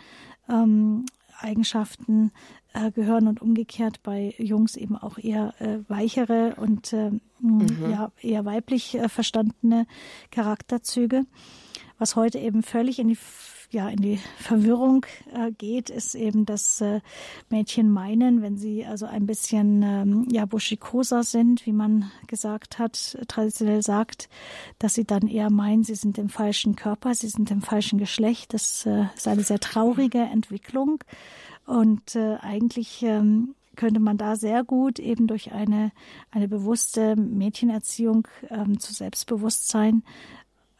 [0.47, 1.05] ähm,
[1.39, 2.31] Eigenschaften
[2.73, 7.91] äh, gehören und umgekehrt bei Jungs eben auch eher äh, weichere und äh, mhm.
[7.91, 9.85] ja, eher weiblich äh, verstandene
[10.31, 11.25] Charakterzüge,
[11.97, 13.17] was heute eben völlig in die
[13.71, 17.01] ja in die Verwirrung äh, geht, ist eben, dass äh,
[17.49, 23.17] Mädchen meinen, wenn sie also ein bisschen ähm, ja buschikoser sind, wie man gesagt hat,
[23.27, 24.29] traditionell sagt,
[24.79, 28.53] dass sie dann eher meinen, sie sind im falschen Körper, sie sind im falschen Geschlecht.
[28.53, 31.03] Das äh, ist eine sehr traurige Entwicklung
[31.65, 35.91] und äh, eigentlich ähm, könnte man da sehr gut eben durch eine,
[36.31, 40.03] eine bewusste Mädchenerziehung ähm, zu Selbstbewusstsein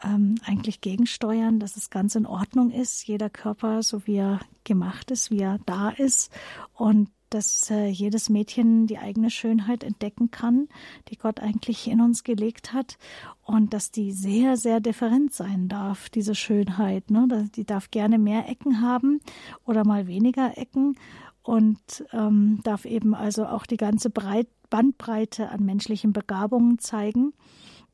[0.03, 5.11] ähm, eigentlich gegensteuern, dass es ganz in Ordnung ist, jeder Körper so wie er gemacht
[5.11, 6.31] ist, wie er da ist
[6.73, 10.67] und dass äh, jedes Mädchen die eigene Schönheit entdecken kann,
[11.09, 12.97] die Gott eigentlich in uns gelegt hat
[13.43, 17.11] und dass die sehr, sehr different sein darf, diese Schönheit.
[17.11, 17.49] Ne?
[17.55, 19.19] Die darf gerne mehr Ecken haben
[19.65, 20.97] oder mal weniger Ecken
[21.43, 21.80] und
[22.11, 27.34] ähm, darf eben also auch die ganze Breit Bandbreite an menschlichen Begabungen zeigen.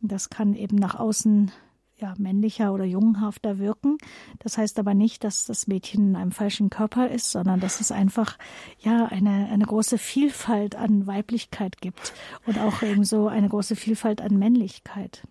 [0.02, 1.52] Das kann eben nach außen
[1.98, 3.98] ja, männlicher oder jungenhafter wirken.
[4.40, 7.92] Das heißt aber nicht, dass das Mädchen in einem falschen Körper ist, sondern dass es
[7.92, 8.38] einfach
[8.80, 12.14] ja eine, eine große Vielfalt an Weiblichkeit gibt
[12.46, 15.24] und auch ebenso eine große Vielfalt an Männlichkeit.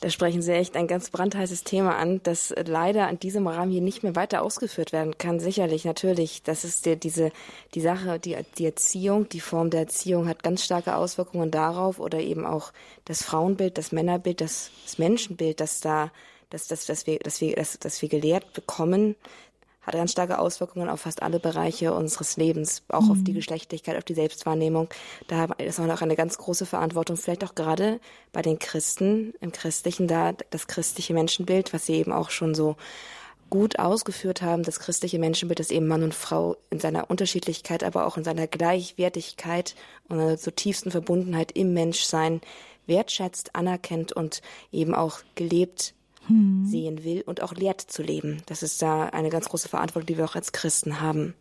[0.00, 3.80] Da sprechen Sie echt ein ganz brandheißes Thema an, das leider an diesem Rahmen hier
[3.80, 5.40] nicht mehr weiter ausgeführt werden kann.
[5.40, 6.42] Sicherlich, natürlich.
[6.42, 7.30] Das ist die, diese,
[7.74, 12.20] die Sache, die, die Erziehung, die Form der Erziehung hat ganz starke Auswirkungen darauf oder
[12.20, 12.72] eben auch
[13.04, 16.10] das Frauenbild, das Männerbild, das, das Menschenbild, das da,
[16.50, 19.16] das, das, das wir, das wir, das, das wir gelehrt bekommen,
[19.86, 23.10] hat ganz starke Auswirkungen auf fast alle Bereiche unseres Lebens, auch mhm.
[23.10, 23.36] auf die mhm.
[23.36, 24.88] Geschlechtlichkeit, auf die Selbstwahrnehmung.
[25.28, 28.00] Da ist man auch eine ganz große Verantwortung, vielleicht auch gerade
[28.32, 32.76] bei den Christen im Christlichen, da das christliche Menschenbild, was sie eben auch schon so
[33.50, 38.06] gut ausgeführt haben, das christliche Menschenbild, das eben Mann und Frau in seiner Unterschiedlichkeit, aber
[38.06, 39.76] auch in seiner Gleichwertigkeit
[40.08, 42.40] und einer zutiefsten Verbundenheit im Menschsein
[42.86, 44.42] wertschätzt, anerkennt und
[44.72, 45.94] eben auch gelebt
[46.26, 46.64] hm.
[46.66, 48.42] sehen will und auch lehrt zu leben.
[48.46, 51.34] Das ist da eine ganz große Verantwortung, die wir auch als Christen haben.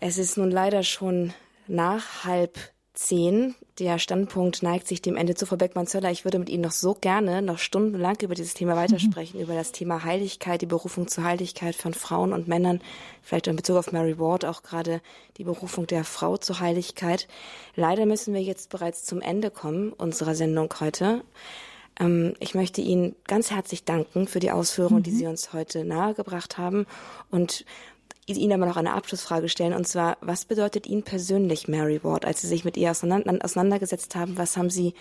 [0.00, 1.32] Es ist nun leider schon
[1.66, 2.58] nach halb
[2.94, 3.56] zehn.
[3.80, 5.46] Der Standpunkt neigt sich dem Ende zu.
[5.46, 9.38] Frau Beckmann-Zöller, ich würde mit Ihnen noch so gerne noch stundenlang über dieses Thema weitersprechen,
[9.38, 9.44] mhm.
[9.44, 12.80] über das Thema Heiligkeit, die Berufung zur Heiligkeit von Frauen und Männern,
[13.20, 15.00] vielleicht in Bezug auf Mary Ward auch gerade
[15.36, 17.26] die Berufung der Frau zur Heiligkeit.
[17.74, 21.24] Leider müssen wir jetzt bereits zum Ende kommen unserer Sendung heute.
[21.98, 25.04] Ähm, ich möchte Ihnen ganz herzlich danken für die Ausführungen, mhm.
[25.04, 26.86] die Sie uns heute nahegebracht haben
[27.30, 27.64] und
[28.26, 32.40] Ihnen aber noch eine Abschlussfrage stellen, und zwar, was bedeutet Ihnen persönlich Mary Ward, als
[32.40, 34.38] Sie sich mit ihr auseinandergesetzt haben?
[34.38, 34.94] Was haben Sie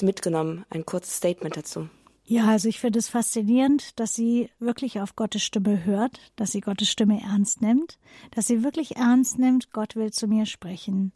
[0.00, 0.64] mitgenommen?
[0.70, 1.88] Ein kurzes Statement dazu.
[2.30, 6.60] Ja, also ich finde es faszinierend, dass sie wirklich auf Gottes Stimme hört, dass sie
[6.60, 7.98] Gottes Stimme ernst nimmt,
[8.30, 11.10] dass sie wirklich ernst nimmt, Gott will zu mir sprechen.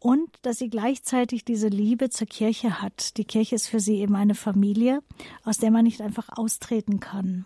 [0.00, 3.18] Und dass sie gleichzeitig diese Liebe zur Kirche hat.
[3.18, 5.02] Die Kirche ist für sie eben eine Familie,
[5.44, 7.44] aus der man nicht einfach austreten kann.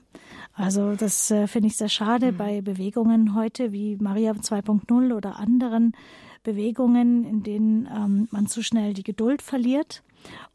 [0.54, 2.36] Also das äh, finde ich sehr schade mhm.
[2.36, 5.96] bei Bewegungen heute wie Maria 2.0 oder anderen
[6.44, 10.04] Bewegungen, in denen ähm, man zu schnell die Geduld verliert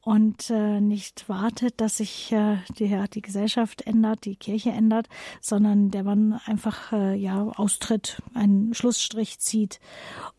[0.02, 5.08] und äh, nicht wartet, dass sich äh, die, ja, die Gesellschaft ändert, die Kirche ändert,
[5.42, 9.80] sondern der man einfach äh, ja austritt, einen Schlussstrich zieht.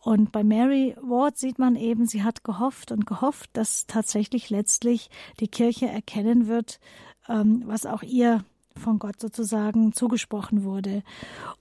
[0.01, 5.11] Und bei Mary Ward sieht man eben, sie hat gehofft und gehofft, dass tatsächlich letztlich
[5.41, 6.81] die Kirche erkennen wird,
[7.29, 8.45] ähm, was auch ihr
[8.79, 11.03] von Gott sozusagen zugesprochen wurde.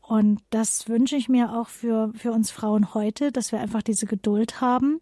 [0.02, 4.06] Und das wünsche ich mir auch für, für uns Frauen heute, dass wir einfach diese
[4.06, 5.02] Geduld haben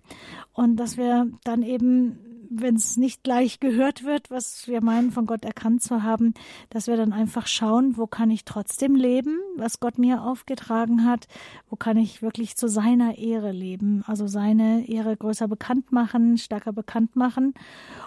[0.53, 5.25] und dass wir dann eben wenn es nicht gleich gehört wird, was wir meinen, von
[5.25, 6.33] Gott erkannt zu haben,
[6.69, 11.27] dass wir dann einfach schauen, wo kann ich trotzdem leben, was Gott mir aufgetragen hat,
[11.69, 16.73] wo kann ich wirklich zu seiner Ehre leben, also seine Ehre größer bekannt machen, stärker
[16.73, 17.53] bekannt machen.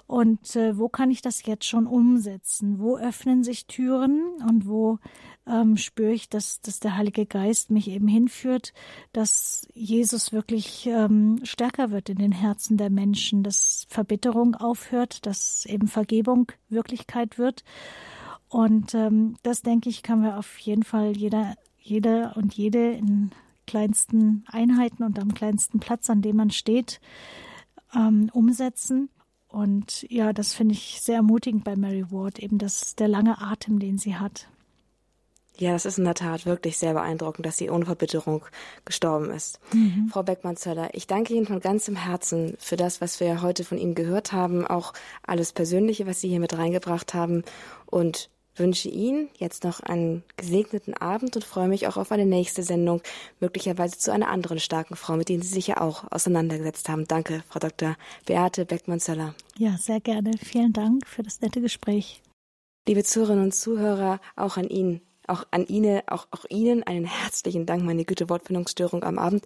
[0.06, 4.98] Und äh, wo kann ich das jetzt schon umsetzen, wo öffnen sich Türen und wo
[5.48, 8.72] ähm, spüre ich, dass, dass der Heilige Geist mich eben hinführt,
[9.12, 15.66] dass Jesus wirklich ähm, stärker wird in den Herzen der Menschen, dass Verbitterung aufhört, dass
[15.66, 17.64] eben Vergebung Wirklichkeit wird.
[18.48, 23.30] Und ähm, das, denke ich, kann wir auf jeden Fall jeder, jeder und jede in
[23.66, 27.00] kleinsten Einheiten und am kleinsten Platz, an dem man steht,
[27.94, 29.10] ähm, umsetzen.
[29.48, 33.78] Und ja, das finde ich sehr ermutigend bei Mary Ward, eben das, der lange Atem,
[33.78, 34.48] den sie hat.
[35.60, 38.44] Ja, das ist in der Tat wirklich sehr beeindruckend, dass sie ohne Verbitterung
[38.84, 39.58] gestorben ist.
[39.72, 40.08] Mhm.
[40.12, 43.96] Frau Beckmann-Zöller, ich danke Ihnen von ganzem Herzen für das, was wir heute von Ihnen
[43.96, 44.92] gehört haben, auch
[45.26, 47.42] alles Persönliche, was Sie hier mit reingebracht haben
[47.86, 52.62] und wünsche Ihnen jetzt noch einen gesegneten Abend und freue mich auch auf eine nächste
[52.62, 53.02] Sendung,
[53.40, 57.06] möglicherweise zu einer anderen starken Frau, mit denen Sie sich ja auch auseinandergesetzt haben.
[57.06, 57.96] Danke, Frau Dr.
[58.26, 59.34] Beate Beckmann-Zöller.
[59.56, 60.32] Ja, sehr gerne.
[60.42, 62.22] Vielen Dank für das nette Gespräch.
[62.86, 67.66] Liebe Zuhörerinnen und Zuhörer, auch an Ihnen auch an Ihnen, auch, auch Ihnen einen herzlichen
[67.66, 69.44] Dank, meine Güte, Wortfindungsstörung am Abend.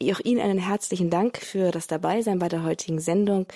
[0.00, 3.46] Auch Ihnen einen herzlichen Dank für das Dabeisein bei der heutigen Sendung.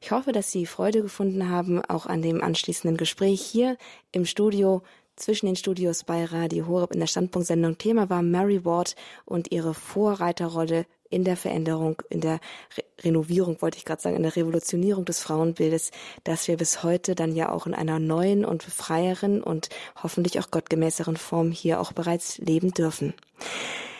[0.00, 3.76] Ich hoffe, dass Sie Freude gefunden haben, auch an dem anschließenden Gespräch hier
[4.12, 4.82] im Studio
[5.16, 7.78] zwischen den Studios bei Radio Horeb in der Standpunktsendung.
[7.78, 12.40] Thema war Mary Ward und ihre Vorreiterrolle in der Veränderung, in der
[12.76, 15.90] Re Renovierung, wollte ich gerade sagen, in der Revolutionierung des Frauenbildes,
[16.22, 19.68] dass wir bis heute dann ja auch in einer neuen und freieren und
[20.02, 23.12] hoffentlich auch gottgemäßeren Form hier auch bereits leben dürfen.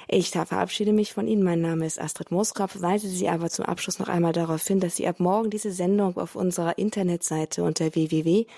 [0.06, 1.42] Ich verabschiede mich von Ihnen.
[1.42, 2.80] Mein Name ist Astrid Moskop.
[2.80, 6.18] Weise Sie aber zum Abschluss noch einmal darauf hin, dass Sie ab morgen diese Sendung
[6.18, 8.52] auf unserer Internetseite unter www.horeb.org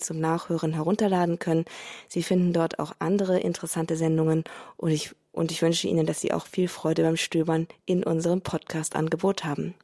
[0.00, 1.66] zum Nachhören herunterladen können.
[2.08, 4.44] Sie finden dort auch andere interessante Sendungen
[4.76, 8.42] und ich und ich wünsche Ihnen, dass Sie auch viel Freude beim Stöbern in unserem
[8.42, 9.74] Podcast-Angebot haben.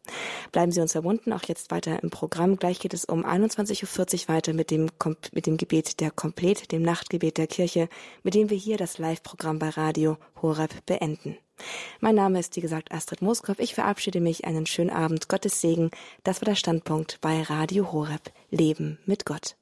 [0.52, 2.56] Bleiben Sie uns verbunden, auch jetzt weiter im Programm.
[2.56, 4.90] Gleich geht es um 21.40 Uhr weiter mit dem,
[5.32, 7.88] mit dem Gebet der Komplet, dem Nachtgebet der Kirche,
[8.22, 11.36] mit dem wir hier das Live-Programm bei Radio Horeb beenden.
[12.00, 13.58] Mein Name ist, wie gesagt, Astrid Moskow.
[13.58, 14.44] Ich verabschiede mich.
[14.44, 15.28] Einen schönen Abend.
[15.28, 15.90] Gottes Segen.
[16.22, 18.30] Das war der Standpunkt bei Radio Horeb.
[18.50, 19.57] Leben mit Gott.